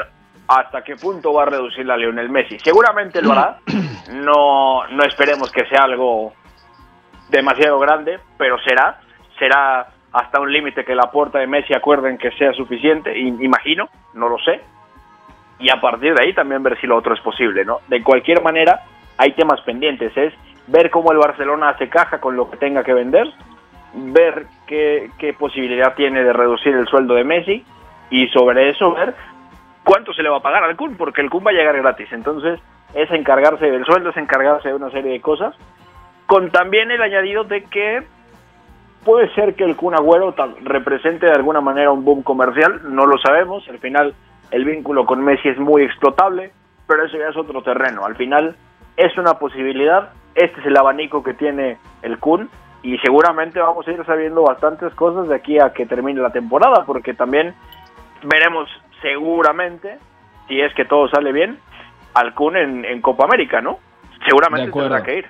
hasta 0.48 0.84
qué 0.84 0.96
punto 0.96 1.34
va 1.34 1.44
a 1.44 1.46
reducir 1.48 1.86
la 1.86 1.98
Lionel 1.98 2.30
Messi. 2.30 2.60
Seguramente 2.60 3.22
lo 3.22 3.34
hará, 3.34 3.58
no, 4.14 4.88
no 4.88 5.04
esperemos 5.04 5.52
que 5.52 5.66
sea 5.66 5.84
algo 5.84 6.34
demasiado 7.30 7.80
grande, 7.80 8.20
pero 8.38 8.58
será, 8.60 9.00
será 9.38 9.88
hasta 10.14 10.40
un 10.40 10.52
límite 10.52 10.86
que 10.86 10.96
la 10.96 11.12
puerta 11.12 11.40
de 11.40 11.48
Messi 11.48 11.74
acuerden 11.74 12.18
que 12.18 12.32
sea 12.32 12.54
suficiente, 12.54 13.18
imagino, 13.18 13.90
no 14.14 14.30
lo 14.30 14.38
sé, 14.40 14.62
y 15.60 15.70
a 15.70 15.82
partir 15.82 16.14
de 16.14 16.24
ahí 16.24 16.34
también 16.34 16.64
ver 16.64 16.80
si 16.80 16.88
lo 16.88 16.98
otro 16.98 17.14
es 17.14 17.22
posible, 17.22 17.66
¿no? 17.66 17.80
De 17.88 18.04
cualquier 18.04 18.42
manera, 18.42 18.82
hay 19.18 19.32
temas 19.32 19.62
pendientes, 19.62 20.16
es 20.16 20.34
ver 20.68 20.92
cómo 20.92 21.12
el 21.12 21.18
Barcelona 21.18 21.70
hace 21.70 21.90
caja 21.90 22.20
con 22.20 22.36
lo 22.36 22.50
que 22.50 22.58
tenga 22.58 22.84
que 22.84 22.94
vender, 22.94 23.28
ver 23.94 24.46
qué, 24.68 25.10
posibilidad 25.38 25.96
tiene 25.96 26.24
de 26.24 26.34
reducir 26.34 26.76
el 26.76 26.88
sueldo 26.88 27.16
de 27.16 27.24
Messi 27.24 27.66
y 28.10 28.28
sobre 28.28 28.70
eso 28.70 28.94
ver 28.94 29.16
cuánto 29.84 30.14
se 30.14 30.22
le 30.22 30.30
va 30.30 30.38
a 30.38 30.42
pagar 30.42 30.64
al 30.64 30.76
Kun, 30.76 30.96
porque 30.96 31.22
el 31.22 31.30
Kun 31.30 31.46
va 31.46 31.52
a 31.52 31.54
llegar 31.54 31.78
gratis, 31.78 32.12
entonces 32.12 32.60
es 32.94 33.10
encargarse 33.12 33.70
del 33.70 33.86
sueldo, 33.86 34.10
es 34.10 34.18
encargarse 34.18 34.70
de 34.70 34.76
una 34.76 34.92
serie 34.92 35.12
de 35.12 35.22
cosas, 35.22 35.56
con 36.26 36.52
también 36.52 36.92
el 36.92 37.02
añadido 37.02 37.44
de 37.46 37.64
que 37.64 38.04
puede 39.04 39.34
ser 39.34 39.56
que 39.56 39.64
el 39.64 39.76
Kun 39.76 39.96
Agüero 39.96 40.36
represente 40.64 41.26
de 41.26 41.32
alguna 41.32 41.62
manera 41.62 41.92
un 41.92 42.04
boom 42.04 42.24
comercial, 42.24 42.82
no 42.94 43.06
lo 43.06 43.18
sabemos, 43.18 43.68
al 43.70 43.80
final 43.80 44.14
el 44.52 44.66
vínculo 44.66 45.06
con 45.06 45.24
Messi 45.24 45.50
es 45.50 45.58
muy 45.58 45.84
explotable, 45.84 46.52
pero 46.88 47.06
eso 47.06 47.18
ya 47.18 47.30
es 47.30 47.38
otro 47.38 47.62
terreno. 47.62 48.06
Al 48.06 48.16
final 48.16 48.56
es 48.96 49.18
una 49.18 49.36
posibilidad, 49.36 50.12
este 50.36 50.60
es 50.60 50.66
el 50.66 50.78
abanico 50.78 51.24
que 51.24 51.34
tiene 51.34 51.78
el 52.02 52.20
Kun 52.20 52.50
y 52.84 52.98
seguramente 53.00 53.60
vamos 53.60 53.88
a 53.88 53.92
ir 53.92 54.06
sabiendo 54.06 54.44
bastantes 54.44 54.94
cosas 54.94 55.28
de 55.28 55.36
aquí 55.36 55.60
a 55.60 55.74
que 55.74 55.86
termine 55.86 56.22
la 56.22 56.32
temporada, 56.32 56.86
porque 56.86 57.14
también 57.14 57.54
veremos 58.24 58.70
seguramente, 59.02 59.98
si 60.48 60.62
es 60.62 60.74
que 60.74 60.86
todo 60.86 61.10
sale 61.10 61.32
bien, 61.32 61.60
al 62.14 62.34
Kun 62.34 62.56
en, 62.56 63.02
Copa 63.02 63.26
América, 63.26 63.62
¿no? 63.62 63.80
Seguramente 64.26 64.72
tendrá 64.72 65.04
que 65.04 65.20
ir. 65.20 65.26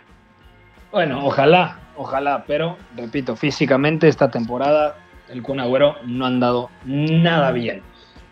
Bueno, 0.92 1.26
ojalá, 1.26 1.80
ojalá, 1.96 2.44
pero 2.48 2.78
repito, 2.96 3.36
físicamente 3.36 4.08
esta 4.08 4.32
temporada 4.32 4.96
el 5.30 5.42
Kun 5.42 5.60
Agüero 5.60 5.96
no 6.06 6.26
ha 6.26 6.28
andado 6.30 6.70
nada 6.86 7.52
bien. 7.52 7.82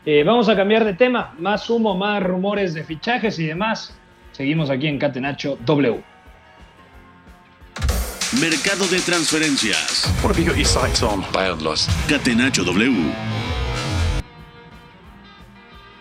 Eh, 0.07 0.23
vamos 0.23 0.47
a 0.49 0.55
cambiar 0.55 0.85
de 0.85 0.93
tema. 0.93 1.33
Más 1.39 1.67
humo, 1.67 1.97
más 1.97 2.21
rumores 2.21 2.75
de 2.75 2.83
fichajes 2.83 3.39
y 3.39 3.47
demás. 3.47 3.97
Seguimos 4.33 4.69
aquí 4.69 4.85
en 4.87 4.99
Catenacho 4.99 5.57
W. 5.65 6.03
Mercado 8.39 8.85
de 8.85 8.99
transferencias. 8.99 10.15
Catenacho 12.07 12.63
W. 12.63 13.11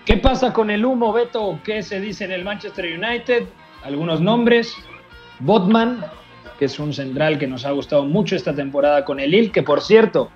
¿Qué 0.04 0.18
pasa 0.18 0.52
con 0.52 0.68
el 0.68 0.84
humo, 0.84 1.14
Beto? 1.14 1.58
¿Qué 1.64 1.82
se 1.82 1.98
dice 1.98 2.26
en 2.26 2.32
el 2.32 2.44
Manchester 2.44 2.84
United? 2.84 3.44
Algunos 3.84 4.20
nombres. 4.20 4.74
Botman, 5.38 6.04
que 6.58 6.66
es 6.66 6.78
un 6.78 6.92
central 6.92 7.38
que 7.38 7.46
nos 7.46 7.64
ha 7.64 7.70
gustado 7.70 8.04
mucho 8.04 8.36
esta 8.36 8.54
temporada 8.54 9.02
con 9.02 9.18
el 9.18 9.30
Lille, 9.30 9.50
que 9.50 9.62
por 9.62 9.80
cierto, 9.80 10.30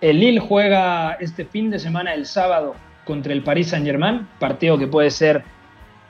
el 0.00 0.18
Lille 0.18 0.40
juega 0.40 1.12
este 1.20 1.44
fin 1.44 1.70
de 1.70 1.78
semana, 1.78 2.14
el 2.14 2.26
sábado, 2.26 2.74
contra 3.04 3.32
el 3.32 3.42
Paris 3.42 3.68
Saint-Germain, 3.68 4.28
partido 4.38 4.78
que 4.78 4.86
puede 4.86 5.10
ser 5.10 5.44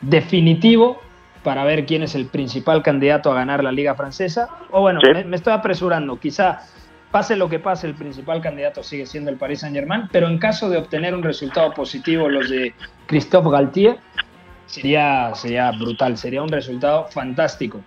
definitivo 0.01 1.01
para 1.43 1.65
ver 1.65 1.87
quién 1.87 2.03
es 2.03 2.15
el 2.15 2.27
principal 2.27 2.83
candidato 2.83 3.31
a 3.31 3.35
ganar 3.35 3.65
la 3.65 3.73
liga 3.73 3.95
francesa. 3.95 4.49
O 4.71 4.81
bueno, 4.81 5.01
me, 5.27 5.37
estoy 5.37 5.53
apresurando, 5.53 6.19
quizá 6.19 6.61
pase 7.11 7.37
lo 7.37 7.49
que 7.49 7.59
pase, 7.59 7.87
el 7.87 7.95
principal 7.95 8.41
candidato 8.41 8.83
sigue 8.83 9.07
siendo 9.07 9.31
el 9.31 9.37
Paris 9.37 9.61
Saint-Germain, 9.61 10.09
pero 10.11 10.29
en 10.29 10.39
caso 10.39 10.69
de 10.69 10.79
obtener 10.79 11.15
un 11.15 11.23
resultado 11.23 11.73
positivo 11.75 12.29
los 12.29 12.49
de 12.49 12.75
Christophe 13.07 13.51
Galtier, 13.51 13.99
sería, 14.67 15.35
sería 15.35 15.71
brutal, 15.73 16.17
sería 16.17 16.43
un 16.43 16.49
resultado 16.49 17.07
fantástico. 17.09 17.81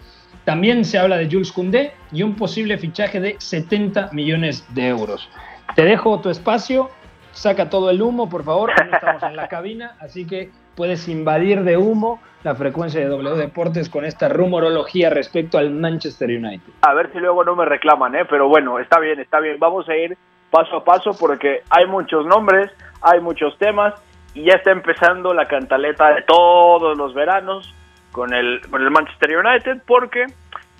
También 0.43 0.85
se 0.85 0.99
habla 0.99 1.17
de 1.17 1.27
Jules 1.29 1.51
Koundé 1.51 1.93
y 2.11 2.21
un 2.21 2.35
posible 2.35 2.77
fichaje 2.77 3.19
de 3.19 3.35
70 3.39 4.11
millones 4.11 4.63
de 4.75 4.89
euros. 4.89 5.27
Te 5.75 5.83
dejo 5.83 6.19
tu 6.21 6.29
espacio 6.29 6.91
saca 7.35 7.69
todo 7.69 7.91
el 7.91 8.01
humo, 8.01 8.29
por 8.29 8.43
favor. 8.43 8.71
No 8.85 8.95
estamos 8.95 9.21
en 9.23 9.35
la 9.35 9.47
cabina, 9.49 9.95
así 9.99 10.25
que 10.25 10.49
puedes 10.75 11.07
invadir 11.07 11.63
de 11.63 11.77
humo 11.77 12.19
la 12.43 12.55
frecuencia 12.55 12.99
de 12.99 13.07
W 13.07 13.35
Deportes 13.35 13.89
con 13.89 14.05
esta 14.05 14.29
rumorología 14.29 15.09
respecto 15.09 15.57
al 15.57 15.71
Manchester 15.71 16.29
United. 16.29 16.73
A 16.81 16.93
ver 16.93 17.11
si 17.11 17.19
luego 17.19 17.43
no 17.43 17.55
me 17.55 17.65
reclaman, 17.65 18.15
¿eh? 18.15 18.25
pero 18.29 18.47
bueno, 18.47 18.79
está 18.79 18.99
bien, 18.99 19.19
está 19.19 19.39
bien. 19.39 19.57
Vamos 19.59 19.87
a 19.89 19.95
ir 19.95 20.17
paso 20.49 20.77
a 20.77 20.83
paso 20.83 21.11
porque 21.19 21.63
hay 21.69 21.85
muchos 21.85 22.25
nombres, 22.25 22.71
hay 23.01 23.19
muchos 23.19 23.57
temas 23.57 23.93
y 24.33 24.43
ya 24.43 24.53
está 24.53 24.71
empezando 24.71 25.33
la 25.33 25.47
cantaleta 25.47 26.13
de 26.13 26.21
todos 26.21 26.97
los 26.97 27.13
veranos 27.13 27.73
con 28.11 28.33
el, 28.33 28.61
con 28.69 28.81
el 28.81 28.91
Manchester 28.91 29.37
United 29.37 29.81
porque 29.85 30.25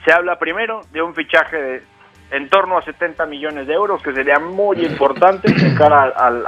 se 0.06 0.14
habla 0.14 0.38
primero 0.38 0.82
de 0.92 1.02
un 1.02 1.16
fichaje 1.16 1.62
de 1.62 1.84
en 2.32 2.50
torno 2.50 2.78
a 2.78 2.82
70 2.82 3.26
millones 3.26 3.68
de 3.68 3.74
euros, 3.74 4.02
que 4.02 4.14
sería 4.14 4.40
muy 4.40 4.84
importante 4.86 5.52
de 5.52 5.76
cara 5.76 6.14
al, 6.16 6.46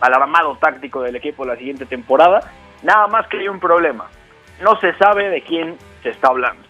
armado 0.00 0.56
táctico 0.60 1.02
del 1.02 1.16
equipo 1.16 1.44
la 1.44 1.56
siguiente 1.56 1.86
temporada. 1.86 2.40
Nada 2.82 3.06
más 3.08 3.26
que 3.28 3.38
hay 3.38 3.48
un 3.48 3.60
problema. 3.60 4.06
No 4.62 4.78
se 4.80 4.94
sabe 4.94 5.28
de 5.28 5.42
quién 5.42 5.76
se 6.02 6.10
está 6.10 6.28
hablando. 6.28 6.62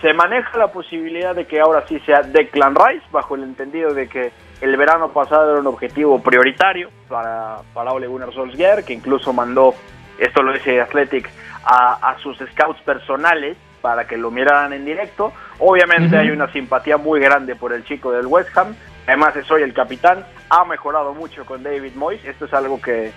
Se 0.00 0.14
maneja 0.14 0.56
la 0.56 0.68
posibilidad 0.68 1.34
de 1.34 1.46
que 1.46 1.60
ahora 1.60 1.84
sí 1.86 2.00
sea 2.00 2.22
Declan 2.22 2.74
Rice, 2.74 3.04
bajo 3.10 3.34
el 3.34 3.42
entendido 3.42 3.92
de 3.92 4.08
que 4.08 4.32
el 4.62 4.76
verano 4.76 5.10
pasado 5.10 5.50
era 5.50 5.60
un 5.60 5.66
objetivo 5.66 6.22
prioritario 6.22 6.90
para, 7.08 7.60
Ole 7.74 8.06
Gunnar 8.06 8.32
Solskjaer, 8.32 8.84
que 8.84 8.94
incluso 8.94 9.32
mandó, 9.32 9.74
esto 10.18 10.42
lo 10.42 10.52
dice 10.52 10.80
Athletic, 10.80 11.28
a 11.62 12.16
sus 12.22 12.38
scouts 12.38 12.80
personales 12.82 13.56
para 13.80 14.06
que 14.06 14.16
lo 14.16 14.30
miraran 14.30 14.72
en 14.72 14.84
directo. 14.84 15.32
Obviamente 15.58 16.16
hay 16.16 16.30
una 16.30 16.50
simpatía 16.52 16.96
muy 16.96 17.20
grande 17.20 17.56
por 17.56 17.72
el 17.72 17.84
chico 17.84 18.12
del 18.12 18.26
West 18.26 18.56
Ham. 18.56 18.74
Además 19.06 19.34
es 19.36 19.50
hoy 19.50 19.62
el 19.62 19.74
capitán. 19.74 20.24
Ha 20.48 20.64
mejorado 20.64 21.14
mucho 21.14 21.44
con 21.44 21.62
David 21.62 21.94
Moyes. 21.94 22.24
Esto 22.24 22.44
es 22.44 22.52
algo 22.54 22.80
que, 22.80 23.12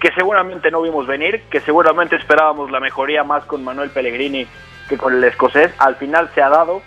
que 0.00 0.10
seguramente 0.12 0.70
no 0.70 0.82
vimos 0.82 1.06
venir, 1.06 1.42
que 1.50 1.60
seguramente 1.60 2.16
esperábamos 2.16 2.70
la 2.70 2.80
mejoría 2.80 3.24
más 3.24 3.44
con 3.44 3.64
Manuel 3.64 3.90
Pellegrini 3.90 4.46
que 4.88 4.98
con 4.98 5.14
el 5.14 5.24
escocés. 5.24 5.72
Al 5.78 5.96
final 5.96 6.30
se 6.34 6.42
ha 6.42 6.48
dado. 6.48 6.82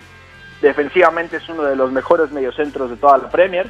Defensivamente 0.61 1.37
es 1.37 1.49
uno 1.49 1.63
de 1.63 1.75
los 1.75 1.91
mejores 1.91 2.31
mediocentros 2.31 2.89
de 2.89 2.97
toda 2.97 3.17
la 3.17 3.29
Premier. 3.29 3.67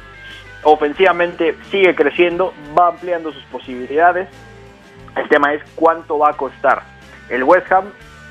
Ofensivamente 0.62 1.56
sigue 1.70 1.94
creciendo, 1.94 2.52
va 2.78 2.88
ampliando 2.88 3.32
sus 3.32 3.44
posibilidades. 3.44 4.28
El 5.16 5.28
tema 5.28 5.52
es 5.54 5.62
cuánto 5.74 6.18
va 6.18 6.30
a 6.30 6.34
costar. 6.34 6.82
El 7.28 7.44
West 7.44 7.70
Ham 7.72 7.86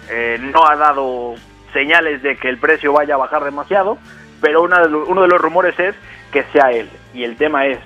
eh, 0.09 0.37
no 0.39 0.67
ha 0.67 0.75
dado 0.75 1.35
señales 1.73 2.21
de 2.23 2.37
que 2.37 2.49
el 2.49 2.57
precio 2.57 2.93
vaya 2.93 3.15
a 3.15 3.17
bajar 3.17 3.43
demasiado, 3.43 3.97
pero 4.41 4.61
uno 4.61 5.21
de 5.21 5.27
los 5.27 5.41
rumores 5.41 5.77
es 5.79 5.95
que 6.31 6.43
sea 6.53 6.71
él. 6.71 6.89
Y 7.13 7.23
el 7.23 7.35
tema 7.35 7.65
es, 7.65 7.79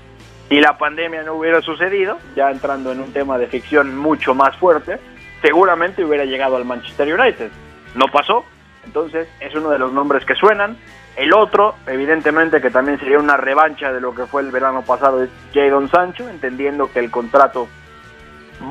si 0.50 0.60
la 0.60 0.78
pandemia 0.78 1.24
no 1.24 1.36
hubiera 1.36 1.62
sucedido, 1.62 2.18
ya 2.36 2.52
entrando 2.52 2.92
en 2.92 3.00
un 3.00 3.14
tema 3.14 3.38
de 3.38 3.48
ficción 3.48 3.98
mucho 3.98 4.36
más 4.36 4.56
fuerte, 4.58 5.00
seguramente 5.42 6.04
hubiera 6.04 6.26
llegado 6.26 6.58
al 6.58 6.66
Manchester 6.66 7.20
United. 7.20 7.50
No 7.96 8.06
pasó, 8.12 8.46
entonces 8.86 9.28
es 9.40 9.54
uno 9.56 9.70
de 9.70 9.80
los 9.80 9.92
nombres 9.92 10.26
que 10.26 10.36
suenan. 10.36 10.78
El 11.16 11.34
otro, 11.34 11.76
evidentemente, 11.88 12.62
que 12.62 12.70
también 12.70 13.00
sería 13.00 13.20
una 13.20 13.38
revancha 13.38 13.92
de 13.92 14.00
lo 14.00 14.16
que 14.16 14.26
fue 14.26 14.42
el 14.42 14.52
verano 14.52 14.82
pasado, 14.82 15.24
es 15.24 15.30
Jadon 15.54 15.90
Sancho, 15.90 16.30
entendiendo 16.30 16.92
que 16.92 17.00
el 17.00 17.12
contrato 17.12 17.68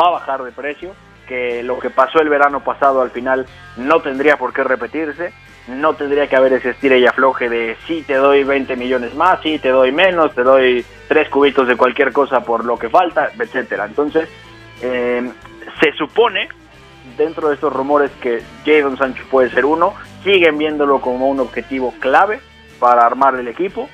va 0.01 0.09
a 0.09 0.13
bajar 0.13 0.43
de 0.43 0.53
precio 0.53 0.95
que 1.31 1.63
lo 1.63 1.79
que 1.79 1.91
pasó 1.91 2.21
el 2.21 2.29
verano 2.29 2.65
pasado 2.65 3.03
al 3.03 3.13
final 3.13 3.47
no 3.77 4.01
tendría 4.01 4.37
por 4.37 4.53
qué 4.53 4.65
repetirse, 4.65 5.33
no 5.69 5.95
tendría 5.95 6.27
que 6.27 6.35
haber 6.35 6.55
ese 6.55 6.71
estira 6.71 6.97
y 6.97 7.07
afloje 7.07 7.49
de 7.49 7.77
si 7.87 8.03
te 8.03 8.15
doy 8.15 8.43
20 8.43 8.75
millones 8.75 9.15
más, 9.15 9.41
si 9.41 9.61
te 9.61 9.69
doy 9.69 9.93
menos, 9.93 10.35
te 10.35 10.43
doy 10.43 10.85
tres 11.07 11.29
cubitos 11.29 11.69
de 11.69 11.77
cualquier 11.77 12.13
cosa 12.13 12.41
por 12.41 12.65
lo 12.65 12.77
que 12.77 12.89
falta, 12.89 13.31
etcétera. 13.39 13.85
Entonces, 13.85 14.29
eh, 14.83 15.31
se 15.81 15.93
supone 15.93 16.49
dentro 17.17 17.49
de 17.49 17.55
estos 17.55 17.73
rumores 17.73 18.11
que 18.21 18.43
Jadon 18.67 18.99
Sancho 18.99 19.23
puede 19.31 19.51
ser 19.51 19.65
uno, 19.65 19.95
siguen 20.25 20.59
viéndolo 20.59 21.01
como 21.01 21.29
un 21.29 21.39
objetivo 21.39 21.95
clave 22.01 22.41
para 22.81 23.07
armar 23.07 23.37
el 23.37 23.47
equipo. 23.47 23.89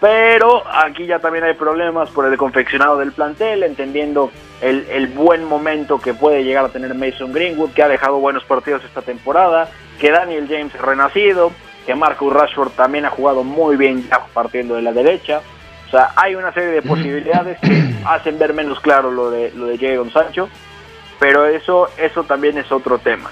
Pero 0.00 0.64
aquí 0.66 1.06
ya 1.06 1.20
también 1.20 1.44
hay 1.44 1.54
problemas 1.54 2.10
por 2.10 2.26
el 2.26 2.36
confeccionado 2.36 2.98
del 2.98 3.12
plantel, 3.12 3.62
entendiendo 3.62 4.32
el, 4.60 5.06
buen 5.08 5.44
momento 5.44 5.98
que 5.98 6.14
puede 6.14 6.44
llegar 6.44 6.64
a 6.64 6.68
tener 6.68 6.94
Mason 6.94 7.32
Greenwood, 7.32 7.70
que 7.70 7.82
ha 7.82 7.88
dejado 7.88 8.18
buenos 8.18 8.44
partidos 8.44 8.84
esta 8.84 9.02
temporada, 9.02 9.68
que 10.00 10.10
Daniel 10.10 10.46
James 10.48 10.72
renacido, 10.80 11.52
que 11.84 11.94
Marcus 11.94 12.32
Rashford 12.32 12.70
también 12.72 13.04
ha 13.04 13.10
jugado 13.10 13.44
muy 13.44 13.76
bien 13.76 14.06
ya 14.08 14.26
partiendo 14.32 14.74
de 14.74 14.82
la 14.82 14.92
derecha. 14.92 15.40
O 15.86 15.90
sea, 15.90 16.12
hay 16.16 16.34
una 16.34 16.52
serie 16.52 16.70
de 16.70 16.82
posibilidades 16.82 17.58
que 17.60 17.94
hacen 18.06 18.38
ver 18.38 18.54
menos 18.54 18.80
claro 18.80 19.10
lo 19.10 19.30
de, 19.30 19.52
lo 19.52 19.66
de 19.66 19.78
Jadon 19.78 20.10
Sancho, 20.10 20.48
pero 21.20 21.46
eso, 21.46 21.88
eso 21.96 22.24
también 22.24 22.58
es 22.58 22.70
otro 22.72 22.98
tema. 22.98 23.30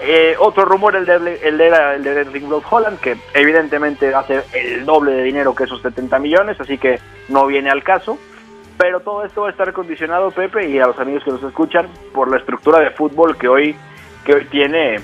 Eh, 0.00 0.34
otro 0.38 0.64
rumor, 0.64 0.96
el 0.96 1.06
de, 1.06 1.40
el 1.42 1.56
de, 1.56 1.68
el 1.94 2.02
de 2.02 2.20
Erling 2.20 2.50
Holland, 2.68 2.98
que 2.98 3.16
evidentemente 3.32 4.12
hace 4.14 4.42
el 4.52 4.84
doble 4.84 5.12
de 5.12 5.22
dinero 5.22 5.54
que 5.54 5.64
esos 5.64 5.80
70 5.82 6.18
millones, 6.18 6.60
así 6.60 6.78
que 6.78 6.98
no 7.28 7.46
viene 7.46 7.70
al 7.70 7.82
caso. 7.82 8.18
Pero 8.76 9.00
todo 9.00 9.24
esto 9.24 9.42
va 9.42 9.48
a 9.48 9.50
estar 9.50 9.72
condicionado, 9.72 10.30
Pepe, 10.30 10.68
y 10.68 10.78
a 10.78 10.86
los 10.86 10.98
amigos 10.98 11.22
que 11.24 11.30
nos 11.30 11.42
escuchan, 11.42 11.88
por 12.12 12.30
la 12.30 12.38
estructura 12.38 12.80
de 12.80 12.90
fútbol 12.90 13.36
que 13.36 13.48
hoy, 13.48 13.76
que 14.24 14.34
hoy 14.34 14.44
tiene 14.46 14.96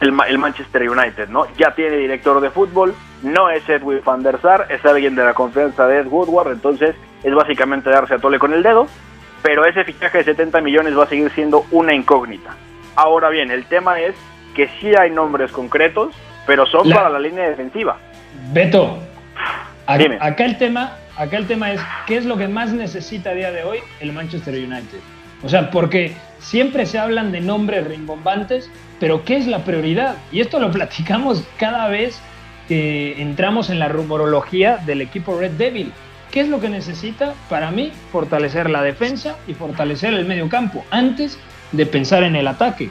el, 0.00 0.18
el 0.28 0.38
Manchester 0.38 0.88
United, 0.88 1.28
¿no? 1.28 1.46
Ya 1.56 1.74
tiene 1.74 1.96
director 1.96 2.40
de 2.40 2.50
fútbol, 2.50 2.94
no 3.22 3.50
es 3.50 3.68
Edwin 3.68 4.00
van 4.04 4.22
der 4.22 4.40
Sar, 4.40 4.66
es 4.70 4.84
alguien 4.84 5.14
de 5.14 5.24
la 5.24 5.34
confianza 5.34 5.86
de 5.86 6.00
Ed 6.00 6.06
Woodward, 6.06 6.52
entonces 6.52 6.94
es 7.22 7.34
básicamente 7.34 7.90
darse 7.90 8.14
a 8.14 8.18
tole 8.18 8.38
con 8.38 8.52
el 8.52 8.62
dedo, 8.62 8.86
pero 9.42 9.64
ese 9.64 9.84
fichaje 9.84 10.18
de 10.18 10.24
70 10.24 10.60
millones 10.60 10.98
va 10.98 11.04
a 11.04 11.08
seguir 11.08 11.30
siendo 11.32 11.64
una 11.70 11.94
incógnita. 11.94 12.54
Ahora 12.96 13.30
bien, 13.30 13.50
el 13.50 13.64
tema 13.66 14.00
es 14.00 14.14
que 14.54 14.68
sí 14.80 14.92
hay 14.98 15.10
nombres 15.10 15.52
concretos, 15.52 16.14
pero 16.46 16.66
son 16.66 16.90
para 16.90 17.08
la 17.08 17.18
línea 17.18 17.48
defensiva. 17.48 17.96
Beto, 18.52 18.98
acá 19.86 20.44
el 20.44 20.58
tema, 20.58 20.96
acá 21.20 21.36
el 21.36 21.46
tema 21.46 21.70
es 21.70 21.80
qué 22.06 22.16
es 22.16 22.24
lo 22.24 22.38
que 22.38 22.48
más 22.48 22.72
necesita 22.72 23.30
a 23.30 23.34
día 23.34 23.52
de 23.52 23.62
hoy 23.62 23.78
el 24.00 24.12
Manchester 24.12 24.54
United. 24.54 24.98
O 25.42 25.48
sea, 25.50 25.70
porque 25.70 26.14
siempre 26.38 26.86
se 26.86 26.98
hablan 26.98 27.30
de 27.30 27.42
nombres 27.42 27.86
rimbombantes, 27.86 28.70
pero 28.98 29.22
¿qué 29.24 29.36
es 29.36 29.46
la 29.46 29.62
prioridad? 29.64 30.16
Y 30.32 30.40
esto 30.40 30.58
lo 30.58 30.70
platicamos 30.72 31.44
cada 31.58 31.88
vez 31.88 32.18
que 32.68 33.20
entramos 33.20 33.68
en 33.68 33.78
la 33.78 33.88
rumorología 33.88 34.78
del 34.78 35.02
equipo 35.02 35.38
Red 35.38 35.52
Devil. 35.52 35.92
¿Qué 36.30 36.40
es 36.40 36.48
lo 36.48 36.58
que 36.58 36.70
necesita? 36.70 37.34
Para 37.50 37.70
mí, 37.70 37.92
fortalecer 38.12 38.70
la 38.70 38.82
defensa 38.82 39.36
y 39.46 39.52
fortalecer 39.52 40.14
el 40.14 40.24
medio 40.24 40.48
campo 40.48 40.84
antes 40.90 41.38
de 41.72 41.84
pensar 41.84 42.22
en 42.22 42.36
el 42.36 42.46
ataque. 42.46 42.88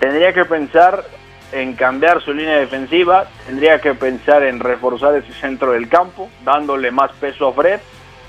Tendría 0.00 0.32
que 0.32 0.44
pensar 0.44 1.04
en 1.52 1.74
cambiar 1.74 2.22
su 2.22 2.32
línea 2.32 2.56
defensiva, 2.56 3.26
tendría 3.46 3.80
que 3.80 3.94
pensar 3.94 4.42
en 4.42 4.60
reforzar 4.60 5.16
ese 5.16 5.32
centro 5.32 5.72
del 5.72 5.88
campo, 5.88 6.28
dándole 6.44 6.90
más 6.90 7.12
peso 7.12 7.48
a 7.48 7.52
Fred, 7.52 7.80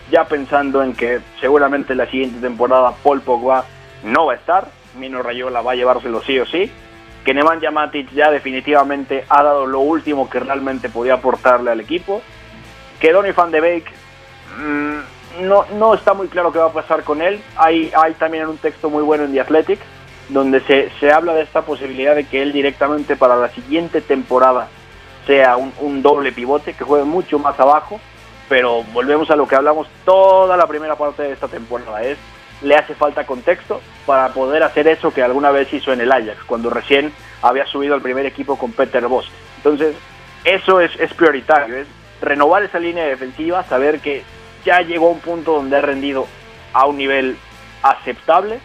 ya 0.10 0.26
pensando 0.26 0.84
en 0.84 0.94
que 0.94 1.20
seguramente 1.40 1.96
la 1.96 2.08
siguiente 2.08 2.40
temporada 2.40 2.94
Paul 3.04 3.22
Pogba 3.22 3.66
no 4.04 4.26
va 4.26 4.34
a 4.34 4.36
estar, 4.38 4.68
Mino 4.98 5.22
Rayola 5.22 5.62
va 5.62 5.74
a 5.74 5.76
llevárselo 5.76 6.22
sí 6.22 6.40
o 6.40 6.46
sí, 6.46 6.72
que 7.24 7.34
Neman 7.34 7.60
Yamatic 7.60 8.12
ya 8.12 8.32
definitivamente 8.32 9.26
ha 9.30 9.44
dado 9.44 9.66
lo 9.66 9.80
último 9.80 10.30
que 10.30 10.40
realmente 10.40 10.90
podía 10.90 11.16
aportarle 11.16 11.72
al 11.72 11.80
equipo, 11.80 12.22
que 13.00 13.12
Donny 13.12 13.32
van 13.32 13.52
de 13.52 13.62
Beek 13.62 13.92
mmm, 14.58 15.00
no, 15.42 15.66
no 15.78 15.94
está 15.94 16.14
muy 16.14 16.28
claro 16.28 16.52
qué 16.52 16.60
va 16.60 16.68
a 16.68 16.74
pasar 16.74 17.04
con 17.04 17.22
él. 17.22 17.42
Hay, 17.56 17.92
hay 17.96 18.14
también 18.14 18.48
un 18.48 18.58
texto 18.58 18.90
muy 18.90 19.04
bueno 19.04 19.24
en 19.24 19.32
The 19.32 19.42
Athletic 19.42 19.80
donde 20.32 20.62
se, 20.62 20.90
se 21.00 21.12
habla 21.12 21.34
de 21.34 21.44
esta 21.44 21.62
posibilidad 21.64 22.16
de 22.16 22.26
que 22.26 22.42
él 22.42 22.54
directamente 22.54 23.16
para 23.16 23.36
la 23.36 23.50
siguiente 23.50 24.02
temporada 24.02 24.68
sea 25.28 25.58
un, 25.58 25.74
un 25.80 26.02
doble 26.02 26.32
pivote, 26.32 26.74
que 26.74 26.84
juegue 26.84 27.06
mucho 27.06 27.38
más 27.38 27.60
abajo, 27.60 28.00
pero 28.50 28.84
volvemos 28.94 29.30
a 29.30 29.36
lo 29.36 29.48
que 29.48 29.56
hablamos 29.56 29.88
toda 30.06 30.58
la 30.58 30.68
primera 30.68 30.96
parte 30.96 31.24
de 31.24 31.34
esta 31.34 31.48
temporada, 31.48 32.02
es 32.04 32.18
le 32.62 32.76
hace 32.76 32.94
falta 32.94 33.26
contexto 33.26 33.82
para 34.06 34.30
poder 34.30 34.64
hacer 34.64 34.88
eso 34.88 35.14
que 35.14 35.24
alguna 35.24 35.52
vez 35.52 35.72
hizo 35.74 35.92
en 35.94 36.02
el 36.02 36.12
Ajax, 36.12 36.44
cuando 36.46 36.70
recién 36.70 37.12
había 37.42 37.66
subido 37.66 37.96
al 37.96 38.02
primer 38.02 38.26
equipo 38.26 38.58
con 38.58 38.72
Peter 38.72 39.08
Bosch. 39.08 39.30
Entonces, 39.58 39.96
eso 40.44 40.80
es, 40.80 40.92
es 41.00 41.14
prioritario, 41.14 41.76
es 41.76 41.88
renovar 42.22 42.64
esa 42.64 42.80
línea 42.80 43.06
defensiva, 43.06 43.64
saber 43.64 44.00
que 44.00 44.24
ya 44.64 44.82
llegó 44.82 45.08
a 45.08 45.12
un 45.12 45.20
punto 45.20 45.54
donde 45.54 45.78
ha 45.78 45.82
rendido 45.82 46.28
a 46.74 46.86
un 46.86 46.98
nivel 46.98 47.38
aceptable, 47.82 48.60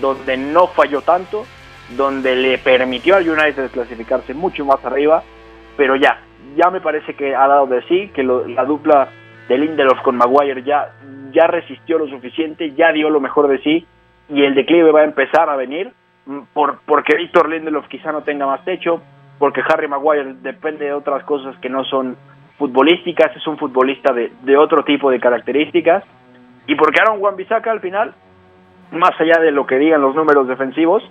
donde 0.00 0.36
no 0.36 0.68
falló 0.68 1.02
tanto, 1.02 1.44
donde 1.96 2.36
le 2.36 2.58
permitió 2.58 3.16
al 3.16 3.28
United 3.28 3.70
clasificarse 3.70 4.34
mucho 4.34 4.64
más 4.64 4.84
arriba, 4.84 5.22
pero 5.76 5.96
ya, 5.96 6.20
ya 6.56 6.70
me 6.70 6.80
parece 6.80 7.14
que 7.14 7.34
ha 7.34 7.46
dado 7.46 7.66
de 7.66 7.82
sí, 7.82 8.10
que 8.14 8.22
la 8.22 8.64
dupla 8.64 9.08
de 9.48 9.58
Lindelof 9.58 10.00
con 10.02 10.16
Maguire 10.16 10.62
ya, 10.62 10.92
ya 11.32 11.46
resistió 11.46 11.98
lo 11.98 12.08
suficiente, 12.08 12.72
ya 12.72 12.92
dio 12.92 13.10
lo 13.10 13.20
mejor 13.20 13.48
de 13.48 13.58
sí, 13.58 13.86
y 14.28 14.42
el 14.42 14.54
declive 14.54 14.90
va 14.90 15.00
a 15.00 15.04
empezar 15.04 15.50
a 15.50 15.56
venir, 15.56 15.92
mm, 16.26 16.40
por, 16.52 16.80
porque 16.86 17.16
Víctor 17.16 17.50
Lindelof 17.50 17.86
quizá 17.88 18.12
no 18.12 18.22
tenga 18.22 18.46
más 18.46 18.64
techo, 18.64 19.02
porque 19.38 19.62
Harry 19.68 19.88
Maguire 19.88 20.34
depende 20.40 20.86
de 20.86 20.92
otras 20.92 21.24
cosas 21.24 21.56
que 21.58 21.68
no 21.68 21.84
son 21.84 22.16
futbolísticas, 22.58 23.36
es 23.36 23.46
un 23.46 23.58
futbolista 23.58 24.12
de, 24.12 24.32
de 24.42 24.56
otro 24.56 24.84
tipo 24.84 25.10
de 25.10 25.20
características. 25.20 26.04
Y 26.66 26.76
porque 26.76 27.00
Aaron 27.00 27.20
Wan 27.20 27.36
Bissaka 27.36 27.70
al 27.70 27.80
final, 27.80 28.14
más 28.94 29.18
allá 29.20 29.40
de 29.40 29.50
lo 29.50 29.66
que 29.66 29.78
digan 29.78 30.02
los 30.02 30.14
números 30.14 30.48
defensivos, 30.48 31.02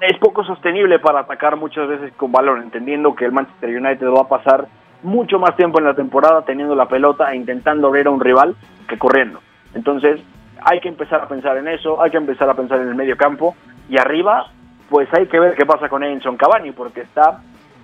es 0.00 0.18
poco 0.18 0.44
sostenible 0.44 0.98
para 0.98 1.20
atacar 1.20 1.56
muchas 1.56 1.88
veces 1.88 2.12
con 2.16 2.30
balón, 2.32 2.62
entendiendo 2.62 3.14
que 3.14 3.24
el 3.24 3.32
Manchester 3.32 3.70
United 3.70 4.06
va 4.08 4.22
a 4.22 4.28
pasar 4.28 4.66
mucho 5.02 5.38
más 5.38 5.56
tiempo 5.56 5.78
en 5.78 5.84
la 5.84 5.94
temporada 5.94 6.42
teniendo 6.42 6.74
la 6.74 6.86
pelota 6.86 7.32
e 7.32 7.36
intentando 7.36 7.90
ver 7.90 8.06
a 8.06 8.10
un 8.10 8.20
rival 8.20 8.56
que 8.88 8.98
corriendo. 8.98 9.40
Entonces, 9.74 10.20
hay 10.62 10.80
que 10.80 10.88
empezar 10.88 11.20
a 11.20 11.28
pensar 11.28 11.56
en 11.58 11.68
eso, 11.68 12.02
hay 12.02 12.10
que 12.10 12.16
empezar 12.16 12.48
a 12.48 12.54
pensar 12.54 12.80
en 12.80 12.88
el 12.88 12.94
medio 12.94 13.16
campo 13.16 13.54
y 13.88 13.98
arriba, 13.98 14.50
pues 14.90 15.08
hay 15.14 15.26
que 15.26 15.38
ver 15.38 15.54
qué 15.54 15.64
pasa 15.64 15.88
con 15.88 16.02
Edinson 16.02 16.36
Cavani, 16.36 16.72
porque 16.72 17.02
está 17.02 17.40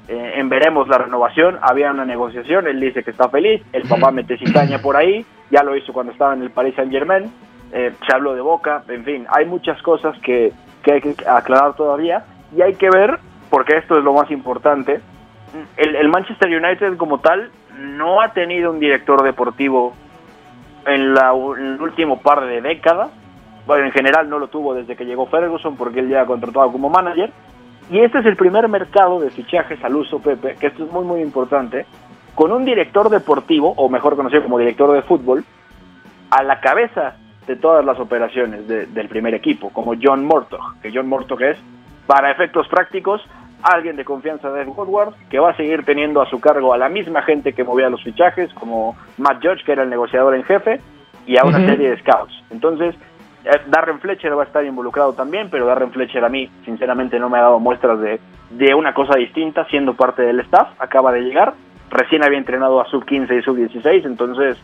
eh, 0.08 0.34
en 0.36 0.48
veremos 0.48 0.88
la 0.88 0.98
renovación, 0.98 1.58
había 1.62 1.90
una 1.90 2.04
negociación, 2.04 2.66
él 2.66 2.80
dice 2.80 3.04
que 3.04 3.12
está 3.12 3.28
feliz, 3.28 3.62
el 3.72 3.88
papá 3.88 4.10
mete 4.10 4.36
cizaña 4.36 4.78
por 4.78 4.96
ahí, 4.96 5.24
ya 5.50 5.62
lo 5.62 5.76
hizo 5.76 5.92
cuando 5.92 6.12
estaba 6.12 6.34
en 6.34 6.42
el 6.42 6.50
Paris 6.50 6.74
Saint 6.74 6.90
Germain, 6.90 7.30
eh, 7.72 7.94
se 8.06 8.14
habló 8.14 8.34
de 8.34 8.40
Boca, 8.42 8.82
en 8.88 9.04
fin, 9.04 9.26
hay 9.30 9.46
muchas 9.46 9.80
cosas 9.82 10.18
que, 10.20 10.52
que 10.82 10.92
hay 10.92 11.00
que 11.00 11.14
aclarar 11.26 11.74
todavía 11.74 12.24
y 12.54 12.60
hay 12.60 12.74
que 12.74 12.90
ver, 12.90 13.18
porque 13.48 13.76
esto 13.76 13.96
es 13.96 14.04
lo 14.04 14.12
más 14.12 14.30
importante, 14.30 15.00
el, 15.76 16.08
Manchester 16.08 16.48
United 16.48 16.96
como 16.96 17.18
tal 17.18 17.50
no 17.78 18.20
ha 18.20 18.32
tenido 18.32 18.70
un 18.70 18.80
director 18.80 19.22
deportivo 19.22 19.94
en, 20.86 21.14
la, 21.14 21.32
en, 21.32 21.74
el 21.74 21.82
último 21.82 22.20
par 22.20 22.44
de 22.44 22.60
décadas, 22.60 23.10
bueno, 23.66 23.86
en 23.86 23.92
general 23.92 24.28
no 24.28 24.38
lo 24.38 24.48
tuvo 24.48 24.74
desde 24.74 24.96
que 24.96 25.04
llegó 25.04 25.26
Ferguson 25.26 25.76
porque 25.76 26.00
él 26.00 26.08
ya 26.08 26.22
ha 26.22 26.26
contratado 26.26 26.70
como 26.72 26.90
manager, 26.90 27.32
Y 27.90 28.00
este 28.00 28.18
es 28.18 28.26
el 28.26 28.36
primer 28.36 28.68
mercado 28.68 29.20
de 29.20 29.30
fichajes 29.30 29.82
al 29.84 29.96
uso, 29.96 30.18
Pepe, 30.20 30.56
que 30.56 30.68
esto 30.68 30.84
es 30.84 30.92
muy, 30.92 31.04
muy 31.04 31.20
importante, 31.20 31.86
con 32.34 32.52
un 32.52 32.64
director 32.64 33.08
deportivo, 33.10 33.72
o 33.76 33.88
mejor 33.88 34.16
conocido 34.16 34.42
como 34.42 34.58
director 34.58 34.92
de 34.92 35.02
fútbol, 35.02 35.44
a 36.30 36.42
la 36.42 36.60
cabeza 36.60 37.16
de 37.46 37.56
todas 37.56 37.84
las 37.84 37.98
operaciones 37.98 38.66
del 38.68 39.08
primer 39.08 39.34
equipo, 39.34 39.70
como 39.70 39.94
John 40.00 40.24
Mortog, 40.24 40.80
que 40.80 40.92
John 40.94 41.08
Mortog 41.08 41.42
es, 41.42 41.58
para 42.06 42.30
efectos 42.30 42.68
prácticos, 42.68 43.20
alguien 43.62 43.96
de 43.96 44.04
confianza 44.04 44.50
de 44.50 44.64
Woodward, 44.64 45.14
que 45.30 45.38
va 45.38 45.50
a 45.50 45.56
seguir 45.56 45.84
teniendo 45.84 46.20
a 46.20 46.28
su 46.28 46.40
cargo 46.40 46.72
a 46.72 46.78
la 46.78 46.88
misma 46.88 47.22
gente 47.22 47.52
que 47.52 47.64
movía 47.64 47.88
los 47.88 48.02
fichajes, 48.02 48.52
como 48.54 48.96
Matt 49.18 49.42
Judge, 49.42 49.64
que 49.64 49.72
era 49.72 49.82
el 49.82 49.90
negociador 49.90 50.34
en 50.34 50.44
jefe, 50.44 50.80
y 51.26 51.38
a 51.38 51.44
una 51.44 51.64
serie 51.64 51.90
de 51.90 51.98
scouts. 51.98 52.32
Entonces, 52.50 52.96
eh, 53.44 53.60
Darren 53.68 54.00
Fletcher 54.00 54.36
va 54.36 54.42
a 54.42 54.46
estar 54.46 54.64
involucrado 54.64 55.12
también, 55.12 55.48
pero 55.50 55.66
Darren 55.66 55.92
Fletcher 55.92 56.24
a 56.24 56.28
mí, 56.28 56.48
sinceramente, 56.64 57.18
no 57.18 57.28
me 57.28 57.38
ha 57.38 57.42
dado 57.42 57.60
muestras 57.60 58.00
de, 58.00 58.20
de 58.50 58.74
una 58.74 58.92
cosa 58.94 59.16
distinta 59.16 59.64
siendo 59.66 59.94
parte 59.94 60.22
del 60.22 60.40
staff. 60.40 60.68
Acaba 60.80 61.12
de 61.12 61.20
llegar, 61.20 61.54
recién 61.90 62.24
había 62.24 62.38
entrenado 62.38 62.80
a 62.80 62.86
sub 62.86 63.04
15 63.04 63.36
y 63.36 63.42
sub 63.42 63.56
16, 63.56 64.04
entonces 64.04 64.58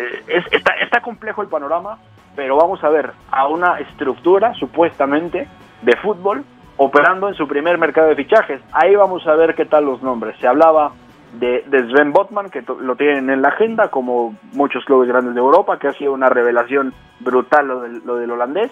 eh, 0.00 0.22
es, 0.26 0.44
está, 0.52 0.72
está 0.74 1.00
complejo 1.00 1.42
el 1.42 1.48
panorama, 1.48 1.98
pero 2.34 2.56
vamos 2.56 2.82
a 2.82 2.88
ver 2.88 3.12
a 3.30 3.46
una 3.48 3.78
estructura 3.80 4.54
supuestamente 4.54 5.46
de 5.82 5.96
fútbol 5.96 6.44
operando 6.76 7.28
en 7.28 7.34
su 7.34 7.46
primer 7.46 7.76
mercado 7.76 8.08
de 8.08 8.16
fichajes. 8.16 8.60
Ahí 8.72 8.96
vamos 8.96 9.26
a 9.26 9.34
ver 9.34 9.54
qué 9.54 9.66
tal 9.66 9.84
los 9.84 10.02
nombres. 10.02 10.36
Se 10.40 10.46
hablaba 10.46 10.92
de, 11.34 11.62
Sven 11.68 12.12
Botman, 12.12 12.48
que 12.50 12.62
lo 12.80 12.96
tienen 12.96 13.28
en 13.30 13.42
la 13.42 13.48
agenda, 13.48 13.88
como 13.88 14.34
muchos 14.52 14.84
clubes 14.84 15.08
grandes 15.08 15.34
de 15.34 15.40
Europa, 15.40 15.78
que 15.78 15.88
ha 15.88 15.92
sido 15.92 16.12
una 16.12 16.28
revelación 16.28 16.94
brutal 17.20 17.68
lo 17.68 17.80
del, 17.82 18.02
lo 18.04 18.16
del 18.16 18.30
holandés. 18.30 18.70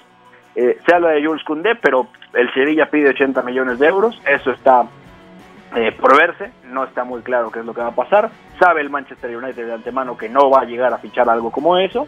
Eh, 0.54 0.78
se 0.86 0.94
habla 0.94 1.10
de 1.10 1.24
Jules 1.24 1.44
Koundé, 1.44 1.74
pero 1.76 2.08
el 2.32 2.52
Sevilla 2.54 2.90
pide 2.90 3.10
80 3.10 3.42
millones 3.42 3.78
de 3.78 3.86
euros. 3.86 4.20
Eso 4.26 4.50
está 4.52 4.86
eh, 5.76 5.92
por 5.92 6.16
verse, 6.16 6.50
no 6.64 6.84
está 6.84 7.04
muy 7.04 7.22
claro 7.22 7.50
qué 7.50 7.60
es 7.60 7.64
lo 7.66 7.74
que 7.74 7.82
va 7.82 7.88
a 7.88 7.94
pasar. 7.94 8.30
Sabe 8.58 8.80
el 8.80 8.90
Manchester 8.90 9.36
United 9.36 9.66
de 9.66 9.74
antemano 9.74 10.16
que 10.16 10.28
no 10.28 10.50
va 10.50 10.62
a 10.62 10.64
llegar 10.64 10.92
a 10.92 10.98
fichar 10.98 11.28
algo 11.28 11.50
como 11.50 11.76
eso. 11.76 12.06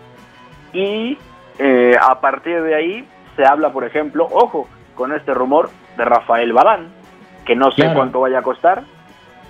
Y 0.72 1.18
eh, 1.58 1.96
a 2.00 2.20
partir 2.20 2.62
de 2.62 2.74
ahí 2.74 3.08
se 3.36 3.44
habla, 3.44 3.72
por 3.72 3.84
ejemplo, 3.84 4.26
ojo, 4.30 4.68
con 4.94 5.12
este 5.12 5.34
rumor 5.34 5.70
de 5.96 6.04
Rafael 6.04 6.52
Balán, 6.52 6.88
que 7.44 7.54
no 7.54 7.70
sé 7.70 7.90
cuánto 7.94 8.20
vaya 8.20 8.38
a 8.38 8.42
costar, 8.42 8.82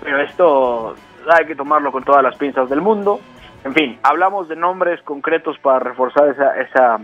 pero 0.01 0.21
esto 0.21 0.95
hay 1.29 1.45
que 1.45 1.55
tomarlo 1.55 1.91
con 1.91 2.03
todas 2.03 2.23
las 2.23 2.35
pinzas 2.37 2.69
del 2.69 2.81
mundo. 2.81 3.19
En 3.63 3.73
fin, 3.73 3.99
hablamos 4.03 4.49
de 4.49 4.55
nombres 4.55 5.01
concretos 5.03 5.57
para 5.59 5.79
reforzar 5.79 6.29
esa, 6.29 6.59
esa, 6.59 6.99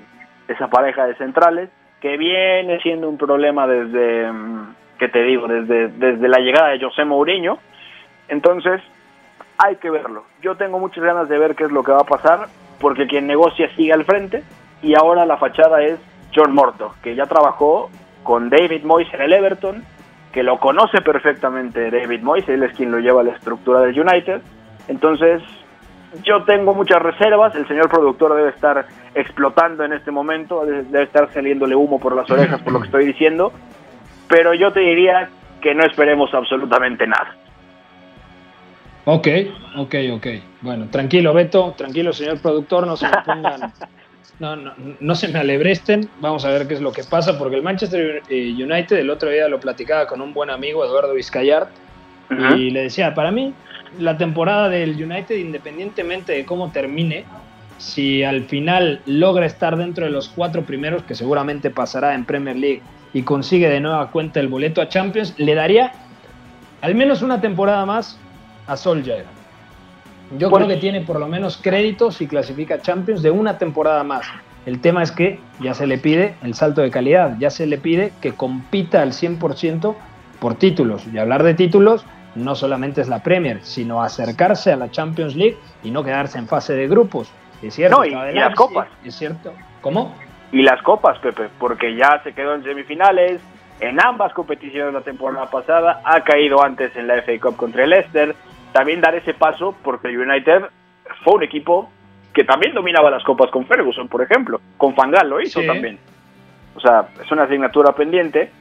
esa 0.47 0.67
pareja 0.69 1.05
de 1.05 1.15
centrales, 1.15 1.69
que 2.01 2.17
viene 2.17 2.79
siendo 2.81 3.09
un 3.09 3.17
problema 3.17 3.67
desde, 3.67 4.31
mm, 4.31 4.75
¿qué 4.97 5.07
te 5.09 5.23
digo?, 5.23 5.47
desde, 5.47 5.87
desde 5.89 6.27
la 6.27 6.39
llegada 6.39 6.69
de 6.69 6.83
José 6.83 7.05
Mourinho. 7.05 7.59
Entonces, 8.27 8.81
hay 9.57 9.77
que 9.77 9.89
verlo. 9.89 10.23
Yo 10.41 10.55
tengo 10.55 10.79
muchas 10.79 11.03
ganas 11.03 11.29
de 11.29 11.37
ver 11.37 11.55
qué 11.55 11.65
es 11.65 11.71
lo 11.71 11.83
que 11.83 11.91
va 11.91 12.01
a 12.01 12.05
pasar, 12.05 12.47
porque 12.79 13.07
quien 13.07 13.27
negocia 13.27 13.69
sigue 13.75 13.93
al 13.93 14.05
frente, 14.05 14.43
y 14.81 14.95
ahora 14.95 15.25
la 15.25 15.37
fachada 15.37 15.81
es 15.83 15.99
John 16.35 16.53
Morto, 16.53 16.93
que 17.01 17.15
ya 17.15 17.25
trabajó 17.25 17.89
con 18.23 18.49
David 18.49 18.83
Moyes 18.83 19.11
en 19.13 19.21
el 19.21 19.33
Everton, 19.33 19.83
que 20.31 20.43
lo 20.43 20.59
conoce 20.59 21.01
perfectamente 21.01 21.89
David 21.89 22.21
Moyes, 22.21 22.47
él 22.49 22.63
es 22.63 22.75
quien 22.75 22.91
lo 22.91 22.99
lleva 22.99 23.21
a 23.21 23.23
la 23.23 23.31
estructura 23.31 23.79
del 23.79 23.99
United. 23.99 24.41
Entonces, 24.87 25.41
yo 26.23 26.43
tengo 26.43 26.73
muchas 26.73 27.01
reservas, 27.01 27.55
el 27.55 27.67
señor 27.67 27.89
productor 27.89 28.35
debe 28.35 28.49
estar 28.49 28.85
explotando 29.15 29.83
en 29.83 29.93
este 29.93 30.11
momento, 30.11 30.63
debe 30.65 31.03
estar 31.03 31.31
saliéndole 31.33 31.75
humo 31.75 31.99
por 31.99 32.15
las 32.15 32.29
orejas 32.29 32.61
por 32.61 32.73
lo 32.73 32.79
que 32.79 32.85
estoy 32.85 33.05
diciendo, 33.05 33.51
pero 34.27 34.53
yo 34.53 34.71
te 34.71 34.81
diría 34.81 35.29
que 35.61 35.73
no 35.73 35.85
esperemos 35.85 36.33
absolutamente 36.33 37.07
nada. 37.07 37.35
Ok, 39.05 39.27
ok, 39.77 39.95
ok. 40.13 40.27
Bueno, 40.61 40.87
tranquilo, 40.91 41.33
Beto, 41.33 41.73
tranquilo, 41.77 42.11
señor 42.11 42.41
productor, 42.41 42.85
no 42.85 42.97
se 42.97 43.07
me 43.07 43.17
pongan 43.25 43.73
no, 44.39 44.55
no, 44.55 44.73
no 44.99 45.15
se 45.15 45.27
me 45.29 45.39
alebresten, 45.39 46.09
vamos 46.19 46.45
a 46.45 46.49
ver 46.49 46.67
qué 46.67 46.75
es 46.75 46.81
lo 46.81 46.91
que 46.91 47.03
pasa, 47.03 47.37
porque 47.37 47.55
el 47.55 47.63
Manchester 47.63 48.21
eh, 48.29 48.53
United 48.53 48.97
el 48.97 49.09
otro 49.09 49.29
día 49.29 49.47
lo 49.47 49.59
platicaba 49.59 50.07
con 50.07 50.21
un 50.21 50.33
buen 50.33 50.49
amigo, 50.49 50.85
Eduardo 50.85 51.13
Vizcayart, 51.13 51.69
y 52.29 52.71
le 52.71 52.83
decía, 52.83 53.15
para 53.15 53.31
mí, 53.31 53.53
la 53.99 54.17
temporada 54.17 54.67
del 54.67 55.01
United, 55.01 55.37
independientemente 55.37 56.33
de 56.33 56.45
cómo 56.45 56.71
termine, 56.71 57.23
si 57.77 58.23
al 58.23 58.43
final 58.43 59.01
logra 59.05 59.45
estar 59.45 59.77
dentro 59.77 60.05
de 60.05 60.11
los 60.11 60.27
cuatro 60.27 60.63
primeros, 60.63 61.03
que 61.03 61.15
seguramente 61.15 61.69
pasará 61.69 62.13
en 62.13 62.25
Premier 62.25 62.57
League, 62.57 62.81
y 63.17 63.23
consigue 63.23 63.69
de 63.69 63.79
nueva 63.79 64.11
cuenta 64.11 64.39
el 64.39 64.47
boleto 64.47 64.81
a 64.81 64.89
Champions, 64.89 65.33
le 65.37 65.55
daría 65.55 65.91
al 66.81 66.93
menos 66.93 67.21
una 67.21 67.41
temporada 67.41 67.85
más 67.85 68.19
a 68.67 68.77
Solskjaer 68.77 69.37
yo 70.37 70.51
creo 70.51 70.67
que 70.67 70.77
tiene 70.77 71.01
por 71.01 71.19
lo 71.19 71.27
menos 71.27 71.57
créditos 71.57 72.21
y 72.21 72.27
clasifica 72.27 72.81
Champions 72.81 73.21
de 73.21 73.31
una 73.31 73.57
temporada 73.57 74.03
más. 74.03 74.25
El 74.65 74.81
tema 74.81 75.01
es 75.01 75.11
que 75.11 75.39
ya 75.61 75.73
se 75.73 75.87
le 75.87 75.97
pide 75.97 76.35
el 76.43 76.53
salto 76.53 76.81
de 76.81 76.91
calidad, 76.91 77.37
ya 77.39 77.49
se 77.49 77.65
le 77.65 77.77
pide 77.77 78.11
que 78.21 78.33
compita 78.33 79.01
al 79.01 79.13
100% 79.13 79.95
por 80.39 80.55
títulos. 80.55 81.03
Y 81.11 81.17
hablar 81.17 81.43
de 81.43 81.53
títulos 81.53 82.05
no 82.35 82.55
solamente 82.55 82.99
es 82.99 83.07
la 83.07 83.23
Premier, 83.23 83.61
sino 83.63 84.03
acercarse 84.03 84.73
a 84.73 84.75
la 84.75 84.91
Champions 84.91 85.35
League 85.35 85.57
y 85.83 85.91
no 85.91 86.03
quedarse 86.03 86.37
en 86.37 86.47
fase 86.47 86.73
de 86.73 86.87
grupos. 86.89 87.29
Es 87.61 87.75
cierto. 87.75 87.97
No, 87.97 88.05
y, 88.05 88.11
las 88.35 88.53
copas. 88.53 88.89
Es 89.05 89.15
cierto. 89.15 89.53
¿Cómo? 89.81 90.13
Y 90.51 90.63
las 90.63 90.81
copas, 90.81 91.19
Pepe, 91.19 91.49
porque 91.59 91.95
ya 91.95 92.21
se 92.23 92.33
quedó 92.33 92.55
en 92.55 92.63
semifinales 92.63 93.41
en 93.79 93.99
ambas 94.03 94.33
competiciones 94.33 94.93
la 94.93 95.01
temporada 95.01 95.49
pasada, 95.49 96.01
ha 96.03 96.21
caído 96.21 96.63
antes 96.63 96.95
en 96.95 97.07
la 97.07 97.21
FA 97.21 97.33
Cup 97.39 97.57
contra 97.57 97.83
el 97.83 97.91
Leicester, 97.91 98.35
también 98.71 99.01
dar 99.01 99.15
ese 99.15 99.33
paso 99.33 99.75
porque 99.83 100.07
United 100.07 100.63
fue 101.23 101.35
un 101.35 101.43
equipo 101.43 101.89
que 102.33 102.43
también 102.43 102.73
dominaba 102.73 103.09
las 103.09 103.23
copas 103.23 103.49
con 103.49 103.65
Ferguson, 103.65 104.07
por 104.07 104.21
ejemplo. 104.21 104.61
Con 104.77 104.95
Fangal 104.95 105.29
lo 105.29 105.41
hizo 105.41 105.61
también. 105.63 105.97
O 106.75 106.79
sea, 106.79 107.07
es 107.23 107.31
una 107.31 107.43
asignatura 107.43 107.93
pendiente, 107.93 108.51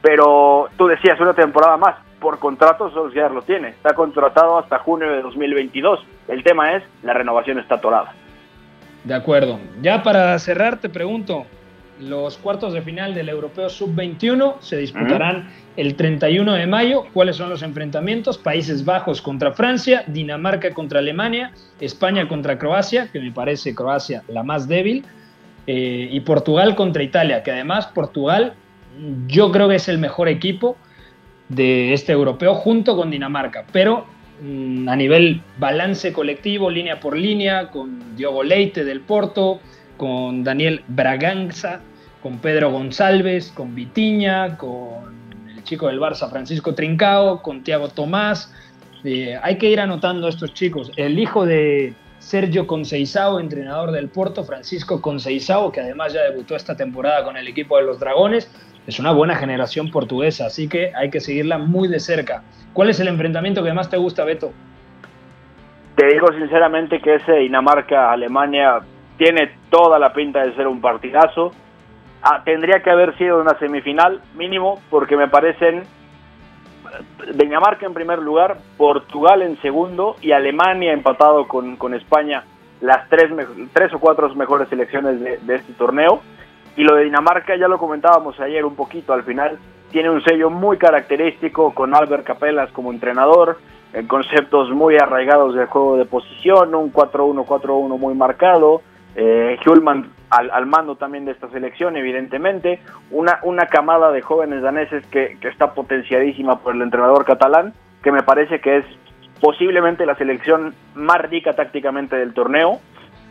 pero 0.00 0.68
tú 0.76 0.88
decías 0.88 1.20
una 1.20 1.34
temporada 1.34 1.76
más. 1.76 1.96
Por 2.18 2.38
contrato 2.38 2.90
Solskjaer 2.90 3.30
lo 3.30 3.42
tiene. 3.42 3.68
Está 3.68 3.94
contratado 3.94 4.58
hasta 4.58 4.78
junio 4.80 5.10
de 5.10 5.22
2022. 5.22 6.04
El 6.28 6.42
tema 6.42 6.74
es, 6.74 6.84
la 7.02 7.12
renovación 7.14 7.58
está 7.58 7.76
atorada. 7.76 8.12
De 9.04 9.14
acuerdo. 9.14 9.58
Ya 9.82 10.02
para 10.02 10.38
cerrar 10.38 10.80
te 10.80 10.88
pregunto, 10.88 11.46
los 12.00 12.36
cuartos 12.36 12.72
de 12.72 12.82
final 12.82 13.14
del 13.14 13.28
Europeo 13.28 13.68
Sub-21 13.68 14.56
se 14.60 14.76
disputarán 14.76 15.50
el 15.76 15.94
31 15.94 16.54
de 16.54 16.66
mayo. 16.66 17.04
¿Cuáles 17.12 17.36
son 17.36 17.50
los 17.50 17.62
enfrentamientos? 17.62 18.38
Países 18.38 18.84
Bajos 18.84 19.22
contra 19.22 19.52
Francia, 19.52 20.04
Dinamarca 20.06 20.72
contra 20.72 21.00
Alemania, 21.00 21.52
España 21.80 22.28
contra 22.28 22.58
Croacia, 22.58 23.08
que 23.12 23.20
me 23.20 23.32
parece 23.32 23.74
Croacia 23.74 24.22
la 24.28 24.42
más 24.42 24.68
débil, 24.68 25.04
eh, 25.66 26.08
y 26.10 26.20
Portugal 26.20 26.74
contra 26.74 27.04
Italia, 27.04 27.42
que 27.42 27.52
además 27.52 27.86
Portugal 27.86 28.54
yo 29.28 29.52
creo 29.52 29.68
que 29.68 29.76
es 29.76 29.88
el 29.88 29.98
mejor 29.98 30.28
equipo 30.28 30.76
de 31.48 31.92
este 31.92 32.12
europeo 32.12 32.54
junto 32.54 32.96
con 32.96 33.10
Dinamarca, 33.10 33.64
pero 33.72 34.06
a 34.88 34.96
nivel 34.96 35.40
balance 35.58 36.12
colectivo, 36.12 36.70
línea 36.70 37.00
por 37.00 37.16
línea, 37.16 37.70
con 37.70 38.16
Diogo 38.16 38.42
Leite 38.42 38.84
del 38.84 39.00
Porto, 39.00 39.60
con 39.96 40.42
Daniel 40.44 40.82
Braganza 40.88 41.80
con 42.22 42.38
Pedro 42.38 42.70
González, 42.70 43.50
con 43.50 43.74
Vitiña, 43.74 44.56
con 44.56 45.48
el 45.48 45.64
chico 45.64 45.88
del 45.88 45.98
Barça 45.98 46.30
Francisco 46.30 46.74
Trincao, 46.74 47.42
con 47.42 47.64
Tiago 47.64 47.88
Tomás. 47.88 48.54
Eh, 49.02 49.36
hay 49.42 49.58
que 49.58 49.68
ir 49.68 49.80
anotando 49.80 50.28
a 50.28 50.30
estos 50.30 50.54
chicos. 50.54 50.92
El 50.96 51.18
hijo 51.18 51.44
de 51.44 51.94
Sergio 52.20 52.68
Conceizao, 52.68 53.40
entrenador 53.40 53.90
del 53.90 54.08
Porto, 54.08 54.44
Francisco 54.44 55.02
Conceizao, 55.02 55.72
que 55.72 55.80
además 55.80 56.12
ya 56.12 56.22
debutó 56.22 56.54
esta 56.54 56.76
temporada 56.76 57.24
con 57.24 57.36
el 57.36 57.48
equipo 57.48 57.76
de 57.76 57.82
los 57.82 57.98
Dragones, 57.98 58.48
es 58.86 58.98
una 58.98 59.12
buena 59.12 59.36
generación 59.36 59.90
portuguesa, 59.90 60.46
así 60.46 60.68
que 60.68 60.92
hay 60.94 61.10
que 61.10 61.20
seguirla 61.20 61.58
muy 61.58 61.88
de 61.88 62.00
cerca. 62.00 62.42
¿Cuál 62.72 62.90
es 62.90 63.00
el 63.00 63.08
enfrentamiento 63.08 63.62
que 63.62 63.72
más 63.72 63.88
te 63.88 63.96
gusta, 63.96 64.24
Beto? 64.24 64.52
Te 65.96 66.06
digo 66.06 66.28
sinceramente 66.32 67.00
que 67.00 67.16
ese 67.16 67.32
Dinamarca-Alemania 67.32 68.80
tiene 69.18 69.52
toda 69.70 69.98
la 69.98 70.12
pinta 70.12 70.42
de 70.44 70.54
ser 70.54 70.66
un 70.66 70.80
partidazo. 70.80 71.52
Ah, 72.22 72.42
tendría 72.44 72.82
que 72.82 72.90
haber 72.90 73.16
sido 73.18 73.40
una 73.40 73.58
semifinal 73.58 74.20
mínimo 74.34 74.80
porque 74.90 75.16
me 75.16 75.28
parecen 75.28 75.78
eh, 75.78 77.32
Dinamarca 77.34 77.86
en 77.86 77.94
primer 77.94 78.20
lugar, 78.20 78.58
Portugal 78.76 79.42
en 79.42 79.60
segundo 79.60 80.16
y 80.22 80.32
Alemania 80.32 80.92
empatado 80.92 81.46
con, 81.46 81.76
con 81.76 81.94
España 81.94 82.44
las 82.82 83.08
tres, 83.08 83.30
tres 83.72 83.94
o 83.94 84.00
cuatro 84.00 84.28
mejores 84.34 84.68
selecciones 84.68 85.20
de, 85.20 85.54
este 85.54 85.72
torneo. 85.74 86.20
Y 86.76 86.84
lo 86.84 86.96
de 86.96 87.04
Dinamarca 87.04 87.56
ya 87.56 87.68
lo 87.68 87.78
comentábamos 87.78 88.38
ayer 88.40 88.64
un 88.64 88.76
poquito 88.76 89.12
al 89.12 89.24
final, 89.24 89.58
tiene 89.90 90.10
un 90.10 90.22
sello 90.24 90.48
muy 90.48 90.78
característico 90.78 91.74
con 91.74 91.94
Albert 91.94 92.24
Capelas 92.24 92.72
como 92.72 92.92
entrenador, 92.92 93.58
conceptos 94.08 94.70
muy 94.70 94.96
arraigados 94.96 95.54
del 95.54 95.66
juego 95.66 95.98
de 95.98 96.06
posición, 96.06 96.74
un 96.74 96.92
4-1-4-1 96.92 97.98
muy 97.98 98.14
marcado, 98.14 98.80
eh, 99.14 99.58
al, 100.30 100.66
mando 100.66 100.96
también 100.96 101.26
de 101.26 101.32
esta 101.32 101.50
selección, 101.50 101.96
evidentemente. 101.96 102.80
Una, 103.10 103.38
una 103.42 103.66
camada 103.66 104.10
de 104.10 104.22
jóvenes 104.22 104.62
daneses 104.62 105.06
que, 105.08 105.36
que 105.38 105.48
está 105.48 105.74
potenciadísima 105.74 106.60
por 106.60 106.74
el 106.74 106.80
entrenador 106.80 107.26
catalán, 107.26 107.74
que 108.02 108.10
me 108.10 108.22
parece 108.22 108.60
que 108.60 108.78
es 108.78 108.86
posiblemente 109.40 110.06
la 110.06 110.14
selección 110.14 110.74
más 110.94 111.20
rica 111.20 111.52
tácticamente 111.52 112.16
del 112.16 112.32
torneo. 112.32 112.80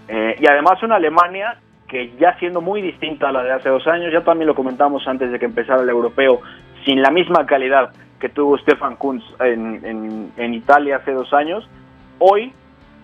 Eh, 0.07 0.35
y 0.39 0.47
además 0.47 0.83
una 0.83 0.97
Alemania 0.97 1.57
que 1.91 2.13
ya 2.17 2.39
siendo 2.39 2.61
muy 2.61 2.81
distinta 2.81 3.27
a 3.27 3.31
la 3.33 3.43
de 3.43 3.51
hace 3.51 3.67
dos 3.67 3.85
años, 3.85 4.13
ya 4.13 4.21
también 4.21 4.47
lo 4.47 4.55
comentamos 4.55 5.05
antes 5.09 5.29
de 5.29 5.37
que 5.37 5.45
empezara 5.45 5.83
el 5.83 5.89
europeo, 5.89 6.39
sin 6.85 7.01
la 7.01 7.11
misma 7.11 7.45
calidad 7.45 7.91
que 8.17 8.29
tuvo 8.29 8.57
Stefan 8.57 8.95
Kunz 8.95 9.25
en, 9.41 10.31
en 10.37 10.53
Italia 10.53 10.95
hace 10.95 11.11
dos 11.11 11.33
años, 11.33 11.67
hoy 12.17 12.53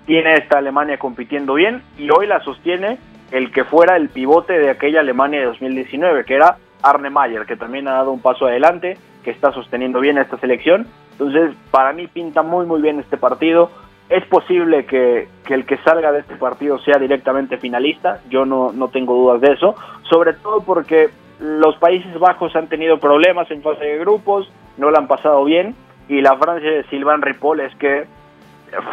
tiene 0.06 0.36
esta 0.36 0.60
Alemania 0.60 0.98
compitiendo 0.98 1.56
bien 1.56 1.84
y 1.98 2.10
hoy 2.10 2.28
la 2.28 2.40
sostiene 2.40 2.98
el 3.32 3.52
que 3.52 3.66
fuera 3.66 3.98
el 3.98 4.08
pivote 4.08 4.58
de 4.58 4.70
aquella 4.70 5.02
Alemania 5.02 5.42
de 5.42 5.48
2019, 5.48 6.24
que 6.24 6.36
era 6.36 6.56
Arne 6.82 7.10
Mayer, 7.10 7.46
que 7.46 7.58
también 7.58 7.90
ha 7.90 7.96
dado 7.96 8.14
un 8.14 8.22
paso 8.22 8.46
adelante, 8.46 8.98
que 9.22 9.32
está 9.32 9.52
sosteniendo 9.52 10.00
bien 10.00 10.18
esta 10.18 10.38
selección. 10.38 10.88
Entonces, 11.12 11.54
para 11.72 11.92
mí 11.92 12.08
pinta 12.08 12.42
muy, 12.42 12.66
muy 12.66 12.82
bien 12.82 13.00
este 13.00 13.18
partido. 13.18 13.70
Es 14.10 14.26
posible 14.26 14.86
que, 14.86 15.28
el 15.49 15.66
que 15.66 15.78
salga 15.80 16.12
de 16.12 16.20
este 16.20 16.36
partido 16.36 16.80
sea 16.80 16.97
directamente 16.97 17.58
finalista, 17.58 18.22
yo 18.30 18.45
no, 18.45 18.72
no 18.72 18.88
tengo 18.88 19.16
dudas 19.16 19.41
de 19.41 19.53
eso, 19.53 19.76
sobre 20.10 20.34
todo 20.34 20.62
porque 20.62 21.10
los 21.39 21.76
Países 21.78 22.18
Bajos 22.18 22.55
han 22.55 22.68
tenido 22.68 22.99
problemas 22.99 23.51
en 23.51 23.62
fase 23.62 23.84
de 23.84 23.97
grupos, 23.97 24.49
no 24.78 24.91
lo 24.91 24.97
han 24.97 25.08
pasado 25.08 25.43
bien, 25.43 25.76
y 26.08 26.22
la 26.22 26.38
Francia 26.38 26.72
de 26.72 26.84
Sylvain 26.86 27.22
Ripoll 27.22 27.60
es 27.60 27.76
que 27.76 28.05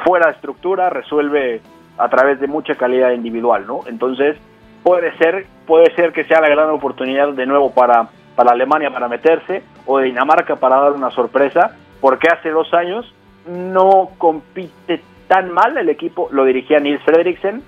fuera 0.05 0.27
de 0.27 0.33
estructura 0.33 0.91
resuelve 0.91 1.61
a 1.97 2.09
través 2.09 2.41
de 2.41 2.49
mucha 2.49 2.75
calidad 2.75 3.13
individual, 3.13 3.67
¿no? 3.67 3.81
Entonces, 3.87 4.37
puede 4.83 5.17
ser, 5.17 5.47
puede 5.67 5.95
ser 5.95 6.13
que 6.13 6.25
sea 6.25 6.41
la 6.41 6.49
gran 6.49 6.71
oportunidad 6.71 7.29
de 7.29 7.47
nuevo 7.47 7.73
para, 7.73 8.09
para 8.35 8.51
Alemania 8.51 8.91
para 8.91 9.09
meterse, 9.09 9.63
o 9.87 10.01
Dinamarca 10.01 10.57
para 10.57 10.81
dar 10.81 10.93
una 10.93 11.11
sorpresa, 11.11 11.77
porque 12.01 12.29
hace 12.29 12.51
dos 12.51 12.75
años 12.75 13.15
no 13.47 14.11
compite 14.19 15.03
tan 15.29 15.53
mal 15.53 15.77
el 15.77 15.89
equipo, 15.89 16.29
lo 16.33 16.45
dirigía 16.45 16.81
Nils 16.81 17.03
Frederiksen, 17.03 17.63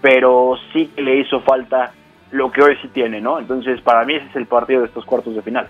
pero 0.00 0.56
sí 0.72 0.90
que 0.94 1.02
le 1.02 1.20
hizo 1.20 1.40
falta 1.40 1.92
lo 2.30 2.50
que 2.52 2.62
hoy 2.62 2.76
sí 2.82 2.88
tiene, 2.88 3.20
¿no? 3.20 3.38
Entonces, 3.38 3.80
para 3.80 4.04
mí 4.04 4.14
ese 4.14 4.26
es 4.26 4.36
el 4.36 4.46
partido 4.46 4.80
de 4.80 4.86
estos 4.86 5.04
cuartos 5.04 5.34
de 5.34 5.42
final. 5.42 5.68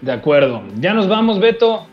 De 0.00 0.12
acuerdo. 0.12 0.62
Ya 0.76 0.94
nos 0.94 1.08
vamos, 1.08 1.40
Beto. 1.40 1.86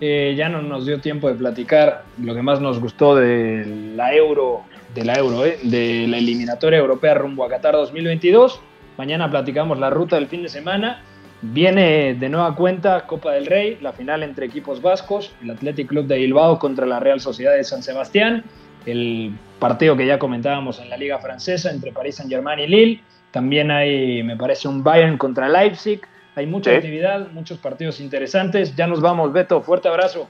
Eh, 0.00 0.34
ya 0.36 0.48
no 0.48 0.62
nos 0.62 0.86
dio 0.86 1.00
tiempo 1.00 1.28
de 1.28 1.34
platicar 1.34 2.04
lo 2.22 2.34
que 2.34 2.40
más 2.40 2.60
nos 2.60 2.80
gustó 2.80 3.16
de 3.16 3.66
la 3.96 4.14
Euro, 4.14 4.62
de 4.94 5.04
la 5.04 5.14
Euro, 5.14 5.44
eh, 5.44 5.58
de 5.64 6.06
la 6.06 6.18
eliminatoria 6.18 6.78
europea 6.78 7.14
rumbo 7.14 7.44
a 7.44 7.48
Qatar 7.48 7.74
2022. 7.74 8.60
Mañana 8.96 9.28
platicamos 9.28 9.78
la 9.78 9.90
ruta 9.90 10.16
del 10.16 10.28
fin 10.28 10.42
de 10.42 10.48
semana. 10.48 11.02
Viene 11.40 12.14
de 12.14 12.28
nueva 12.28 12.54
cuenta 12.54 13.06
Copa 13.06 13.32
del 13.32 13.46
Rey, 13.46 13.78
la 13.80 13.92
final 13.92 14.22
entre 14.22 14.46
equipos 14.46 14.82
vascos, 14.82 15.32
el 15.42 15.50
Athletic 15.50 15.88
Club 15.88 16.06
de 16.06 16.18
Bilbao 16.18 16.58
contra 16.58 16.84
la 16.84 16.98
Real 16.98 17.20
Sociedad 17.20 17.54
de 17.54 17.62
San 17.64 17.82
Sebastián, 17.82 18.44
el 18.86 19.32
partido 19.58 19.96
que 19.96 20.06
ya 20.06 20.18
comentábamos 20.18 20.80
en 20.80 20.90
la 20.90 20.96
Liga 20.96 21.18
Francesa 21.18 21.70
entre 21.70 21.92
París 21.92 22.16
Saint-Germain 22.16 22.58
y 22.58 22.66
Lille. 22.66 23.02
También 23.30 23.70
hay, 23.70 24.22
me 24.22 24.36
parece, 24.36 24.66
un 24.66 24.82
Bayern 24.82 25.16
contra 25.18 25.48
Leipzig 25.48 26.00
hay 26.38 26.46
mucha 26.46 26.70
actividad, 26.70 27.32
muchos 27.32 27.58
partidos 27.58 27.98
interesantes. 27.98 28.76
Ya 28.76 28.86
nos 28.86 29.00
vamos, 29.00 29.32
Beto. 29.32 29.60
Fuerte 29.60 29.88
abrazo. 29.88 30.28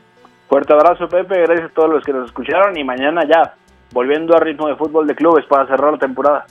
Fuerte 0.49 0.73
abrazo, 0.73 1.07
Pepe. 1.07 1.43
Gracias 1.43 1.71
a 1.71 1.75
todos 1.75 1.91
los 1.91 2.03
que 2.03 2.15
nos 2.15 2.25
escucharon. 2.25 2.79
Y 2.79 2.83
mañana 2.83 3.25
ya, 3.29 3.55
volviendo 3.93 4.35
a 4.35 4.41
ritmo 4.41 4.69
de 4.69 4.77
fútbol 4.77 5.07
de 5.07 5.15
clubes 5.15 5.45
para 5.45 5.67
cerrar 5.67 5.93
la 5.93 5.99
temporada. 5.99 6.47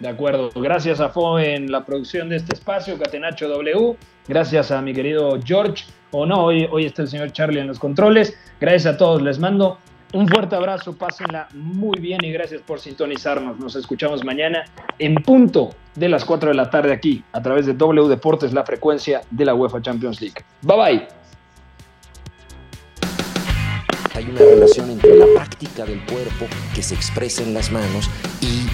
De 0.00 0.08
acuerdo. 0.08 0.50
Gracias 0.54 0.98
a 1.00 1.10
Fo 1.10 1.38
en 1.38 1.70
la 1.70 1.84
producción 1.84 2.30
de 2.30 2.36
este 2.36 2.54
espacio, 2.54 2.98
Catenacho 2.98 3.48
W. 3.48 3.96
Gracias 4.26 4.70
a 4.70 4.80
mi 4.80 4.94
querido 4.94 5.38
George. 5.44 5.84
O 6.10 6.26
no, 6.26 6.44
hoy, 6.44 6.66
hoy 6.70 6.86
está 6.86 7.02
el 7.02 7.08
señor 7.08 7.32
Charlie 7.32 7.60
en 7.60 7.66
los 7.66 7.78
controles. 7.78 8.34
Gracias 8.58 8.94
a 8.94 8.96
todos. 8.96 9.20
Les 9.20 9.38
mando 9.38 9.78
un 10.14 10.26
fuerte 10.26 10.56
abrazo, 10.56 10.96
pásenla 10.96 11.48
muy 11.52 12.00
bien 12.00 12.18
y 12.22 12.32
gracias 12.32 12.62
por 12.62 12.80
sintonizarnos. 12.80 13.60
Nos 13.60 13.76
escuchamos 13.76 14.24
mañana 14.24 14.64
en 14.98 15.14
punto 15.16 15.70
de 15.94 16.08
las 16.08 16.24
4 16.24 16.48
de 16.48 16.54
la 16.54 16.70
tarde 16.70 16.92
aquí 16.92 17.22
a 17.32 17.42
través 17.42 17.66
de 17.66 17.74
W 17.74 18.08
Deportes, 18.08 18.52
la 18.54 18.64
frecuencia 18.64 19.20
de 19.30 19.44
la 19.44 19.54
UEFA 19.54 19.82
Champions 19.82 20.20
League. 20.20 20.42
Bye 20.62 20.76
bye 20.76 21.20
hay 24.20 24.30
una 24.30 24.40
relación 24.40 24.90
entre 24.90 25.16
la 25.16 25.24
práctica 25.34 25.84
del 25.86 26.04
cuerpo 26.04 26.46
que 26.74 26.82
se 26.82 26.94
expresa 26.94 27.42
en 27.42 27.54
las 27.54 27.70
manos 27.70 28.10
y 28.42 28.66